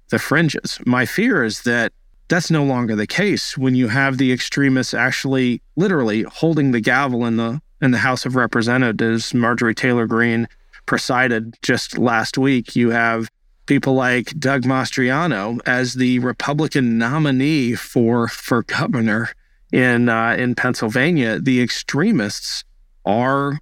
the 0.09 0.19
fringes. 0.19 0.79
My 0.85 1.05
fear 1.05 1.43
is 1.43 1.63
that 1.63 1.91
that's 2.27 2.51
no 2.51 2.63
longer 2.63 2.95
the 2.95 3.07
case 3.07 3.57
when 3.57 3.75
you 3.75 3.87
have 3.87 4.17
the 4.17 4.31
extremists 4.31 4.93
actually 4.93 5.61
literally 5.75 6.23
holding 6.23 6.71
the 6.71 6.81
gavel 6.81 7.25
in 7.25 7.37
the 7.37 7.61
in 7.81 7.91
the 7.91 7.99
House 7.99 8.25
of 8.25 8.35
Representatives. 8.35 9.33
Marjorie 9.33 9.75
Taylor 9.75 10.07
Greene 10.07 10.47
presided 10.85 11.55
just 11.61 11.97
last 11.97 12.37
week. 12.37 12.75
You 12.75 12.89
have 12.89 13.29
people 13.65 13.93
like 13.93 14.37
Doug 14.39 14.63
Mastriano 14.63 15.59
as 15.65 15.93
the 15.93 16.19
Republican 16.19 16.97
nominee 16.97 17.75
for 17.75 18.27
for 18.27 18.63
governor 18.63 19.29
in 19.71 20.09
uh, 20.09 20.35
in 20.37 20.55
Pennsylvania. 20.55 21.39
The 21.39 21.61
extremists 21.61 22.63
are 23.05 23.59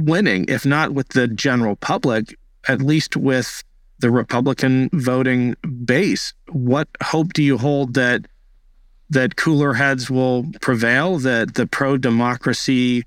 winning, 0.00 0.44
if 0.48 0.64
not 0.66 0.92
with 0.92 1.08
the 1.08 1.28
general 1.28 1.76
public, 1.76 2.36
at 2.68 2.80
least 2.80 3.16
with 3.16 3.62
the 4.00 4.10
Republican 4.10 4.90
voting 4.92 5.54
base. 5.84 6.32
What 6.48 6.88
hope 7.02 7.32
do 7.32 7.42
you 7.42 7.58
hold 7.58 7.94
that 7.94 8.26
that 9.10 9.36
cooler 9.36 9.74
heads 9.74 10.10
will 10.10 10.46
prevail? 10.60 11.18
That 11.18 11.54
the 11.54 11.66
pro 11.66 11.96
democracy 11.96 13.04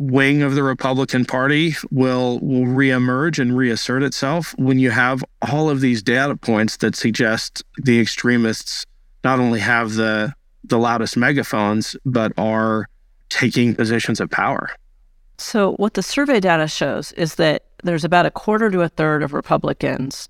wing 0.00 0.42
of 0.42 0.54
the 0.54 0.62
Republican 0.62 1.24
Party 1.26 1.74
will 1.90 2.38
will 2.40 2.64
reemerge 2.64 3.38
and 3.38 3.56
reassert 3.56 4.02
itself 4.02 4.54
when 4.58 4.78
you 4.78 4.90
have 4.90 5.22
all 5.50 5.68
of 5.68 5.80
these 5.80 6.02
data 6.02 6.36
points 6.36 6.78
that 6.78 6.96
suggest 6.96 7.62
the 7.76 8.00
extremists 8.00 8.84
not 9.24 9.38
only 9.38 9.60
have 9.60 9.94
the 9.94 10.32
the 10.64 10.78
loudest 10.78 11.16
megaphones 11.16 11.96
but 12.04 12.32
are 12.36 12.88
taking 13.28 13.74
positions 13.74 14.20
of 14.20 14.30
power. 14.30 14.70
So, 15.40 15.72
what 15.76 15.94
the 15.94 16.02
survey 16.02 16.38
data 16.38 16.68
shows 16.68 17.12
is 17.12 17.36
that 17.36 17.64
there's 17.82 18.04
about 18.04 18.26
a 18.26 18.30
quarter 18.30 18.70
to 18.70 18.82
a 18.82 18.90
third 18.90 19.22
of 19.22 19.32
Republicans, 19.32 20.28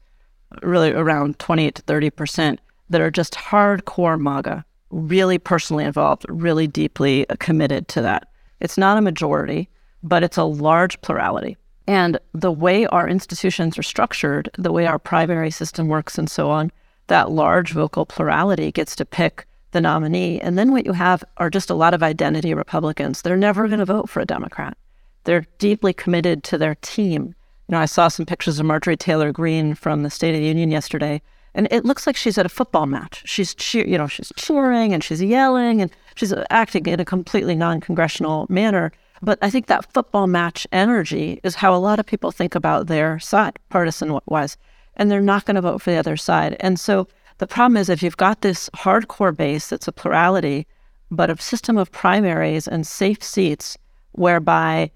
really 0.63 0.93
around 0.93 1.41
28 1.41 1.75
to 1.75 1.83
30 1.83 2.11
percent, 2.11 2.61
that 2.91 3.01
are 3.01 3.11
just 3.11 3.35
hardcore 3.35 4.21
MAGA, 4.21 4.65
really 4.91 5.37
personally 5.37 5.85
involved, 5.85 6.25
really 6.29 6.69
deeply 6.69 7.29
uh, 7.29 7.35
committed 7.41 7.89
to 7.89 8.03
that. 8.03 8.29
It's 8.61 8.79
not 8.79 8.99
a 8.99 9.03
majority, 9.03 9.69
but 10.01 10.23
it's 10.23 10.37
a 10.37 10.45
large 10.45 11.01
plurality. 11.01 11.57
And 11.89 12.17
the 12.33 12.53
way 12.53 12.87
our 12.87 13.09
institutions 13.09 13.77
are 13.77 13.83
structured, 13.83 14.49
the 14.57 14.71
way 14.71 14.87
our 14.87 15.01
primary 15.01 15.51
system 15.51 15.89
works, 15.89 16.19
and 16.19 16.31
so 16.31 16.51
on, 16.51 16.71
that 17.09 17.33
large 17.33 17.73
vocal 17.73 18.07
plurality 18.07 18.71
gets 18.71 18.95
to 18.95 19.05
pick 19.05 19.45
the 19.73 19.81
nominee. 19.81 20.41
And 20.41 20.57
then 20.57 20.71
what 20.71 20.87
you 20.87 20.93
have 20.93 21.25
are 21.39 21.51
just 21.51 21.69
a 21.69 21.75
lot 21.75 21.95
of 21.95 22.03
identity 22.05 22.55
Republicans. 22.55 23.23
They're 23.23 23.37
never 23.37 23.67
going 23.67 23.81
to 23.81 23.85
vote 23.85 24.09
for 24.09 24.21
a 24.21 24.25
Democrat. 24.25 24.77
They're 25.25 25.47
deeply 25.59 25.93
committed 25.93 26.43
to 26.45 26.59
their 26.59 26.77
team. 26.77 27.35
You 27.69 27.73
know, 27.73 27.79
I 27.79 27.87
saw 27.87 28.09
some 28.09 28.27
pictures 28.27 28.59
of 28.59 28.67
Marjorie 28.67 28.97
Taylor 28.97 29.33
Greene 29.33 29.75
from 29.75 30.03
the 30.03 30.11
State 30.11 30.35
of 30.35 30.41
the 30.41 30.47
Union 30.47 30.71
yesterday, 30.71 31.23
and 31.55 31.69
it 31.71 31.85
looks 31.85 32.07
like 32.07 32.17
she's 32.17 32.39
at 32.39 32.47
a 32.47 32.51
football 32.51 32.87
match. 32.87 33.23
She's 33.27 33.55
cheer, 33.55 33.87
you 33.87 33.99
know, 33.99 34.07
she's 34.07 34.33
cheering 34.37 34.93
and 34.93 35.03
she's 35.03 35.23
yelling 35.23 35.83
and 35.83 35.91
she's 36.15 36.33
acting 36.51 36.87
in 36.87 37.01
a 37.01 37.05
completely 37.05 37.55
non-congressional 37.57 38.47
manner. 38.49 38.93
But 39.23 39.39
I 39.43 39.51
think 39.51 39.67
that 39.67 39.93
football 39.93 40.27
match 40.27 40.67
energy 40.73 41.41
is 41.43 41.57
how 41.57 41.75
a 41.75 41.79
lot 41.79 41.99
of 41.99 42.07
people 42.07 42.31
think 42.31 42.55
about 42.55 42.87
their 42.87 43.19
side, 43.19 43.59
partisan 43.69 44.19
wise, 44.27 44.57
and 44.97 45.11
they're 45.11 45.21
not 45.21 45.45
going 45.45 45.57
to 45.57 45.61
vote 45.61 45.83
for 45.83 45.91
the 45.91 45.99
other 45.99 46.17
side. 46.17 46.57
And 46.61 46.79
so 46.79 47.07
the 47.39 47.47
problem 47.47 47.77
is 47.77 47.89
if 47.89 48.03
you've 48.03 48.17
got 48.17 48.41
this 48.41 48.71
hardcore 48.71 49.37
base 49.37 49.69
that's 49.69 49.89
a 49.89 49.93
plurality, 49.93 50.67
but 51.11 51.31
a 51.31 51.41
system 51.41 51.77
of 51.77 51.91
primaries 51.91 52.69
and 52.69 52.87
safe 52.87 53.23
seats 53.23 53.77
whereby 54.13 54.91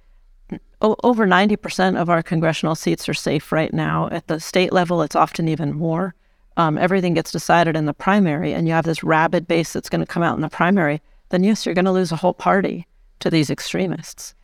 over 0.85 1.27
90% 1.27 1.99
of 2.01 2.11
our 2.11 2.23
congressional 2.23 2.75
seats 2.75 3.09
are 3.09 3.14
safe 3.14 3.53
right 3.53 3.73
now. 3.73 4.09
At 4.11 4.27
the 4.27 4.38
state 4.38 4.73
level, 4.73 5.03
it's 5.03 5.16
often 5.16 5.49
even 5.49 5.73
more. 5.73 6.14
Um, 6.57 6.79
everything 6.79 7.14
gets 7.14 7.33
decided 7.33 7.75
in 7.77 7.87
the 7.87 7.94
primary, 7.94 8.53
and 8.53 8.68
you 8.68 8.75
have 8.75 8.85
this 8.85 9.03
rabid 9.03 9.49
base 9.49 9.73
that's 9.73 9.88
going 9.88 10.03
to 10.03 10.07
come 10.07 10.23
out 10.23 10.37
in 10.37 10.42
the 10.42 10.49
primary. 10.49 11.01
then 11.31 11.42
yes, 11.42 11.64
you're 11.64 11.75
going 11.75 11.85
to 11.87 11.92
lose 11.92 12.12
a 12.12 12.16
whole 12.16 12.35
party 12.35 12.87
to 13.20 13.31
these 13.31 13.51
extremists. 13.51 14.35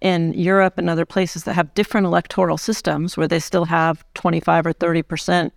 In 0.00 0.32
Europe 0.32 0.78
and 0.78 0.90
other 0.90 1.04
places 1.04 1.44
that 1.44 1.54
have 1.54 1.74
different 1.74 2.06
electoral 2.06 2.58
systems 2.58 3.16
where 3.16 3.28
they 3.28 3.38
still 3.38 3.66
have 3.66 4.04
25 4.14 4.66
or 4.66 4.72
30 4.72 5.02
percent 5.02 5.52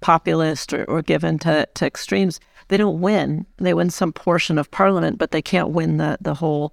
populist 0.00 0.72
or, 0.72 0.84
or 0.84 1.02
given 1.02 1.38
to, 1.40 1.66
to 1.74 1.86
extremes, 1.86 2.38
they 2.68 2.76
don't 2.76 3.00
win. 3.00 3.46
They 3.56 3.74
win 3.74 3.90
some 3.90 4.12
portion 4.12 4.58
of 4.58 4.70
parliament, 4.70 5.18
but 5.18 5.32
they 5.32 5.42
can't 5.42 5.70
win 5.70 5.96
the, 5.96 6.18
the 6.20 6.34
whole 6.34 6.72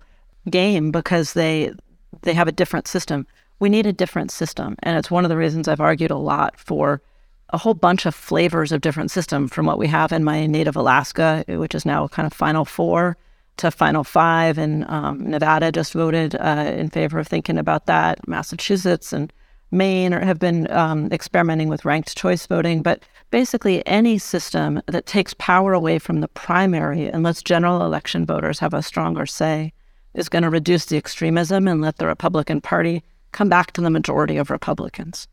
game 0.50 0.92
because 0.92 1.34
they 1.34 1.74
they 2.22 2.34
have 2.34 2.48
a 2.48 2.52
different 2.52 2.88
system. 2.88 3.26
We 3.60 3.70
need 3.70 3.86
a 3.86 3.94
different 3.94 4.32
system. 4.32 4.76
And 4.84 4.98
it's 4.98 5.12
one 5.12 5.26
of 5.26 5.30
the 5.30 5.38
reasons 5.38 5.68
I've 5.68 5.82
argued 5.82 6.12
a 6.12 6.18
lot 6.18 6.60
for 6.60 7.02
a 7.50 7.58
whole 7.58 7.74
bunch 7.74 8.06
of 8.06 8.14
flavors 8.14 8.72
of 8.72 8.82
different 8.82 9.12
system 9.12 9.48
from 9.48 9.66
what 9.66 9.80
we 9.80 9.88
have 9.88 10.12
in 10.12 10.24
my 10.24 10.46
native 10.46 10.76
Alaska, 10.76 11.44
which 11.48 11.74
is 11.74 11.86
now 11.86 12.08
kind 12.08 12.26
of 12.26 12.34
Final 12.34 12.66
Four, 12.66 13.18
to 13.58 13.72
Final 13.72 14.04
Five. 14.04 14.58
And 14.58 14.88
um, 14.90 15.30
Nevada 15.30 15.72
just 15.72 15.94
voted 15.94 16.36
uh, 16.36 16.72
in 16.76 16.90
favor 16.90 17.20
of 17.20 17.28
thinking 17.28 17.58
about 17.58 17.86
that. 17.86 18.28
Massachusetts 18.28 19.14
and 19.14 19.32
Maine 19.72 20.12
have 20.12 20.40
been 20.40 20.70
um, 20.72 21.12
experimenting 21.12 21.68
with 21.68 21.86
ranked 21.86 22.16
choice 22.16 22.46
voting. 22.46 22.82
But 22.82 23.04
basically, 23.32 23.86
any 23.88 24.18
system 24.18 24.82
that 24.88 25.06
takes 25.06 25.34
power 25.34 25.74
away 25.74 26.00
from 26.00 26.22
the 26.22 26.28
primary 26.30 27.08
and 27.08 27.24
lets 27.24 27.42
general 27.42 27.84
election 27.84 28.26
voters 28.26 28.60
have 28.60 28.74
a 28.74 28.84
stronger 28.84 29.26
say 29.26 29.74
is 30.18 30.28
going 30.28 30.44
to 30.44 30.50
reduce 30.50 30.86
the 30.86 30.98
extremism 30.98 31.68
and 31.68 31.82
let 31.82 31.98
the 31.98 32.08
Republican 32.08 32.60
Party 32.60 33.04
come 33.32 33.48
back 33.48 33.72
to 33.74 33.82
the 33.82 33.90
majority 33.90 34.38
of 34.38 34.50
Republicans. 34.50 35.28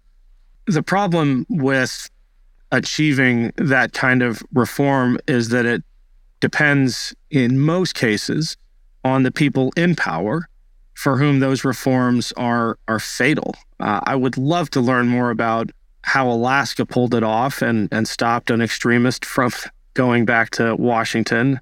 The 0.66 0.82
problem 0.82 1.46
with 1.48 2.08
achieving 2.70 3.52
that 3.56 3.92
kind 3.92 4.22
of 4.22 4.42
reform 4.52 5.18
is 5.26 5.48
that 5.48 5.66
it 5.66 5.82
depends, 6.40 7.14
in 7.30 7.58
most 7.58 7.94
cases, 7.94 8.56
on 9.04 9.22
the 9.22 9.30
people 9.30 9.72
in 9.76 9.94
power 9.94 10.48
for 10.94 11.18
whom 11.18 11.40
those 11.40 11.64
reforms 11.64 12.32
are 12.36 12.78
are 12.88 13.00
fatal. 13.00 13.54
Uh, 13.80 14.00
I 14.04 14.16
would 14.16 14.36
love 14.36 14.70
to 14.70 14.80
learn 14.80 15.08
more 15.08 15.30
about 15.30 15.70
how 16.02 16.30
Alaska 16.30 16.86
pulled 16.86 17.14
it 17.14 17.22
off 17.22 17.62
and 17.62 17.88
and 17.92 18.06
stopped 18.08 18.50
an 18.50 18.62
extremist 18.62 19.24
from 19.24 19.50
going 19.94 20.24
back 20.24 20.50
to 20.50 20.74
Washington, 20.76 21.60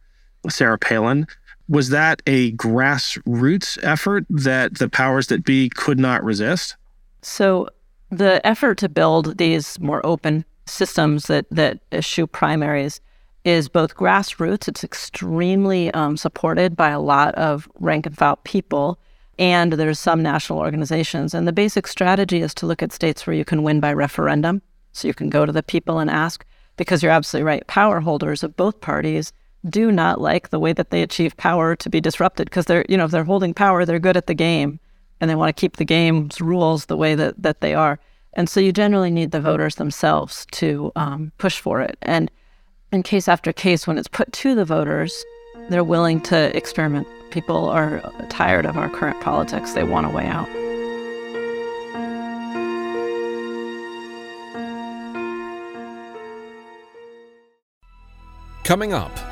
Sarah 0.49 0.79
Palin. 0.79 1.27
Was 1.73 1.89
that 1.89 2.21
a 2.27 2.53
grassroots 2.53 3.79
effort 3.83 4.27
that 4.29 4.77
the 4.77 4.91
powers 4.91 5.29
that 5.29 5.43
be 5.43 5.71
could 5.71 5.99
not 5.99 6.23
resist? 6.23 6.77
So 7.23 7.67
the 8.11 8.47
effort 8.47 8.77
to 8.79 8.91
build 8.91 9.39
these 9.39 9.81
more 9.81 10.05
open 10.05 10.45
systems 10.67 11.29
that 11.29 11.47
that 11.51 11.79
issue 11.91 12.27
primaries 12.27 13.01
is 13.47 13.71
both 13.71 13.97
grassroots. 13.97 14.69
It's 14.69 14.85
extremely 14.85 15.91
um, 15.95 16.19
supported 16.19 16.77
by 16.77 16.91
a 16.91 17.01
lot 17.01 17.35
of 17.37 17.67
rank 17.81 18.05
and 18.05 18.19
file 18.19 18.37
people, 18.45 18.99
and 19.39 19.73
there's 19.73 19.99
some 19.99 20.23
national 20.23 20.59
organizations. 20.59 21.33
And 21.33 21.49
the 21.49 21.55
basic 21.55 21.87
strategy 21.87 22.43
is 22.43 22.53
to 22.57 22.67
look 22.67 22.83
at 22.83 22.93
states 22.93 23.27
where 23.27 23.35
you 23.35 23.47
can 23.47 23.63
win 23.63 23.81
by 23.81 23.95
referendum, 23.95 24.61
so 24.93 25.09
you 25.09 25.15
can 25.15 25.31
go 25.31 25.47
to 25.47 25.53
the 25.53 25.63
people 25.63 26.01
and 26.01 26.11
ask. 26.11 26.45
Because 26.77 27.03
you're 27.03 27.13
absolutely 27.13 27.47
right, 27.47 27.67
power 27.67 28.01
holders 28.01 28.43
of 28.43 28.59
both 28.59 28.83
parties 28.83 29.33
do 29.69 29.93
not 29.93 30.21
like 30.21 30.51
the 30.51 30.59
way 30.59 30.73
that 30.73 30.91
they 30.91 31.03
achieve 31.03 31.37
power 31.37 31.77
to 31.77 31.89
be 31.89 32.01
disrupted 32.01 32.47
because 32.47 32.67
they're, 32.67 32.85
you 32.89 32.97
know, 32.97 33.05
if 33.05 33.11
they're 33.11 33.25
holding 33.25 33.55
power, 33.55 33.85
they're 33.85 33.99
good 33.99 34.17
at 34.17 34.27
the 34.27 34.35
game 34.35 34.81
and 35.21 35.31
they 35.31 35.35
want 35.35 35.55
to 35.55 35.61
keep 35.61 35.77
the 35.77 35.85
game's 35.85 36.41
rules 36.41 36.87
the 36.87 36.97
way 36.97 37.15
that, 37.15 37.41
that 37.41 37.61
they 37.61 37.75
are. 37.75 38.01
And 38.35 38.49
so 38.49 38.61
you 38.61 38.73
generally 38.73 39.11
need 39.11 39.31
the 39.31 39.41
voters 39.41 39.77
themselves 39.77 40.47
to 40.53 40.91
um, 40.97 41.33
push 41.39 41.61
for 41.61 41.81
it. 41.81 41.97
And 42.03 42.31
in 42.91 43.03
case 43.03 43.29
after 43.29 43.53
case, 43.53 43.87
when 43.87 43.99
it's 43.99 44.09
put 44.09 44.33
to 44.33 44.55
the 44.55 44.65
voters, 44.65 45.25
they're 45.69 45.85
willing 45.85 46.21
to 46.23 46.57
experiment. 46.57 47.07
People 47.31 47.69
are 47.69 48.03
tired 48.31 48.67
of 48.67 48.77
our 48.77 48.91
current 48.91 49.21
politics, 49.21 49.73
they 49.73 49.85
want 49.85 50.07
a 50.07 50.11
way 50.11 50.27
out. 50.27 50.49
Coming 58.65 58.93
up 58.93 59.32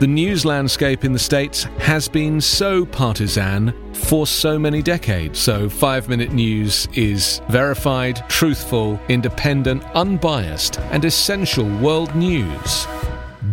the 0.00 0.06
news 0.06 0.44
landscape 0.44 1.04
in 1.04 1.12
the 1.12 1.18
States 1.18 1.64
has 1.78 2.08
been 2.08 2.40
so 2.40 2.86
partisan 2.86 3.74
for 3.92 4.26
so 4.26 4.58
many 4.58 4.80
decades. 4.80 5.38
So, 5.38 5.68
five 5.68 6.08
minute 6.08 6.32
news 6.32 6.86
is 6.94 7.40
verified, 7.48 8.22
truthful, 8.28 9.00
independent, 9.08 9.82
unbiased, 9.94 10.78
and 10.92 11.04
essential 11.04 11.68
world 11.78 12.14
news 12.14 12.86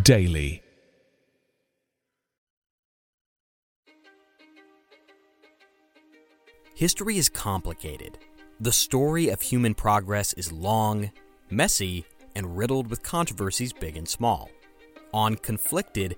daily. 0.03 0.61
History 6.75 7.17
is 7.17 7.29
complicated. 7.29 8.19
The 8.59 8.73
story 8.73 9.29
of 9.29 9.41
human 9.41 9.73
progress 9.73 10.33
is 10.33 10.51
long, 10.51 11.11
messy, 11.49 12.05
and 12.35 12.57
riddled 12.57 12.89
with 12.89 13.01
controversies 13.01 13.71
big 13.73 13.95
and 13.95 14.07
small. 14.07 14.49
On 15.13 15.35
Conflicted, 15.35 16.17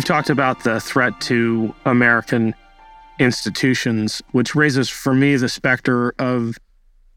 You've 0.00 0.06
talked 0.06 0.30
about 0.30 0.64
the 0.64 0.80
threat 0.80 1.20
to 1.24 1.74
American 1.84 2.54
institutions, 3.18 4.22
which 4.32 4.54
raises 4.54 4.88
for 4.88 5.12
me 5.12 5.36
the 5.36 5.46
specter 5.46 6.14
of 6.18 6.56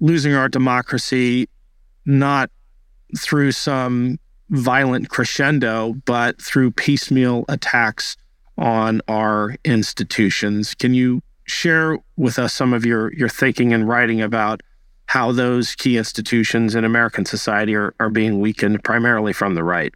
losing 0.01 0.33
our 0.33 0.49
democracy 0.49 1.47
not 2.05 2.51
through 3.17 3.53
some 3.53 4.19
violent 4.49 5.07
crescendo, 5.07 5.93
but 6.03 6.41
through 6.41 6.71
piecemeal 6.71 7.45
attacks 7.47 8.17
on 8.57 8.99
our 9.07 9.55
institutions. 9.63 10.75
Can 10.75 10.93
you 10.93 11.21
share 11.45 11.99
with 12.17 12.37
us 12.37 12.53
some 12.53 12.73
of 12.73 12.85
your, 12.85 13.13
your 13.13 13.29
thinking 13.29 13.71
and 13.71 13.87
writing 13.87 14.21
about 14.21 14.59
how 15.05 15.31
those 15.31 15.73
key 15.73 15.97
institutions 15.97 16.75
in 16.75 16.83
American 16.83 17.23
society 17.23 17.75
are, 17.75 17.95
are 18.01 18.09
being 18.09 18.41
weakened 18.41 18.83
primarily 18.83 19.31
from 19.31 19.55
the 19.55 19.63
right? 19.63 19.93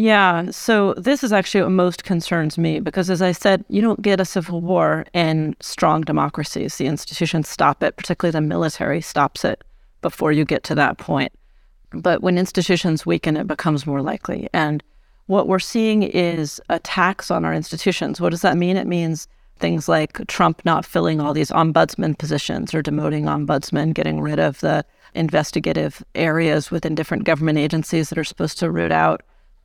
Yeah, 0.00 0.50
so 0.50 0.94
this 0.94 1.22
is 1.22 1.30
actually 1.30 1.60
what 1.60 1.72
most 1.72 2.04
concerns 2.04 2.56
me 2.56 2.80
because, 2.80 3.10
as 3.10 3.20
I 3.20 3.32
said, 3.32 3.66
you 3.68 3.82
don't 3.82 4.00
get 4.00 4.18
a 4.18 4.24
civil 4.24 4.62
war 4.62 5.04
in 5.12 5.54
strong 5.60 6.00
democracies. 6.00 6.76
The 6.76 6.86
institutions 6.86 7.50
stop 7.50 7.82
it, 7.82 7.98
particularly 7.98 8.32
the 8.32 8.40
military 8.40 9.02
stops 9.02 9.44
it 9.44 9.62
before 10.00 10.32
you 10.32 10.46
get 10.46 10.64
to 10.64 10.74
that 10.74 10.96
point. 10.96 11.32
But 11.92 12.22
when 12.22 12.38
institutions 12.38 13.04
weaken, 13.04 13.36
it 13.36 13.46
becomes 13.46 13.86
more 13.86 14.00
likely. 14.00 14.48
And 14.54 14.82
what 15.26 15.48
we're 15.48 15.58
seeing 15.58 16.02
is 16.02 16.62
attacks 16.70 17.30
on 17.30 17.44
our 17.44 17.52
institutions. 17.52 18.22
What 18.22 18.30
does 18.30 18.40
that 18.40 18.56
mean? 18.56 18.78
It 18.78 18.86
means 18.86 19.28
things 19.58 19.86
like 19.86 20.26
Trump 20.28 20.62
not 20.64 20.86
filling 20.86 21.20
all 21.20 21.34
these 21.34 21.50
ombudsman 21.50 22.16
positions 22.16 22.72
or 22.72 22.82
demoting 22.82 23.24
ombudsmen, 23.24 23.92
getting 23.92 24.22
rid 24.22 24.38
of 24.38 24.60
the 24.60 24.82
investigative 25.14 26.02
areas 26.14 26.70
within 26.70 26.94
different 26.94 27.24
government 27.24 27.58
agencies 27.58 28.08
that 28.08 28.16
are 28.16 28.24
supposed 28.24 28.58
to 28.60 28.70
root 28.70 28.92
out 28.92 29.20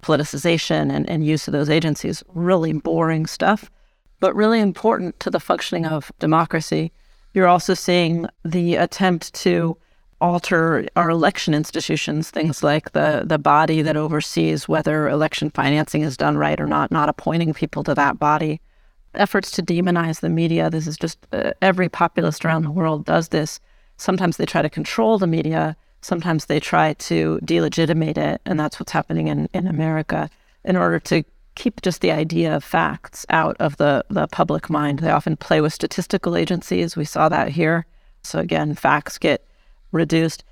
politicization 0.05 0.91
and, 0.93 1.09
and 1.09 1.25
use 1.25 1.47
of 1.47 1.51
those 1.51 1.69
agencies. 1.69 2.23
Really 2.33 2.73
boring 2.73 3.25
stuff, 3.25 3.71
but 4.19 4.35
really 4.35 4.59
important 4.59 5.19
to 5.21 5.29
the 5.29 5.39
functioning 5.39 5.85
of 5.85 6.11
democracy. 6.19 6.91
You're 7.33 7.47
also 7.47 7.73
seeing 7.73 8.27
the 8.43 8.75
attempt 8.75 9.33
to 9.45 9.77
alter 10.21 10.87
our 10.95 11.09
election 11.09 11.53
institutions, 11.53 12.29
things 12.29 12.63
like 12.63 12.93
the 12.93 13.23
the 13.25 13.37
body 13.37 13.81
that 13.81 13.97
oversees 13.97 14.67
whether 14.67 15.09
election 15.09 15.49
financing 15.49 16.03
is 16.03 16.15
done 16.15 16.37
right 16.37 16.61
or 16.61 16.67
not, 16.67 16.91
not 16.91 17.09
appointing 17.09 17.53
people 17.53 17.83
to 17.83 17.93
that 17.95 18.17
body. 18.19 18.61
Efforts 19.15 19.51
to 19.51 19.63
demonize 19.63 20.19
the 20.19 20.29
media. 20.29 20.69
This 20.69 20.87
is 20.87 20.97
just 20.97 21.17
uh, 21.33 21.51
every 21.61 21.89
populist 21.89 22.45
around 22.45 22.63
the 22.63 22.71
world 22.71 23.05
does 23.05 23.29
this. 23.29 23.59
Sometimes 23.97 24.37
they 24.37 24.45
try 24.45 24.61
to 24.61 24.69
control 24.69 25.17
the 25.17 25.27
media. 25.27 25.75
Sometimes 26.05 26.45
they 26.45 26.59
try 26.59 26.93
to 26.93 27.39
delegitimate 27.43 28.15
it, 28.15 28.39
and 28.45 28.59
that's 28.59 28.79
what's 28.79 28.91
happening 28.91 29.27
in, 29.27 29.49
in 29.55 29.65
America 29.65 30.29
in 30.63 30.75
order 30.75 30.99
to 30.99 31.23
keep 31.55 31.81
just 31.81 32.01
the 32.01 32.11
idea 32.11 32.55
of 32.55 32.63
facts 32.63 33.25
out 33.29 33.57
of 33.59 33.77
the, 33.77 34.05
the 34.11 34.27
public 34.27 34.69
mind. 34.69 34.99
They 34.99 35.09
often 35.09 35.35
play 35.35 35.61
with 35.61 35.73
statistical 35.73 36.37
agencies. 36.37 36.95
We 36.95 37.05
saw 37.05 37.27
that 37.29 37.49
here. 37.49 37.87
So 38.21 38.37
again, 38.37 38.75
facts 38.75 39.17
get 39.17 39.47
reduced. 39.91 40.43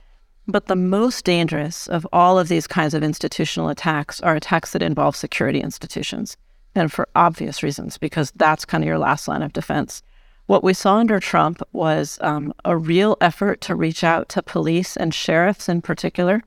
But 0.47 0.65
the 0.65 0.75
most 0.75 1.23
dangerous 1.23 1.85
of 1.85 2.07
all 2.11 2.39
of 2.39 2.47
these 2.47 2.65
kinds 2.65 2.95
of 2.95 3.03
institutional 3.03 3.69
attacks 3.69 4.19
are 4.21 4.35
attacks 4.35 4.71
that 4.71 4.81
involve 4.81 5.15
security 5.15 5.61
institutions. 5.61 6.35
And 6.73 6.91
for 6.91 7.07
obvious 7.15 7.61
reasons, 7.61 7.99
because 7.99 8.31
that's 8.35 8.65
kind 8.65 8.83
of 8.83 8.87
your 8.87 8.97
last 8.97 9.27
line 9.27 9.43
of 9.43 9.53
defense. 9.53 10.01
What 10.45 10.63
we 10.63 10.73
saw 10.73 10.97
under 10.97 11.19
Trump 11.19 11.61
was 11.71 12.17
um, 12.21 12.53
a 12.65 12.75
real 12.75 13.17
effort 13.21 13.61
to 13.61 13.75
reach 13.75 14.03
out 14.03 14.27
to 14.29 14.43
police 14.43 14.97
and 14.97 15.13
sheriffs 15.13 15.69
in 15.69 15.81
particular 15.81 16.43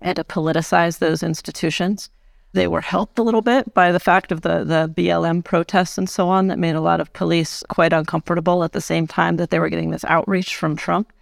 and 0.00 0.16
to 0.16 0.24
politicize 0.24 0.98
those 0.98 1.24
institutions. 1.24 2.08
They 2.52 2.68
were 2.68 2.82
helped 2.82 3.18
a 3.18 3.22
little 3.22 3.42
bit 3.42 3.74
by 3.74 3.90
the 3.90 4.00
fact 4.00 4.30
of 4.30 4.42
the, 4.42 4.62
the 4.62 4.92
BLM 4.94 5.42
protests 5.42 5.98
and 5.98 6.08
so 6.08 6.28
on 6.28 6.46
that 6.48 6.58
made 6.58 6.76
a 6.76 6.80
lot 6.80 7.00
of 7.00 7.12
police 7.14 7.64
quite 7.68 7.92
uncomfortable 7.92 8.62
at 8.62 8.72
the 8.72 8.80
same 8.80 9.06
time 9.06 9.36
that 9.36 9.50
they 9.50 9.58
were 9.58 9.70
getting 9.70 9.90
this 9.90 10.04
outreach 10.04 10.54
from 10.54 10.76
Trump. 10.76 11.12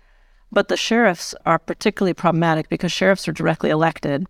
But 0.53 0.69
the 0.69 0.77
sheriffs 0.77 1.35
are 1.47 1.59
particularly 1.59 2.15
problematic 2.15 2.69
because 2.69 2.93
sheriffs 2.93 3.29
are 3.29 3.33
directly 3.33 3.71
elected. 3.71 4.27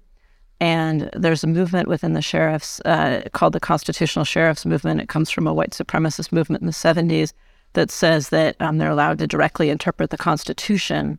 And 0.61 1.11
there's 1.15 1.43
a 1.43 1.49
movement 1.49 1.89
within 1.89 2.13
the 2.13 2.23
sheriffs 2.23 2.81
uh, 2.85 3.23
called 3.33 3.55
the 3.55 3.61
Constitutional 3.61 4.27
Sheriffs 4.27 4.67
Movement. 4.67 5.01
It 5.01 5.09
comes 5.09 5.31
from 5.31 5.47
a 5.47 5.55
white 5.55 5.71
supremacist 5.71 6.31
movement 6.31 6.61
in 6.61 6.67
the 6.67 6.73
70s 6.73 7.33
that 7.75 7.91
says 7.91 8.31
that 8.31 8.57
um, 8.61 8.79
they're 8.79 8.91
allowed 8.91 9.19
to 9.19 9.27
directly 9.27 9.71
interpret 9.71 10.11
the 10.11 10.17
Constitution. 10.17 11.19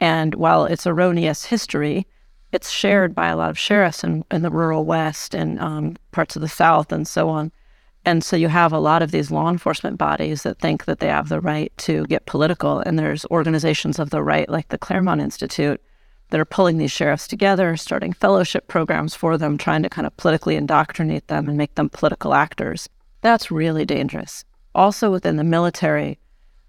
And 0.00 0.34
while 0.34 0.64
it's 0.64 0.86
erroneous 0.86 1.44
history, 1.44 2.06
it's 2.50 2.70
shared 2.70 3.14
by 3.14 3.28
a 3.28 3.36
lot 3.36 3.50
of 3.50 3.58
sheriffs 3.58 4.04
in, 4.04 4.24
in 4.30 4.42
the 4.42 4.50
rural 4.50 4.84
West 4.84 5.34
and 5.34 5.58
um, 5.60 5.96
parts 6.10 6.36
of 6.36 6.42
the 6.42 6.48
South 6.48 6.92
and 6.92 7.06
so 7.06 7.28
on. 7.28 7.52
And 8.04 8.24
so 8.24 8.36
you 8.36 8.48
have 8.48 8.72
a 8.72 8.80
lot 8.80 9.00
of 9.00 9.12
these 9.12 9.30
law 9.30 9.48
enforcement 9.48 9.96
bodies 9.96 10.42
that 10.42 10.58
think 10.58 10.86
that 10.86 10.98
they 10.98 11.06
have 11.06 11.28
the 11.28 11.40
right 11.40 11.72
to 11.78 12.04
get 12.06 12.26
political. 12.26 12.80
And 12.80 12.98
there's 12.98 13.24
organizations 13.26 13.98
of 13.98 14.10
the 14.10 14.22
right, 14.22 14.48
like 14.48 14.68
the 14.68 14.78
Claremont 14.78 15.20
Institute, 15.20 15.80
that 16.30 16.40
are 16.40 16.44
pulling 16.44 16.78
these 16.78 16.90
sheriffs 16.90 17.28
together, 17.28 17.76
starting 17.76 18.12
fellowship 18.12 18.66
programs 18.66 19.14
for 19.14 19.38
them, 19.38 19.56
trying 19.56 19.82
to 19.82 19.88
kind 19.88 20.06
of 20.06 20.16
politically 20.16 20.56
indoctrinate 20.56 21.28
them 21.28 21.48
and 21.48 21.56
make 21.56 21.74
them 21.76 21.90
political 21.90 22.34
actors. 22.34 22.88
That's 23.20 23.50
really 23.50 23.84
dangerous. 23.84 24.44
Also, 24.74 25.10
within 25.10 25.36
the 25.36 25.44
military, 25.44 26.18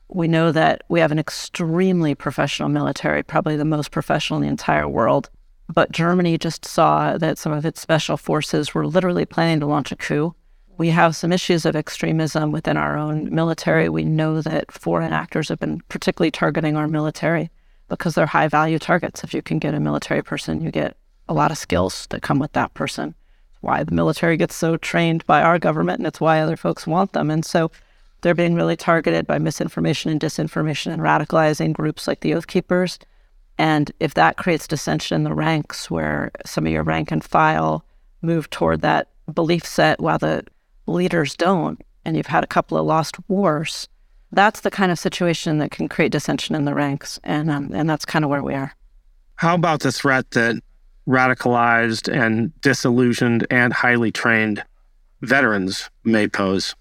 we 0.10 0.28
know 0.28 0.52
that 0.52 0.84
we 0.90 1.00
have 1.00 1.12
an 1.12 1.20
extremely 1.20 2.14
professional 2.14 2.70
military, 2.70 3.24
probably 3.24 3.56
the 3.56 3.66
most 3.66 3.92
professional 3.92 4.38
in 4.38 4.44
the 4.44 4.50
entire 4.50 4.88
world. 4.88 5.30
But 5.74 5.92
Germany 5.92 6.38
just 6.38 6.66
saw 6.66 7.18
that 7.18 7.38
some 7.38 7.54
of 7.54 7.66
its 7.66 7.82
special 7.82 8.18
forces 8.18 8.74
were 8.74 8.86
literally 8.86 9.26
planning 9.26 9.60
to 9.62 9.66
launch 9.66 9.92
a 9.92 9.96
coup 9.96 10.36
we 10.78 10.90
have 10.90 11.16
some 11.16 11.32
issues 11.32 11.66
of 11.66 11.76
extremism 11.76 12.52
within 12.52 12.78
our 12.78 12.98
own 12.98 13.34
military. 13.34 13.90
We 13.90 14.04
know 14.04 14.42
that 14.42 14.72
foreign 14.72 15.14
actors 15.14 15.50
have 15.50 15.60
been 15.60 15.82
particularly 15.88 16.32
targeting 16.32 16.76
our 16.76 16.88
military 16.88 17.50
because 17.90 18.16
they're 18.16 18.26
high 18.26 18.48
value 18.48 18.80
targets. 18.80 19.24
If 19.24 19.34
you 19.34 19.42
can 19.42 19.60
get 19.60 19.76
a 19.76 19.80
military 19.80 20.24
person, 20.24 20.62
you 20.62 20.72
get 20.72 20.98
a 21.30 21.34
lot 21.34 21.52
of 21.52 21.58
skills 21.58 22.08
that 22.10 22.22
come 22.22 22.40
with 22.40 22.54
that 22.54 22.74
person. 22.74 23.14
It's 23.52 23.62
why 23.62 23.84
the 23.84 23.94
military 23.94 24.36
gets 24.36 24.56
so 24.56 24.78
trained 24.78 25.26
by 25.26 25.42
our 25.42 25.60
government, 25.60 26.00
and 26.00 26.08
it's 26.08 26.20
why 26.20 26.40
other 26.40 26.58
folks 26.58 26.88
want 26.88 27.14
them. 27.14 27.30
And 27.30 27.46
so 27.46 27.72
they're 28.24 28.34
being 28.34 28.56
really 28.56 28.78
targeted 28.78 29.28
by 29.28 29.38
misinformation 29.38 30.10
and 30.10 30.20
disinformation 30.20 30.92
and 30.92 31.02
radicalizing 31.02 31.74
groups 31.74 32.08
like 32.08 32.22
the 32.22 32.34
Oath 32.34 32.48
Keepers. 32.48 32.98
And 33.58 33.92
if 34.00 34.16
that 34.16 34.38
creates 34.38 34.68
dissension 34.68 35.16
in 35.16 35.24
the 35.24 35.34
ranks 35.34 35.92
where 35.92 36.32
some 36.46 36.66
of 36.66 36.72
your 36.72 36.84
rank 36.84 37.12
and 37.12 37.24
file 37.24 37.86
move 38.22 38.50
toward 38.50 38.82
that 38.82 39.10
belief 39.32 39.66
set 39.66 40.00
while 40.00 40.18
the 40.18 40.44
leaders 40.88 41.36
don't, 41.36 41.80
and 42.06 42.18
you've 42.18 42.28
had 42.28 42.44
a 42.44 42.48
couple 42.48 42.78
of 42.78 42.86
lost 42.86 43.18
wars, 43.28 43.88
that's 44.32 44.62
the 44.62 44.72
kind 44.72 44.92
of 44.92 44.98
situation 44.98 45.60
that 45.60 45.72
can 45.72 45.88
create 45.88 46.12
dissension 46.12 46.56
in 46.56 46.66
the 46.66 46.74
ranks. 46.74 47.20
And, 47.24 47.52
um, 47.52 47.70
and 47.74 47.90
that's 47.90 48.06
kind 48.06 48.26
of 48.26 48.32
where 48.32 48.42
we 48.42 48.56
are. 48.56 48.74
How 49.36 49.54
about 49.54 49.82
the 49.82 49.92
threat 49.92 50.32
that 50.32 50.56
radicalized 51.08 52.12
and 52.12 52.60
disillusioned 52.62 53.46
and 53.52 53.74
highly 53.74 54.12
trained 54.12 54.64
veterans 55.22 55.90
may 56.06 56.28
pose? 56.28 56.74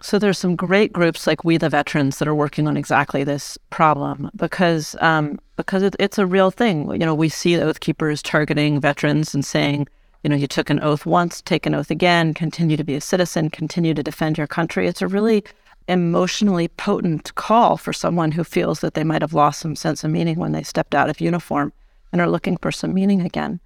So 0.00 0.18
there's 0.18 0.38
some 0.38 0.54
great 0.54 0.92
groups 0.92 1.26
like 1.26 1.42
We 1.42 1.56
the 1.56 1.68
Veterans 1.68 2.18
that 2.18 2.28
are 2.28 2.34
working 2.34 2.68
on 2.68 2.76
exactly 2.76 3.24
this 3.24 3.58
problem 3.70 4.30
because 4.36 4.94
um, 5.00 5.40
because 5.56 5.82
it, 5.82 5.96
it's 5.98 6.18
a 6.18 6.26
real 6.26 6.52
thing. 6.52 6.90
You 6.92 6.98
know, 6.98 7.14
we 7.14 7.28
see 7.28 7.60
Oath 7.60 7.80
Keepers 7.80 8.22
targeting 8.22 8.80
veterans 8.80 9.34
and 9.34 9.44
saying, 9.44 9.88
you 10.22 10.30
know, 10.30 10.36
you 10.36 10.46
took 10.46 10.70
an 10.70 10.80
oath 10.80 11.04
once, 11.04 11.42
take 11.42 11.66
an 11.66 11.74
oath 11.74 11.90
again, 11.90 12.32
continue 12.32 12.76
to 12.76 12.84
be 12.84 12.94
a 12.94 13.00
citizen, 13.00 13.50
continue 13.50 13.92
to 13.92 14.02
defend 14.02 14.38
your 14.38 14.46
country. 14.46 14.86
It's 14.86 15.02
a 15.02 15.08
really 15.08 15.42
emotionally 15.88 16.68
potent 16.68 17.34
call 17.34 17.76
for 17.76 17.92
someone 17.92 18.30
who 18.30 18.44
feels 18.44 18.80
that 18.80 18.94
they 18.94 19.04
might 19.04 19.22
have 19.22 19.34
lost 19.34 19.60
some 19.60 19.74
sense 19.74 20.04
of 20.04 20.10
meaning 20.10 20.38
when 20.38 20.52
they 20.52 20.62
stepped 20.62 20.94
out 20.94 21.10
of 21.10 21.20
uniform 21.20 21.72
and 22.12 22.20
are 22.20 22.30
looking 22.30 22.56
for 22.58 22.70
some 22.70 22.94
meaning 22.94 23.22
again. 23.22 23.58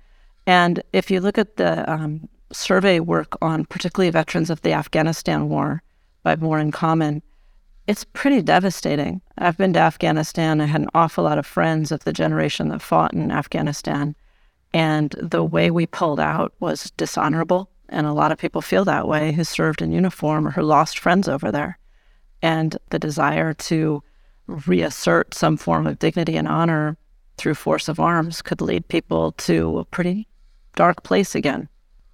And 0.47 0.83
if 0.93 1.11
you 1.11 1.21
look 1.21 1.37
at 1.37 1.57
the 1.57 1.91
um, 1.91 2.29
survey 2.53 3.01
work 3.01 3.37
on 3.43 3.67
particularly 3.67 4.11
veterans 4.11 4.51
of 4.51 4.63
the 4.63 4.73
Afghanistan 4.73 5.49
war 5.49 5.83
by 6.23 6.37
More 6.37 6.59
in 6.59 6.71
Common, 6.71 7.23
it's 7.87 8.05
pretty 8.05 8.43
devastating. 8.43 9.21
I've 9.39 9.59
been 9.59 9.73
to 9.73 9.81
Afghanistan. 9.81 10.61
I 10.61 10.67
had 10.67 10.83
an 10.83 10.91
awful 10.95 11.25
lot 11.25 11.39
of 11.39 11.47
friends 11.47 11.91
of 11.91 12.05
the 12.05 12.13
generation 12.13 12.69
that 12.69 12.83
fought 12.83 13.13
in 13.13 13.31
Afghanistan. 13.31 14.15
And 14.73 15.15
the 15.21 15.45
way 15.45 15.71
we 15.71 15.87
pulled 15.87 16.21
out 16.21 16.55
was 16.61 16.93
dishonorable. 16.97 17.69
And 17.89 18.07
a 18.07 18.13
lot 18.13 18.33
of 18.33 18.39
people 18.39 18.63
feel 18.63 18.85
that 18.85 19.09
way 19.09 19.33
who 19.33 19.45
served 19.45 19.83
in 19.83 19.93
uniform 19.93 20.47
or 20.47 20.53
who 20.53 20.63
lost 20.63 20.99
friends 20.99 21.29
over 21.29 21.51
there. 21.51 21.79
And 22.41 22.77
the 22.91 22.99
desire 22.99 23.53
to 23.55 24.03
reassert 24.47 25.35
some 25.35 25.57
form 25.57 25.87
of 25.87 25.99
dignity 25.99 26.37
and 26.37 26.49
honor 26.49 26.97
through 27.37 27.55
force 27.55 27.89
of 27.89 28.01
arms 28.01 28.43
could 28.43 28.61
lead 28.61 28.89
people 28.89 29.33
to 29.33 29.79
a 29.79 29.85
pretty 29.85 30.29
dark 30.77 31.03
place 31.03 31.35
again. 31.35 31.69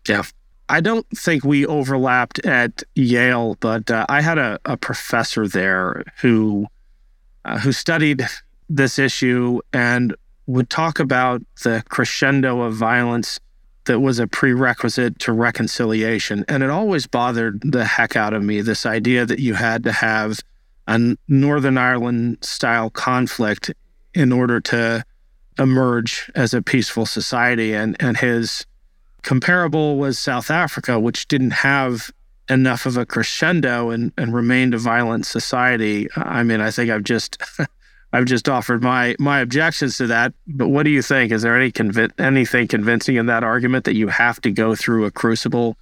Yeah. 0.09 0.23
I 0.69 0.81
don't 0.81 1.07
think 1.17 1.45
we 1.45 1.67
overlapped 1.67 2.45
at 2.45 2.83
Yale, 2.95 3.57
but 3.61 3.91
uh, 3.91 4.05
I 4.09 4.21
had 4.21 4.39
a, 4.39 4.59
a, 4.65 4.77
professor 4.77 5.49
there 5.49 6.05
who 6.21 6.67
uh, 7.45 7.59
who 7.59 7.73
studied 7.73 8.27
this 8.69 8.99
issue 8.99 9.61
and 9.73 10.15
would 10.47 10.69
talk 10.69 10.99
about 10.99 11.43
the 11.63 11.83
crescendo 11.89 12.61
of 12.61 12.75
violence 12.75 13.41
that 13.85 14.01
was 14.01 14.19
a 14.19 14.27
prerequisite 14.27 15.19
to 15.21 15.33
reconciliation. 15.33 16.45
And 16.49 16.63
it 16.63 16.71
always 16.71 17.07
bothered 17.07 17.61
the 17.63 17.85
heck 17.85 18.17
out 18.17 18.35
of 18.35 18.43
me 18.43 18.61
this 18.61 18.85
idea 18.85 19.25
that 19.25 19.39
you 19.39 19.55
had 19.55 19.83
to 19.85 19.93
have 19.93 20.41
a 20.87 21.17
Northern 21.27 21.79
Ireland 21.79 22.39
style 22.43 22.91
conflict 22.91 23.73
in 24.15 24.33
order 24.33 24.61
to 24.61 25.05
emerge 25.59 26.31
as 26.35 26.53
a 26.53 26.62
peaceful 26.62 27.07
society. 27.07 27.75
And, 27.75 27.97
and 27.99 28.16
his 28.19 28.66
comparable 29.23 29.97
was 29.97 30.19
South 30.19 30.51
Africa, 30.51 30.99
which 30.99 31.29
didn't 31.29 31.51
have 31.51 32.11
enough 32.49 32.87
of 32.87 32.97
a 32.97 33.05
crescendo 33.05 33.91
and, 33.91 34.12
and 34.16 34.35
remained 34.35 34.75
a 34.75 34.79
violent 34.79 35.27
society. 35.27 36.09
I 36.16 36.43
mean, 36.43 36.61
I 36.61 36.71
think 36.71 36.91
I've 36.91 37.05
just 37.05 37.43
I've 38.12 38.25
just 38.25 38.49
offered 38.49 38.83
my 38.83 39.14
my 39.19 39.41
objections 39.41 39.99
to 39.99 40.07
that. 40.07 40.33
But 40.47 40.69
what 40.69 40.85
do 40.85 40.91
you 40.91 41.03
think? 41.03 41.33
Is 41.33 41.43
there 41.43 41.61
any 41.61 41.73
anything 42.19 42.69
convincing 42.69 43.16
in 43.16 43.27
that 43.27 43.45
argument 43.45 43.85
that 43.85 43.95
you 43.95 44.09
have 44.09 44.41
to 44.43 44.51
go 44.51 44.75
through 44.75 45.05
a 45.05 45.11
crucible 45.11 45.77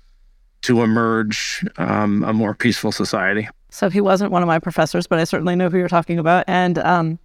to 0.63 0.83
emerge 0.83 1.65
um, 1.79 2.25
a 2.25 2.33
more 2.33 2.55
peaceful 2.55 2.91
society? 2.91 3.49
So 3.71 3.91
he 3.91 4.01
wasn't 4.01 4.33
one 4.33 4.43
of 4.43 4.47
my 4.47 4.59
professors, 4.59 5.07
but 5.07 5.19
I 5.19 5.25
certainly 5.25 5.55
know 5.55 5.69
who 5.69 5.79
you're 5.79 5.89
talking 5.89 6.19
about. 6.19 6.45
And 6.49 6.79
um, 6.79 7.19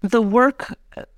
the 0.00 0.22
work, 0.22 0.74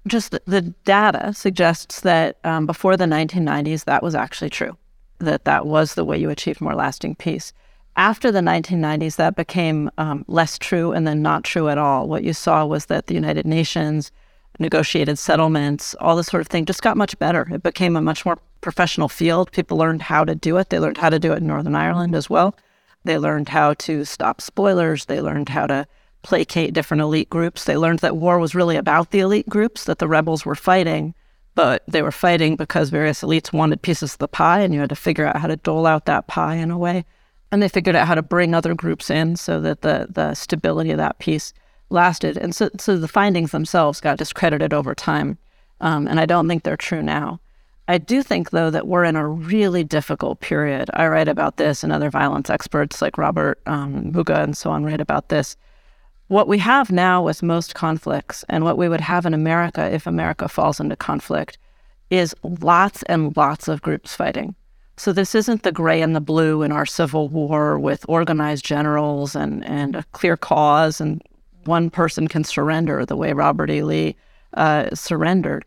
just 0.07 0.35
the 0.47 0.63
data 0.85 1.33
suggests 1.35 2.01
that 2.01 2.39
um, 2.45 2.67
before 2.67 2.97
the 2.97 3.05
1990s, 3.05 3.85
that 3.85 4.03
was 4.03 4.15
actually 4.15 4.51
true. 4.51 4.77
That 5.19 5.45
that 5.45 5.67
was 5.67 5.95
the 5.95 6.05
way 6.05 6.17
you 6.19 6.31
achieved 6.31 6.63
more 6.63 6.75
lasting 6.75 7.17
peace 7.17 7.53
After 7.97 8.33
the 8.33 8.41
1990s, 8.41 9.17
that 9.17 9.37
became 9.37 9.91
um, 9.99 10.25
less 10.29 10.59
true 10.59 10.93
and 10.93 11.07
then 11.07 11.21
not 11.21 11.45
true 11.45 11.69
at 11.69 11.77
all. 11.77 12.09
What 12.09 12.25
you 12.25 12.33
saw 12.33 12.65
was 12.65 12.87
that 12.87 13.07
the 13.07 13.15
United 13.15 13.47
Nations 13.47 14.11
negotiated 14.59 15.19
settlements, 15.19 15.95
all 16.01 16.17
this 16.17 16.29
sort 16.29 16.41
of 16.41 16.47
thing 16.49 16.65
just 16.65 16.83
got 16.83 16.97
much 16.97 17.19
better. 17.19 17.47
It 17.53 17.63
became 17.63 17.97
a 17.97 18.01
much 18.01 18.25
more 18.25 18.39
professional 18.61 19.09
field. 19.09 19.53
People 19.53 19.77
learned 19.77 20.03
how 20.03 20.25
to 20.25 20.35
do 20.35 20.57
it. 20.57 20.71
They 20.71 20.79
learned 20.79 20.99
how 20.99 21.11
to 21.11 21.19
do 21.19 21.33
it 21.33 21.39
in 21.39 21.47
Northern 21.47 21.75
Ireland 21.75 22.15
as 22.15 22.31
well. 22.31 22.57
They 23.05 23.19
learned 23.19 23.49
how 23.49 23.75
to 23.75 24.05
stop 24.05 24.41
spoilers. 24.41 25.07
They 25.07 25.21
learned 25.21 25.49
how 25.49 25.67
to 25.67 25.87
placate 26.23 26.75
different 26.75 27.01
elite 27.01 27.31
groups. 27.31 27.65
They 27.65 27.77
learned 27.77 28.01
that 28.01 28.17
war 28.17 28.39
was 28.39 28.55
really 28.55 28.77
about 28.77 29.11
the 29.11 29.21
elite 29.21 29.49
groups, 29.49 29.85
that 29.85 29.99
the 29.99 30.09
rebels 30.09 30.45
were 30.45 30.55
fighting, 30.55 31.15
but 31.55 31.83
they 31.89 32.03
were 32.03 32.13
fighting 32.13 32.57
because 32.57 32.91
various 32.91 33.23
elites 33.23 33.53
wanted 33.53 33.83
pieces 33.83 34.13
of 34.15 34.19
the 34.19 34.29
pie, 34.29 34.61
and 34.61 34.73
you 34.73 34.81
had 34.81 34.89
to 34.91 34.97
figure 34.97 35.27
out 35.27 35.37
how 35.37 35.49
to 35.49 35.57
dole 35.57 35.87
out 35.87 36.07
that 36.07 36.27
pie 36.27 36.57
in 36.57 36.71
a 36.71 36.79
way. 36.79 37.05
And 37.53 37.63
they 37.63 37.69
figured 37.69 37.97
out 37.97 38.07
how 38.07 38.15
to 38.15 38.23
bring 38.23 38.55
other 38.55 38.75
groups 38.75 39.11
in 39.11 39.37
so 39.37 39.61
that 39.61 39.83
the, 39.83 40.07
the 40.09 40.35
stability 40.35 40.91
of 40.93 40.99
that 40.99 41.19
peace 41.19 41.53
lasted. 41.89 42.37
And 42.37 42.55
so, 42.55 42.71
so 42.79 42.97
the 42.97 43.09
findings 43.09 43.51
themselves 43.51 44.01
got 44.01 44.19
discredited 44.19 44.73
over 44.73 44.95
time. 44.95 45.37
Um, 45.81 46.07
and 46.07 46.21
I 46.21 46.27
don't 46.27 46.47
think 46.47 46.63
they're 46.63 46.77
true 46.77 47.03
now. 47.03 47.41
I 47.89 47.99
do 47.99 48.23
think, 48.23 48.51
though, 48.51 48.71
that 48.71 48.87
we're 48.87 49.03
in 49.03 49.17
a 49.17 49.27
really 49.27 49.83
difficult 49.83 50.39
period. 50.39 50.91
I 50.95 51.09
write 51.09 51.27
about 51.27 51.57
this, 51.57 51.83
and 51.83 51.93
other 51.93 52.09
violence 52.09 52.49
experts 52.49 53.03
like 53.03 53.19
Robert 53.19 53.61
um, 53.67 54.13
Muggah 54.13 54.45
and 54.45 54.57
so 54.57 54.71
on 54.71 54.85
write 54.85 55.01
about 55.01 55.29
this. 55.29 55.57
What 56.31 56.47
we 56.47 56.59
have 56.59 56.93
now 56.93 57.25
with 57.25 57.43
most 57.43 57.75
conflicts, 57.75 58.45
and 58.49 58.63
what 58.63 58.79
we 58.79 58.89
would 58.89 59.01
have 59.01 59.27
in 59.27 59.35
America 59.35 59.93
if 59.93 60.07
America 60.07 60.47
falls 60.47 60.79
into 60.79 60.95
conflict, 60.95 61.59
is 62.09 62.37
lots 62.45 63.03
and 63.09 63.37
lots 63.37 63.67
of 63.67 63.83
groups 63.83 64.15
fighting. 64.15 64.55
So 64.97 65.13
this 65.13 65.35
isn't 65.35 65.65
the 65.65 65.73
gray 65.73 66.01
and 66.01 66.15
the 66.15 66.21
blue 66.21 66.63
in 66.63 66.71
our 66.71 66.87
Civil 66.87 67.29
War 67.31 67.81
with 67.81 68.05
organized 68.09 68.65
generals 68.65 69.35
and, 69.35 69.65
and 69.65 69.97
a 69.97 70.05
clear 70.13 70.37
cause, 70.37 71.01
and 71.01 71.21
one 71.65 71.91
person 71.91 72.29
can 72.29 72.45
surrender 72.45 73.05
the 73.05 73.17
way 73.17 73.33
Robert 73.33 73.69
E. 73.69 73.83
Lee 73.83 74.15
uh, 74.55 74.95
surrendered. 74.95 75.65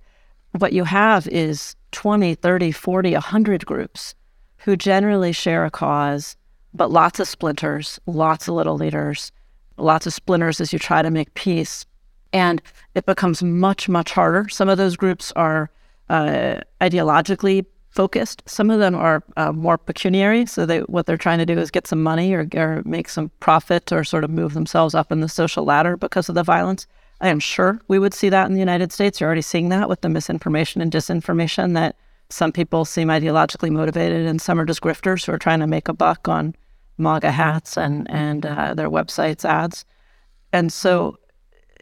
What 0.59 0.72
you 0.72 0.86
have 0.86 1.28
is 1.28 1.76
20, 1.91 2.36
30, 2.36 2.72
40, 2.72 3.11
100 3.11 3.66
groups 3.66 4.16
who 4.59 4.78
generally 4.78 5.34
share 5.34 5.66
a 5.66 5.70
cause, 5.70 6.38
but 6.74 6.89
lots 6.89 7.20
of 7.20 7.28
splinters, 7.28 7.99
lots 8.05 8.47
of 8.47 8.53
little 8.53 8.78
leaders, 8.78 9.34
lots 9.78 10.07
of 10.07 10.13
splinters 10.13 10.61
as 10.61 10.74
you 10.74 10.80
try 10.80 11.01
to 11.01 11.11
make 11.11 11.34
peace. 11.34 11.86
And 12.32 12.61
it 12.95 13.05
becomes 13.05 13.43
much, 13.43 13.88
much 13.88 14.11
harder. 14.11 14.49
Some 14.49 14.69
of 14.69 14.78
those 14.78 14.95
groups 14.95 15.32
are 15.36 15.69
uh, 16.09 16.61
ideologically 16.82 17.65
focused. 17.91 18.41
Some 18.47 18.71
of 18.71 18.80
them 18.80 18.95
are 18.95 19.24
uh, 19.38 19.51
more 19.51 19.78
pecuniary. 19.78 20.47
So 20.47 20.65
they, 20.65 20.80
what 20.82 21.05
they're 21.05 21.17
trying 21.17 21.38
to 21.39 21.45
do 21.45 21.57
is 21.59 21.69
get 21.69 21.86
some 21.86 22.01
money 22.01 22.34
or, 22.34 22.47
or 22.55 22.82
make 22.86 23.07
some 23.07 23.30
profit 23.39 23.91
or 23.91 24.03
sort 24.03 24.24
of 24.24 24.32
move 24.32 24.55
themselves 24.55 24.95
up 24.95 25.11
in 25.11 25.19
the 25.19 25.30
social 25.30 25.63
ladder 25.63 25.95
because 25.95 26.28
of 26.28 26.36
the 26.36 26.43
violence. 26.43 26.88
I 27.21 27.30
am 27.30 27.39
sure 27.39 27.80
we 27.88 27.99
would 27.99 28.13
see 28.13 28.30
that 28.30 28.47
in 28.47 28.53
the 28.53 28.59
United 28.59 28.91
States. 28.91 29.19
You're 29.21 29.28
already 29.28 29.43
seeing 29.43 29.69
that 29.69 29.88
with 29.88 30.01
the 30.01 30.09
misinformation 30.09 30.82
and 30.82 30.91
disinformation 30.91 31.74
that 31.76 31.95
some 32.30 32.51
people 32.51 32.84
seem 32.84 33.09
ideologically 33.09 33.69
motivated 33.69 34.26
and 34.26 34.41
some 34.41 34.59
are 34.59 34.65
just 34.65 34.82
grifters 34.82 35.26
who 35.26 35.32
are 35.32 35.38
trying 35.38 35.59
to 35.59 35.67
make 35.67 35.88
a 35.88 35.93
buck 35.93 36.28
on 36.28 36.55
MAGA 36.97 37.31
hats 37.31 37.77
and, 37.77 38.09
and 38.09 38.45
uh, 38.45 38.73
their 38.73 38.89
websites 38.89 39.45
ads. 39.45 39.85
And 40.51 40.71
so, 40.71 41.17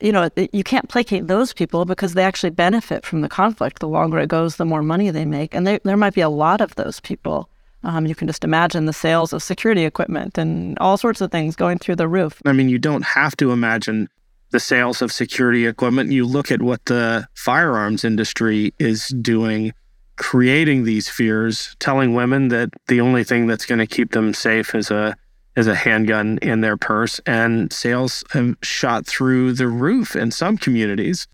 you 0.02 0.12
know, 0.12 0.30
you 0.54 0.64
can't 0.64 0.90
placate 0.90 1.28
those 1.28 1.54
people 1.54 1.86
because 1.86 2.14
they 2.14 2.24
actually 2.24 2.50
benefit 2.52 3.06
from 3.06 3.22
the 3.22 3.30
conflict. 3.30 3.80
The 3.80 3.88
longer 3.88 4.20
it 4.20 4.30
goes, 4.30 4.56
the 4.56 4.66
more 4.66 4.82
money 4.82 5.10
they 5.10 5.26
make. 5.26 5.54
And 5.54 5.68
they, 5.68 5.80
there 5.84 5.98
might 5.98 6.14
be 6.14 6.22
a 6.22 6.30
lot 6.30 6.62
of 6.62 6.76
those 6.76 7.00
people. 7.00 7.50
Um, 7.84 8.06
you 8.06 8.16
can 8.16 8.28
just 8.28 8.44
imagine 8.44 8.86
the 8.86 8.94
sales 8.94 9.34
of 9.34 9.42
security 9.42 9.86
equipment 9.86 10.38
and 10.38 10.78
all 10.80 10.98
sorts 10.98 11.20
of 11.20 11.32
things 11.32 11.56
going 11.56 11.80
through 11.80 11.96
the 11.96 12.08
roof. 12.08 12.42
I 12.46 12.54
mean, 12.54 12.70
you 12.70 12.78
don't 12.78 13.04
have 13.04 13.36
to 13.38 13.52
imagine 13.52 14.08
the 14.52 14.60
sales 14.60 15.02
of 15.02 15.12
security 15.12 15.66
equipment. 15.66 16.12
You 16.12 16.26
look 16.26 16.52
at 16.52 16.62
what 16.62 16.86
the 16.86 17.28
firearms 17.34 18.04
industry 18.04 18.74
is 18.80 19.08
doing, 19.22 19.74
creating 20.22 20.84
these 20.84 21.10
fears, 21.10 21.76
telling 21.80 22.14
women 22.14 22.50
that 22.50 22.70
the 22.88 23.02
only 23.02 23.24
thing 23.24 23.48
that's 23.48 23.66
going 23.66 23.80
to 23.80 23.88
keep 23.88 24.12
them 24.12 24.36
safe 24.36 24.76
is 24.76 24.92
a 24.92 25.18
is 25.56 25.66
a 25.66 25.74
handgun 25.74 26.38
in 26.44 26.62
their 26.62 26.78
purse. 26.78 27.20
And 27.26 27.74
sales 27.74 28.24
have 28.32 28.56
shot 28.62 29.08
through 29.08 29.54
the 29.54 29.68
roof 29.68 30.16
in 30.16 30.30
some 30.30 30.60
communities 30.60 31.28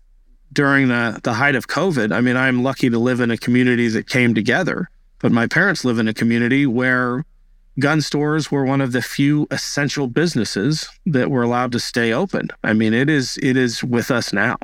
during 0.54 0.88
the, 0.88 1.20
the 1.22 1.34
height 1.34 1.54
of 1.54 1.68
COVID. 1.68 2.12
I 2.12 2.22
mean, 2.22 2.36
I'm 2.36 2.62
lucky 2.62 2.88
to 2.88 2.98
live 2.98 3.20
in 3.20 3.30
a 3.30 3.36
community 3.36 3.88
that 3.88 4.08
came 4.08 4.34
together, 4.34 4.88
but 5.18 5.32
my 5.32 5.46
parents 5.46 5.84
live 5.84 5.98
in 5.98 6.08
a 6.08 6.14
community 6.14 6.66
where 6.66 7.26
gun 7.78 8.00
stores 8.00 8.50
were 8.50 8.64
one 8.64 8.80
of 8.80 8.92
the 8.92 9.02
few 9.02 9.46
essential 9.50 10.06
businesses 10.06 10.88
that 11.04 11.30
were 11.30 11.42
allowed 11.42 11.72
to 11.72 11.78
stay 11.78 12.10
open. 12.10 12.48
I 12.64 12.72
mean, 12.72 12.94
it 12.94 13.10
is 13.10 13.38
it 13.42 13.58
is 13.58 13.84
with 13.84 14.10
us 14.10 14.32
now. 14.32 14.56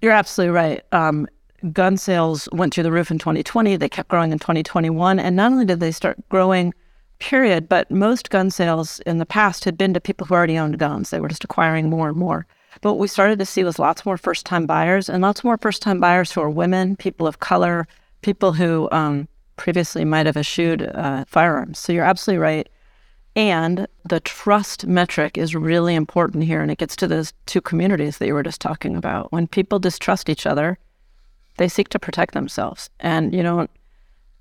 You're 0.00 0.12
absolutely 0.12 0.54
right. 0.54 0.82
Um, 0.92 1.28
gun 1.72 1.96
sales 1.96 2.48
went 2.52 2.74
through 2.74 2.84
the 2.84 2.92
roof 2.92 3.10
in 3.10 3.18
2020. 3.18 3.76
They 3.76 3.88
kept 3.88 4.08
growing 4.08 4.32
in 4.32 4.38
2021, 4.38 5.18
and 5.18 5.36
not 5.36 5.52
only 5.52 5.64
did 5.64 5.80
they 5.80 5.92
start 5.92 6.18
growing, 6.28 6.74
period, 7.18 7.68
but 7.68 7.90
most 7.90 8.30
gun 8.30 8.50
sales 8.50 9.00
in 9.00 9.18
the 9.18 9.26
past 9.26 9.64
had 9.64 9.78
been 9.78 9.94
to 9.94 10.00
people 10.00 10.26
who 10.26 10.34
already 10.34 10.58
owned 10.58 10.78
guns. 10.78 11.10
They 11.10 11.20
were 11.20 11.28
just 11.28 11.44
acquiring 11.44 11.88
more 11.88 12.08
and 12.08 12.16
more. 12.16 12.46
But 12.80 12.92
what 12.92 12.98
we 12.98 13.08
started 13.08 13.38
to 13.38 13.46
see 13.46 13.64
was 13.64 13.78
lots 13.78 14.04
more 14.04 14.16
first-time 14.16 14.66
buyers, 14.66 15.08
and 15.08 15.22
lots 15.22 15.44
more 15.44 15.56
first-time 15.56 16.00
buyers 16.00 16.32
who 16.32 16.40
are 16.40 16.50
women, 16.50 16.96
people 16.96 17.26
of 17.26 17.40
color, 17.40 17.86
people 18.22 18.52
who 18.52 18.88
um, 18.90 19.28
previously 19.56 20.04
might 20.04 20.26
have 20.26 20.36
eschewed 20.36 20.82
uh, 20.82 21.24
firearms. 21.26 21.78
So 21.78 21.92
you're 21.92 22.04
absolutely 22.04 22.42
right. 22.42 22.68
And 23.36 23.88
the 24.08 24.20
trust 24.20 24.86
metric 24.86 25.36
is 25.36 25.54
really 25.54 25.94
important 25.94 26.44
here. 26.44 26.60
And 26.60 26.70
it 26.70 26.78
gets 26.78 26.94
to 26.96 27.08
those 27.08 27.32
two 27.46 27.60
communities 27.60 28.18
that 28.18 28.26
you 28.26 28.34
were 28.34 28.42
just 28.42 28.60
talking 28.60 28.96
about. 28.96 29.32
When 29.32 29.46
people 29.46 29.78
distrust 29.78 30.28
each 30.28 30.46
other, 30.46 30.78
they 31.56 31.68
seek 31.68 31.88
to 31.90 31.98
protect 31.98 32.34
themselves. 32.34 32.90
And 33.00 33.34
you 33.34 33.42
don't 33.42 33.70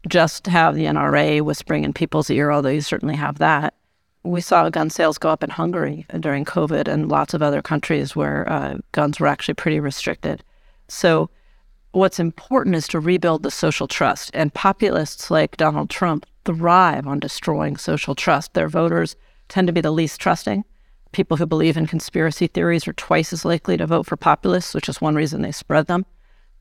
just 0.08 0.48
have 0.48 0.76
the 0.76 0.86
NRA 0.86 1.42
whispering 1.42 1.84
in 1.84 1.94
people's 1.94 2.30
ear, 2.30 2.52
although 2.52 2.70
you 2.70 2.82
certainly 2.82 3.16
have 3.16 3.40
that. 3.40 3.74
We 4.24 4.42
saw 4.42 4.70
gun 4.70 4.90
sales 4.90 5.18
go 5.18 5.30
up 5.30 5.44
in 5.44 5.50
Hungary 5.50 6.06
during 6.20 6.46
COVID 6.46 6.88
and 6.88 7.10
lots 7.10 7.34
of 7.34 7.42
other 7.42 7.62
countries 7.62 8.16
where 8.16 8.50
uh, 8.50 8.78
guns 8.94 9.20
were 9.20 9.28
actually 9.28 9.56
pretty 9.56 9.80
restricted. 9.80 10.44
So 10.88 11.30
what's 11.92 12.20
important 12.20 12.76
is 12.76 12.88
to 12.90 13.00
rebuild 13.00 13.44
the 13.44 13.52
social 13.52 13.88
trust. 13.88 14.32
And 14.34 14.54
populists 14.54 15.30
like 15.30 15.58
Donald 15.58 15.90
Trump 15.90 16.26
thrive 16.46 17.08
on 17.08 17.20
destroying 17.20 17.78
social 17.78 18.16
trust. 18.16 18.54
Their 18.54 18.70
voters 18.70 19.16
tend 19.50 19.68
to 19.68 19.74
be 19.74 19.82
the 19.82 19.92
least 19.92 20.20
trusting. 20.20 20.64
People 21.12 21.38
who 21.38 21.46
believe 21.46 21.78
in 21.78 21.86
conspiracy 21.86 22.48
theories 22.48 22.88
are 22.88 22.94
twice 22.94 23.32
as 23.34 23.46
likely 23.46 23.78
to 23.78 23.86
vote 23.86 24.06
for 24.06 24.18
populists, 24.18 24.74
which 24.74 24.90
is 24.90 25.00
one 25.00 25.16
reason 25.16 25.42
they 25.42 25.52
spread 25.52 25.88
them. 25.88 26.06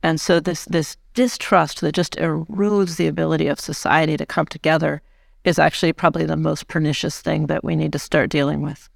And 0.03 0.21
so 0.21 0.41
this 0.41 0.65
this 0.67 0.97
distrust 1.15 1.81
that 1.81 1.93
just 1.93 2.17
erodes 2.17 2.97
the 2.97 3.07
ability 3.07 3.47
of 3.47 3.61
society 3.61 4.17
to 4.17 4.27
come 4.27 4.47
together 4.47 5.03
is 5.45 5.59
actually 5.59 5.93
probably 5.93 6.25
the 6.25 6.37
most 6.37 6.69
pernicious 6.69 7.21
thing 7.21 7.47
that 7.47 7.65
we 7.65 7.77
need 7.77 7.93
to 7.93 7.99
start 7.99 8.31
dealing 8.31 8.63
with. 8.63 8.89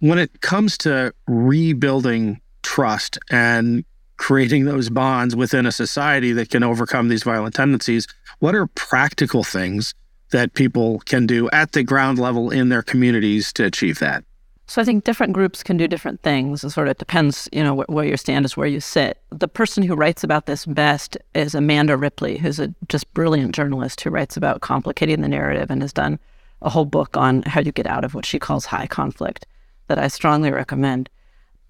When 0.00 0.18
it 0.18 0.40
comes 0.40 0.76
to 0.78 1.12
rebuilding 1.26 2.40
trust 2.62 3.18
and 3.30 3.84
creating 4.16 4.64
those 4.64 4.90
bonds 4.90 5.34
within 5.36 5.66
a 5.66 5.72
society 5.72 6.32
that 6.32 6.50
can 6.50 6.62
overcome 6.62 7.08
these 7.08 7.22
violent 7.22 7.54
tendencies. 7.54 8.06
What 8.38 8.54
are 8.54 8.66
practical 8.68 9.44
things 9.44 9.94
that 10.30 10.54
people 10.54 11.00
can 11.00 11.26
do 11.26 11.50
at 11.50 11.72
the 11.72 11.82
ground 11.82 12.18
level 12.18 12.50
in 12.50 12.68
their 12.68 12.82
communities 12.82 13.52
to 13.54 13.64
achieve 13.64 13.98
that? 13.98 14.24
So 14.66 14.80
I 14.80 14.84
think 14.84 15.04
different 15.04 15.34
groups 15.34 15.62
can 15.62 15.76
do 15.76 15.86
different 15.86 16.22
things. 16.22 16.64
It 16.64 16.70
sort 16.70 16.88
of 16.88 16.96
depends, 16.96 17.48
you 17.52 17.62
know, 17.62 17.82
wh- 17.82 17.90
where 17.90 18.04
your 18.04 18.16
stand 18.16 18.44
is, 18.46 18.56
where 18.56 18.66
you 18.66 18.80
sit. 18.80 19.18
The 19.30 19.48
person 19.48 19.82
who 19.82 19.94
writes 19.94 20.24
about 20.24 20.46
this 20.46 20.64
best 20.64 21.18
is 21.34 21.54
Amanda 21.54 21.96
Ripley, 21.96 22.38
who's 22.38 22.58
a 22.58 22.74
just 22.88 23.12
brilliant 23.12 23.54
journalist 23.54 24.00
who 24.00 24.10
writes 24.10 24.36
about 24.36 24.62
complicating 24.62 25.20
the 25.20 25.28
narrative 25.28 25.70
and 25.70 25.82
has 25.82 25.92
done 25.92 26.18
a 26.62 26.70
whole 26.70 26.86
book 26.86 27.16
on 27.16 27.42
how 27.42 27.60
you 27.60 27.72
get 27.72 27.86
out 27.86 28.04
of 28.04 28.14
what 28.14 28.24
she 28.24 28.38
calls 28.38 28.64
high 28.64 28.86
conflict 28.86 29.46
that 29.88 29.98
I 29.98 30.08
strongly 30.08 30.50
recommend. 30.50 31.10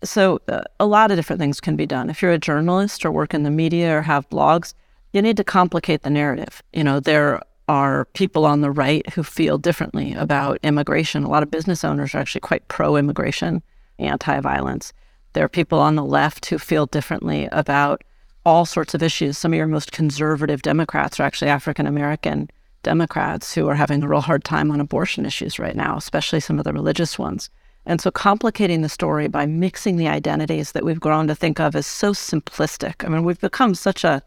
So, 0.04 0.40
uh, 0.48 0.62
a 0.78 0.86
lot 0.86 1.10
of 1.10 1.16
different 1.16 1.40
things 1.40 1.60
can 1.60 1.76
be 1.76 1.86
done. 1.86 2.10
If 2.10 2.22
you're 2.22 2.30
a 2.30 2.38
journalist 2.38 3.04
or 3.04 3.10
work 3.10 3.34
in 3.34 3.42
the 3.42 3.50
media 3.50 3.96
or 3.96 4.02
have 4.02 4.28
blogs, 4.30 4.72
you 5.12 5.20
need 5.20 5.36
to 5.38 5.44
complicate 5.44 6.02
the 6.02 6.10
narrative. 6.10 6.62
You 6.72 6.84
know, 6.84 7.00
there 7.00 7.40
are 7.68 8.04
people 8.12 8.44
on 8.44 8.60
the 8.60 8.70
right 8.70 9.08
who 9.10 9.22
feel 9.22 9.58
differently 9.58 10.12
about 10.14 10.58
immigration. 10.62 11.24
A 11.24 11.28
lot 11.28 11.42
of 11.42 11.50
business 11.50 11.84
owners 11.84 12.14
are 12.14 12.18
actually 12.18 12.42
quite 12.42 12.66
pro 12.68 12.96
immigration, 12.96 13.62
anti 13.98 14.40
violence. 14.40 14.92
There 15.32 15.44
are 15.44 15.48
people 15.48 15.80
on 15.80 15.96
the 15.96 16.04
left 16.04 16.46
who 16.46 16.58
feel 16.58 16.86
differently 16.86 17.48
about 17.52 18.04
all 18.44 18.66
sorts 18.66 18.94
of 18.94 19.02
issues. 19.02 19.38
Some 19.38 19.52
of 19.52 19.56
your 19.56 19.66
most 19.66 19.92
conservative 19.92 20.62
Democrats 20.62 21.18
are 21.18 21.24
actually 21.24 21.50
African 21.50 21.86
American 21.86 22.50
Democrats 22.82 23.54
who 23.54 23.66
are 23.68 23.74
having 23.74 24.02
a 24.02 24.08
real 24.08 24.20
hard 24.20 24.44
time 24.44 24.70
on 24.70 24.80
abortion 24.80 25.24
issues 25.24 25.58
right 25.58 25.74
now, 25.74 25.96
especially 25.96 26.40
some 26.40 26.58
of 26.58 26.64
the 26.64 26.72
religious 26.72 27.18
ones. 27.18 27.48
And 27.86 28.00
so 28.00 28.10
complicating 28.10 28.82
the 28.82 28.88
story 28.88 29.28
by 29.28 29.46
mixing 29.46 29.96
the 29.96 30.08
identities 30.08 30.72
that 30.72 30.84
we've 30.84 31.00
grown 31.00 31.26
to 31.26 31.34
think 31.34 31.60
of 31.60 31.74
as 31.74 31.86
so 31.86 32.12
simplistic. 32.12 33.04
I 33.04 33.08
mean, 33.08 33.24
we've 33.24 33.40
become 33.40 33.74
such 33.74 34.04
a 34.04 34.22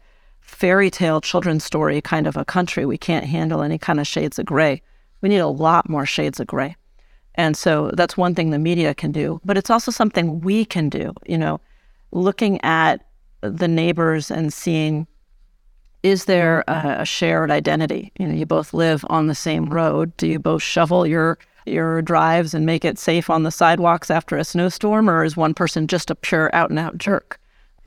fairy 0.48 0.90
tale 0.90 1.20
children's 1.20 1.62
story 1.62 2.00
kind 2.00 2.26
of 2.26 2.36
a 2.36 2.44
country. 2.44 2.86
We 2.86 2.98
can't 2.98 3.26
handle 3.26 3.62
any 3.62 3.78
kind 3.78 4.00
of 4.00 4.06
shades 4.06 4.38
of 4.38 4.46
gray. 4.46 4.82
We 5.20 5.28
need 5.28 5.38
a 5.38 5.46
lot 5.46 5.88
more 5.88 6.06
shades 6.06 6.40
of 6.40 6.46
gray. 6.46 6.74
And 7.34 7.56
so 7.56 7.90
that's 7.92 8.16
one 8.16 8.34
thing 8.34 8.50
the 8.50 8.58
media 8.58 8.94
can 8.94 9.12
do, 9.12 9.40
but 9.44 9.56
it's 9.56 9.70
also 9.70 9.92
something 9.92 10.40
we 10.40 10.64
can 10.64 10.88
do, 10.88 11.12
you 11.26 11.38
know, 11.38 11.60
looking 12.10 12.60
at 12.64 13.06
the 13.42 13.68
neighbors 13.68 14.30
and 14.30 14.52
seeing 14.52 15.06
is 16.02 16.24
there 16.24 16.64
a, 16.68 17.04
shared 17.04 17.50
identity? 17.50 18.12
You 18.18 18.28
know, 18.28 18.34
you 18.34 18.46
both 18.46 18.72
live 18.72 19.04
on 19.08 19.26
the 19.26 19.34
same 19.34 19.66
road. 19.66 20.16
Do 20.16 20.26
you 20.26 20.38
both 20.38 20.62
shovel 20.62 21.06
your 21.06 21.38
your 21.66 22.00
drives 22.00 22.54
and 22.54 22.64
make 22.64 22.84
it 22.84 22.98
safe 22.98 23.28
on 23.28 23.42
the 23.42 23.50
sidewalks 23.50 24.10
after 24.10 24.36
a 24.36 24.44
snowstorm, 24.44 25.10
or 25.10 25.22
is 25.24 25.36
one 25.36 25.54
person 25.54 25.86
just 25.86 26.10
a 26.10 26.14
pure 26.14 26.50
out 26.54 26.70
and 26.70 26.78
out 26.78 26.96
jerk? 26.96 27.38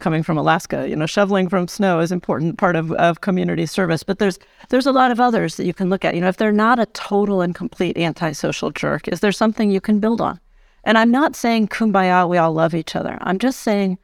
Coming 0.02 0.24
from 0.24 0.36
Alaska, 0.36 0.90
you 0.90 0.96
know, 0.96 1.06
shoveling 1.06 1.48
from 1.48 1.68
snow 1.68 2.00
is 2.00 2.12
important 2.12 2.58
part 2.58 2.76
of, 2.76 2.92
of 2.94 3.22
community 3.22 3.68
service. 3.68 4.02
But 4.02 4.18
there's 4.18 4.40
there's 4.70 4.88
a 4.88 4.92
lot 4.92 5.12
of 5.12 5.20
others 5.20 5.58
that 5.58 5.66
you 5.68 5.76
can 5.76 5.92
look 5.92 6.04
at. 6.04 6.16
You 6.16 6.22
know, 6.22 6.28
if 6.28 6.38
they're 6.38 6.52
not 6.52 6.80
a 6.80 6.88
total 6.88 7.42
and 7.42 7.54
complete 7.54 7.98
antisocial 7.98 8.72
jerk, 8.72 9.08
is 9.08 9.20
there 9.20 9.32
something 9.32 9.70
you 9.70 9.80
can 9.80 10.00
build 10.00 10.20
on? 10.20 10.40
And 10.84 10.98
I'm 10.98 11.12
not 11.12 11.36
saying 11.36 11.68
kumbaya, 11.68 12.28
we 12.28 12.40
all 12.40 12.52
love 12.52 12.74
each 12.74 12.96
other. 12.96 13.20
I'm 13.22 13.38
just 13.38 13.62
saying 13.62 14.00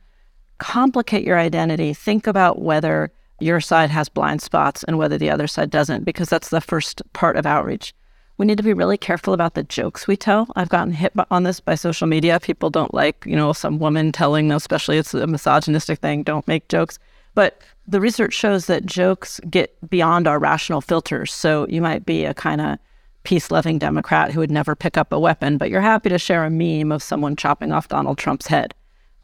complicate 0.59 1.25
your 1.25 1.39
identity. 1.39 1.95
Think 1.95 2.27
about 2.27 2.61
whether 2.61 3.11
your 3.39 3.59
side 3.59 3.89
has 3.89 4.07
blind 4.07 4.43
spots 4.43 4.83
and 4.83 4.99
whether 4.99 5.17
the 5.17 5.31
other 5.31 5.47
side 5.47 5.71
doesn't, 5.71 6.03
because 6.03 6.29
that's 6.29 6.49
the 6.49 6.61
first 6.61 7.01
part 7.13 7.37
of 7.37 7.47
outreach. 7.47 7.95
We 8.37 8.45
need 8.45 8.57
to 8.57 8.63
be 8.63 8.73
really 8.73 8.97
careful 8.97 9.33
about 9.33 9.55
the 9.55 9.63
jokes 9.63 10.07
we 10.07 10.15
tell. 10.15 10.47
I've 10.55 10.69
gotten 10.69 10.93
hit 10.93 11.13
on 11.31 11.43
this 11.43 11.59
by 11.59 11.73
social 11.75 12.05
media. 12.05 12.39
People 12.39 12.69
don't 12.69 12.93
like, 12.93 13.23
you 13.25 13.35
know, 13.35 13.51
some 13.51 13.79
woman 13.79 14.11
telling 14.11 14.51
especially 14.51 14.97
it's 14.97 15.13
a 15.13 15.25
misogynistic 15.25 15.99
thing, 15.99 16.21
don't 16.21 16.47
make 16.47 16.67
jokes. 16.67 16.99
But 17.33 17.61
the 17.87 17.99
research 17.99 18.33
shows 18.33 18.67
that 18.67 18.85
jokes 18.85 19.39
get 19.49 19.75
beyond 19.89 20.27
our 20.27 20.39
rational 20.39 20.81
filters. 20.81 21.31
So 21.31 21.67
you 21.67 21.81
might 21.81 22.05
be 22.05 22.25
a 22.25 22.33
kind 22.33 22.61
of 22.61 22.77
peace 23.23 23.49
loving 23.49 23.79
Democrat 23.79 24.31
who 24.31 24.39
would 24.39 24.51
never 24.51 24.75
pick 24.75 24.97
up 24.97 25.11
a 25.11 25.19
weapon, 25.19 25.57
but 25.57 25.69
you're 25.69 25.81
happy 25.81 26.09
to 26.09 26.19
share 26.19 26.45
a 26.45 26.49
meme 26.49 26.91
of 26.91 27.03
someone 27.03 27.35
chopping 27.35 27.71
off 27.71 27.87
Donald 27.87 28.17
Trump's 28.17 28.47
head. 28.47 28.73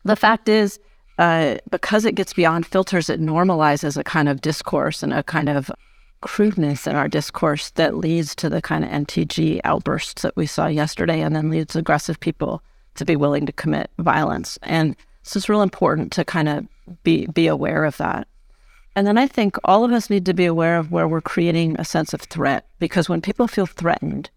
The 0.03 0.15
fact 0.15 0.49
is, 0.49 0.79
uh, 1.19 1.55
because 1.69 2.03
it 2.03 2.15
gets 2.15 2.33
beyond 2.33 2.65
filters, 2.65 3.09
it 3.09 3.21
normalizes 3.21 3.95
a 3.95 4.03
kind 4.03 4.27
of 4.27 4.41
discourse 4.41 5.03
and 5.03 5.13
a 5.13 5.23
kind 5.23 5.47
of 5.47 5.71
crudeness 6.23 6.87
in 6.87 6.95
our 6.95 7.09
discourse 7.09 7.69
that 7.71 7.97
leads 7.97 8.33
to 8.35 8.49
the 8.49 8.61
kind 8.61 8.85
of 8.85 8.89
MTG 8.89 9.59
outbursts 9.65 10.21
that 10.21 10.35
we 10.37 10.45
saw 10.45 10.67
yesterday 10.67 11.21
and 11.21 11.35
then 11.35 11.49
leads 11.49 11.75
aggressive 11.75 12.19
people 12.19 12.63
to 12.95 13.03
be 13.03 13.17
willing 13.17 13.45
to 13.45 13.51
commit 13.51 13.91
violence. 13.99 14.57
And 14.63 14.95
so 15.23 15.37
it's 15.37 15.49
real 15.49 15.61
important 15.61 16.13
to 16.13 16.23
kind 16.23 16.47
of 16.47 16.65
be 17.03 17.27
be 17.27 17.47
aware 17.47 17.83
of 17.83 17.97
that. 17.97 18.27
And 18.95 19.05
then 19.05 19.17
I 19.17 19.27
think 19.27 19.57
all 19.65 19.83
of 19.83 19.91
us 19.91 20.09
need 20.09 20.25
to 20.25 20.33
be 20.33 20.45
aware 20.45 20.77
of 20.77 20.91
where 20.91 21.07
we're 21.07 21.21
creating 21.21 21.75
a 21.77 21.85
sense 21.85 22.13
of 22.13 22.21
threat 22.21 22.65
because 22.79 23.09
when 23.09 23.21
people 23.21 23.47
feel 23.47 23.65
threatened, 23.65 24.29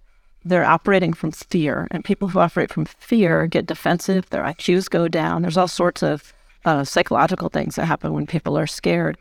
they're 0.45 0.65
operating 0.65 1.13
from 1.13 1.31
fear. 1.31 1.87
And 1.91 2.05
people 2.05 2.29
who 2.29 2.41
operate 2.41 2.73
from 2.73 2.87
fear 2.87 3.47
get 3.47 3.67
defensive, 3.67 4.29
their 4.31 4.43
IQs 4.43 4.91
go 4.91 5.07
down. 5.09 5.43
There's 5.43 5.57
all 5.57 5.69
sorts 5.69 6.03
of 6.03 6.33
uh, 6.65 6.85
psychological 6.85 7.49
things 7.49 7.77
that 7.77 7.87
happen 7.87 8.13
when 8.13 8.27
people 8.27 8.59
are 8.59 8.67
scared, 8.67 9.19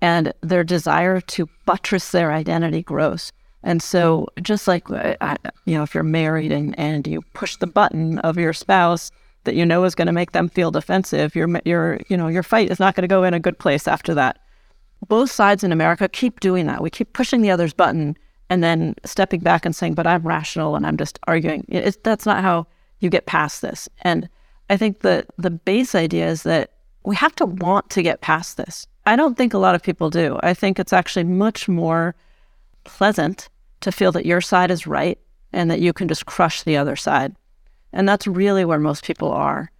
and 0.00 0.32
their 0.40 0.64
desire 0.64 1.20
to 1.20 1.48
buttress 1.66 2.10
their 2.10 2.32
identity 2.32 2.82
grows. 2.82 3.32
And 3.62 3.82
so, 3.82 4.28
just 4.40 4.68
like 4.68 4.88
uh, 4.90 5.36
you 5.64 5.76
know, 5.76 5.82
if 5.82 5.94
you're 5.94 6.04
married 6.04 6.52
and, 6.52 6.78
and 6.78 7.06
you 7.06 7.22
push 7.34 7.56
the 7.56 7.66
button 7.66 8.18
of 8.20 8.36
your 8.36 8.52
spouse 8.52 9.10
that 9.44 9.56
you 9.56 9.66
know 9.66 9.84
is 9.84 9.94
going 9.94 10.06
to 10.06 10.12
make 10.12 10.32
them 10.32 10.48
feel 10.48 10.70
defensive, 10.70 11.34
your 11.34 11.48
your 11.64 11.98
you 12.08 12.16
know 12.16 12.28
your 12.28 12.44
fight 12.44 12.70
is 12.70 12.78
not 12.78 12.94
going 12.94 13.02
to 13.02 13.08
go 13.08 13.24
in 13.24 13.34
a 13.34 13.40
good 13.40 13.58
place 13.58 13.88
after 13.88 14.14
that. 14.14 14.38
Both 15.08 15.30
sides 15.30 15.64
in 15.64 15.72
America 15.72 16.08
keep 16.08 16.40
doing 16.40 16.66
that. 16.66 16.82
We 16.82 16.90
keep 16.90 17.12
pushing 17.12 17.42
the 17.42 17.50
other's 17.50 17.72
button 17.72 18.16
and 18.48 18.62
then 18.62 18.94
stepping 19.04 19.40
back 19.40 19.66
and 19.66 19.74
saying, 19.74 19.94
"But 19.94 20.06
I'm 20.06 20.22
rational 20.22 20.76
and 20.76 20.86
I'm 20.86 20.96
just 20.96 21.18
arguing." 21.26 21.64
It's, 21.68 21.98
that's 22.04 22.26
not 22.26 22.42
how 22.42 22.66
you 23.00 23.10
get 23.10 23.26
past 23.26 23.60
this. 23.62 23.88
And 24.02 24.28
I 24.70 24.76
think 24.76 25.00
the 25.00 25.26
the 25.36 25.50
base 25.50 25.96
idea 25.96 26.28
is 26.28 26.44
that 26.44 26.72
we 27.04 27.16
have 27.16 27.34
to 27.36 27.46
want 27.46 27.90
to 27.90 28.02
get 28.02 28.20
past 28.20 28.56
this. 28.56 28.86
I 29.08 29.16
don't 29.16 29.38
think 29.38 29.54
a 29.54 29.58
lot 29.58 29.74
of 29.74 29.82
people 29.82 30.10
do. 30.10 30.38
I 30.42 30.52
think 30.52 30.78
it's 30.78 30.92
actually 30.92 31.24
much 31.24 31.66
more 31.66 32.14
pleasant 32.84 33.48
to 33.80 33.90
feel 33.90 34.12
that 34.12 34.26
your 34.26 34.42
side 34.42 34.70
is 34.70 34.86
right 34.86 35.18
and 35.50 35.70
that 35.70 35.80
you 35.80 35.94
can 35.94 36.08
just 36.08 36.26
crush 36.26 36.62
the 36.62 36.76
other 36.76 36.94
side. 36.94 37.34
And 37.90 38.06
that's 38.06 38.26
really 38.26 38.66
where 38.66 38.78
most 38.78 39.04
people 39.04 39.30
are. 39.30 39.72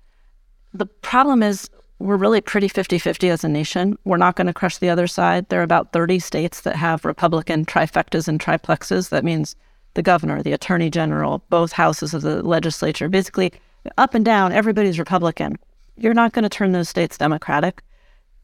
The 0.73 0.87
problem 0.87 1.43
is 1.43 1.69
we're 1.99 2.17
really 2.17 2.41
pretty 2.41 2.69
50 2.69 2.99
50 2.99 3.29
as 3.29 3.45
a 3.45 3.49
nation. 3.51 3.99
We're 4.07 4.17
not 4.17 4.37
going 4.37 4.47
to 4.47 4.55
crush 4.55 4.79
the 4.79 4.89
other 4.89 5.07
side. 5.07 5.47
There 5.51 5.61
are 5.61 5.71
about 5.71 5.93
30 5.93 6.21
states 6.21 6.63
that 6.63 6.77
have 6.77 7.05
Republican 7.05 7.67
trifectas 7.67 8.29
and 8.29 8.41
triplexes. 8.41 9.11
That 9.11 9.25
means 9.25 9.55
the 9.93 10.03
governor, 10.03 10.43
the 10.43 10.55
attorney 10.55 10.89
general, 10.89 11.45
both 11.51 11.73
houses 11.73 12.15
of 12.15 12.23
the 12.23 12.43
legislature. 12.43 13.11
Basically, 13.11 13.53
up 13.99 14.15
and 14.15 14.25
down, 14.25 14.53
everybody's 14.53 14.99
Republican 14.99 15.59
you're 15.99 16.15
not 16.15 16.33
going 16.33 16.45
to 16.45 16.49
turn 16.49 16.73
those 16.73 16.89
states 16.89 17.19
Democratic. 17.19 17.83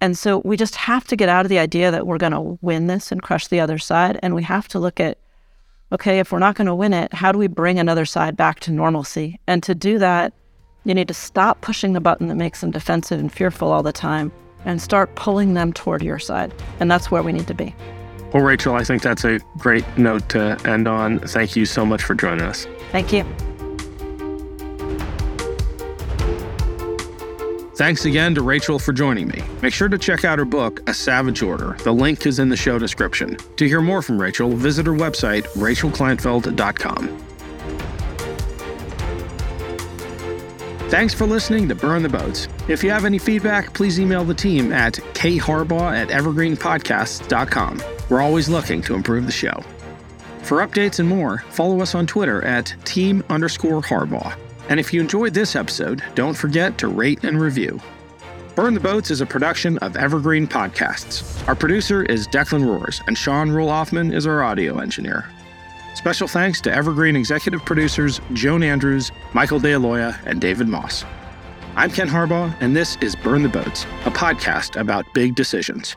And 0.05 0.19
so 0.19 0.43
we 0.45 0.59
just 0.59 0.77
have 0.77 1.07
to 1.07 1.17
get 1.17 1.31
out 1.31 1.47
of 1.47 1.49
the 1.49 1.59
idea 1.59 1.91
that 1.91 2.07
we're 2.07 2.19
going 2.19 2.33
to 2.33 2.59
win 2.61 2.89
this 2.89 3.11
and 3.11 3.23
crush 3.23 3.49
the 3.49 3.61
other 3.61 3.79
side. 3.79 4.21
And 4.23 4.35
we 4.35 4.43
have 4.43 4.69
to 4.69 4.79
look 4.79 5.01
at, 5.01 5.17
okay, 5.93 6.19
if 6.19 6.31
we're 6.31 6.41
not 6.41 6.57
going 6.57 6.67
to 6.67 6.75
win 6.75 6.93
it, 6.93 7.15
how 7.15 7.33
do 7.33 7.39
we 7.39 7.47
bring 7.47 7.79
another 7.79 8.05
side 8.05 8.37
back 8.37 8.61
to 8.61 8.71
normalcy? 8.71 9.41
And 9.47 9.63
to 9.63 9.75
do 9.75 9.99
that, 10.01 10.35
you 10.85 10.93
need 10.93 11.09
to 11.09 11.15
stop 11.15 11.63
pushing 11.63 11.95
the 11.95 12.03
button 12.03 12.29
that 12.29 12.35
makes 12.35 12.61
them 12.61 12.71
defensive 12.71 13.19
and 13.19 13.33
fearful 13.33 13.73
all 13.73 13.83
the 13.83 13.95
time 13.95 14.31
and 14.67 14.83
start 14.83 15.15
pulling 15.15 15.55
them 15.55 15.73
toward 15.73 16.03
your 16.03 16.19
side. 16.19 16.53
And 16.81 16.91
that's 16.91 17.11
where 17.11 17.23
we 17.23 17.33
need 17.33 17.47
to 17.47 17.55
be. 17.55 17.75
Well, 18.35 18.43
Rachel, 18.43 18.75
I 18.75 18.85
think 18.85 19.01
that's 19.01 19.25
a 19.25 19.39
great 19.57 19.87
note 19.97 20.29
to 20.29 20.61
end 20.67 20.87
on. 20.87 21.21
Thank 21.21 21.57
you 21.57 21.65
so 21.65 21.87
much 21.87 22.03
for 22.03 22.15
joining 22.15 22.43
us. 22.43 22.67
Thank 22.93 23.11
you. 23.11 23.25
Thanks 27.77 28.05
again 28.05 28.37
to 28.37 28.43
Rachel 28.43 28.79
for 28.79 28.93
joining 28.93 29.27
me. 29.27 29.43
Make 29.61 29.75
sure 29.75 29.89
to 29.89 29.99
check 29.99 30.25
out 30.25 30.39
her 30.39 30.45
book, 30.45 30.89
A 30.89 30.95
Savage 30.95 31.43
Order. 31.43 31.77
The 31.83 31.93
link 31.93 32.25
is 32.25 32.39
in 32.39 32.49
the 32.49 32.57
show 32.57 32.79
description. 32.79 33.37
To 33.57 33.67
hear 33.67 33.81
more 33.81 34.01
from 34.01 34.21
Rachel, 34.21 34.55
visit 34.55 34.87
her 34.87 34.93
website, 34.93 35.43
rachelkleinfeld.com. 35.55 37.25
Thanks 40.89 41.15
for 41.15 41.27
listening 41.27 41.69
to 41.69 41.75
Burn 41.75 42.05
the 42.05 42.09
Boats. 42.09 42.47
If 42.69 42.85
you 42.85 42.91
have 42.91 43.05
any 43.05 43.19
feedback, 43.19 43.75
please 43.75 43.99
email 43.99 44.25
the 44.25 44.35
team 44.35 44.73
at 44.73 44.95
kharbaugh 44.95 45.97
at 45.97 46.11
evergreenpodcasts.com. 46.11 47.83
We're 48.09 48.21
always 48.21 48.49
looking 48.49 48.83
to 48.83 48.95
improve 48.95 49.27
the 49.27 49.33
show. 49.33 49.65
For 50.43 50.59
updates 50.59 51.01
and 51.01 51.09
more, 51.09 51.39
follow 51.51 51.81
us 51.81 51.97
on 51.97 52.07
Twitter 52.07 52.45
at 52.45 52.73
team 52.85 53.25
underscore 53.29 53.81
Harbaugh. 53.83 54.39
And 54.69 54.81
if 54.81 54.93
you 54.93 55.01
enjoyed 55.01 55.35
this 55.35 55.57
episode, 55.57 56.03
don't 56.15 56.35
forget 56.35 56.79
to 56.79 56.89
rate 56.89 57.25
and 57.25 57.41
review. 57.41 57.81
Burn 58.55 58.75
the 58.75 58.81
Boats 58.81 59.11
is 59.11 59.21
a 59.21 59.27
production 59.27 59.79
of 59.79 59.97
Evergreen 59.97 60.47
Podcasts. 60.47 61.47
Our 61.49 61.55
producer 61.55 62.05
is 62.05 62.29
Declan 62.29 62.65
Roars, 62.65 63.03
and 63.07 63.19
Sean 63.19 63.51
Rule 63.51 63.69
Hoffman 63.69 64.13
is 64.13 64.27
our 64.27 64.43
audio 64.43 64.79
engineer. 64.79 65.29
Special 65.95 66.29
thanks 66.29 66.61
to 66.63 66.73
Evergreen 66.73 67.17
executive 67.17 67.65
producers 67.65 68.21
Joan 68.33 68.63
Andrews, 68.63 69.11
Michael 69.33 69.59
DeAloia, 69.59 70.19
and 70.25 70.41
David 70.41 70.69
Moss. 70.69 71.05
I'm 71.77 71.91
Ken 71.91 72.09
Harbaugh, 72.09 72.55
and 72.61 72.77
this 72.77 72.97
is 73.01 73.17
Burn 73.17 73.43
the 73.43 73.49
Boats, 73.49 73.85
a 74.05 74.11
podcast 74.11 74.79
about 74.81 75.05
big 75.15 75.35
decisions. 75.35 75.97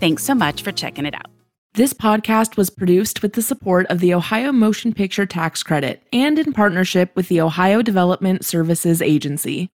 Thanks 0.00 0.24
so 0.24 0.34
much 0.34 0.62
for 0.62 0.72
checking 0.72 1.04
it 1.04 1.14
out. 1.14 1.26
This 1.74 1.92
podcast 1.92 2.56
was 2.56 2.70
produced 2.70 3.22
with 3.22 3.34
the 3.34 3.42
support 3.42 3.86
of 3.88 4.00
the 4.00 4.14
Ohio 4.14 4.50
Motion 4.50 4.92
Picture 4.94 5.26
Tax 5.26 5.62
Credit 5.62 6.02
and 6.12 6.38
in 6.38 6.52
partnership 6.52 7.14
with 7.14 7.28
the 7.28 7.40
Ohio 7.42 7.82
Development 7.82 8.44
Services 8.44 9.02
Agency. 9.02 9.68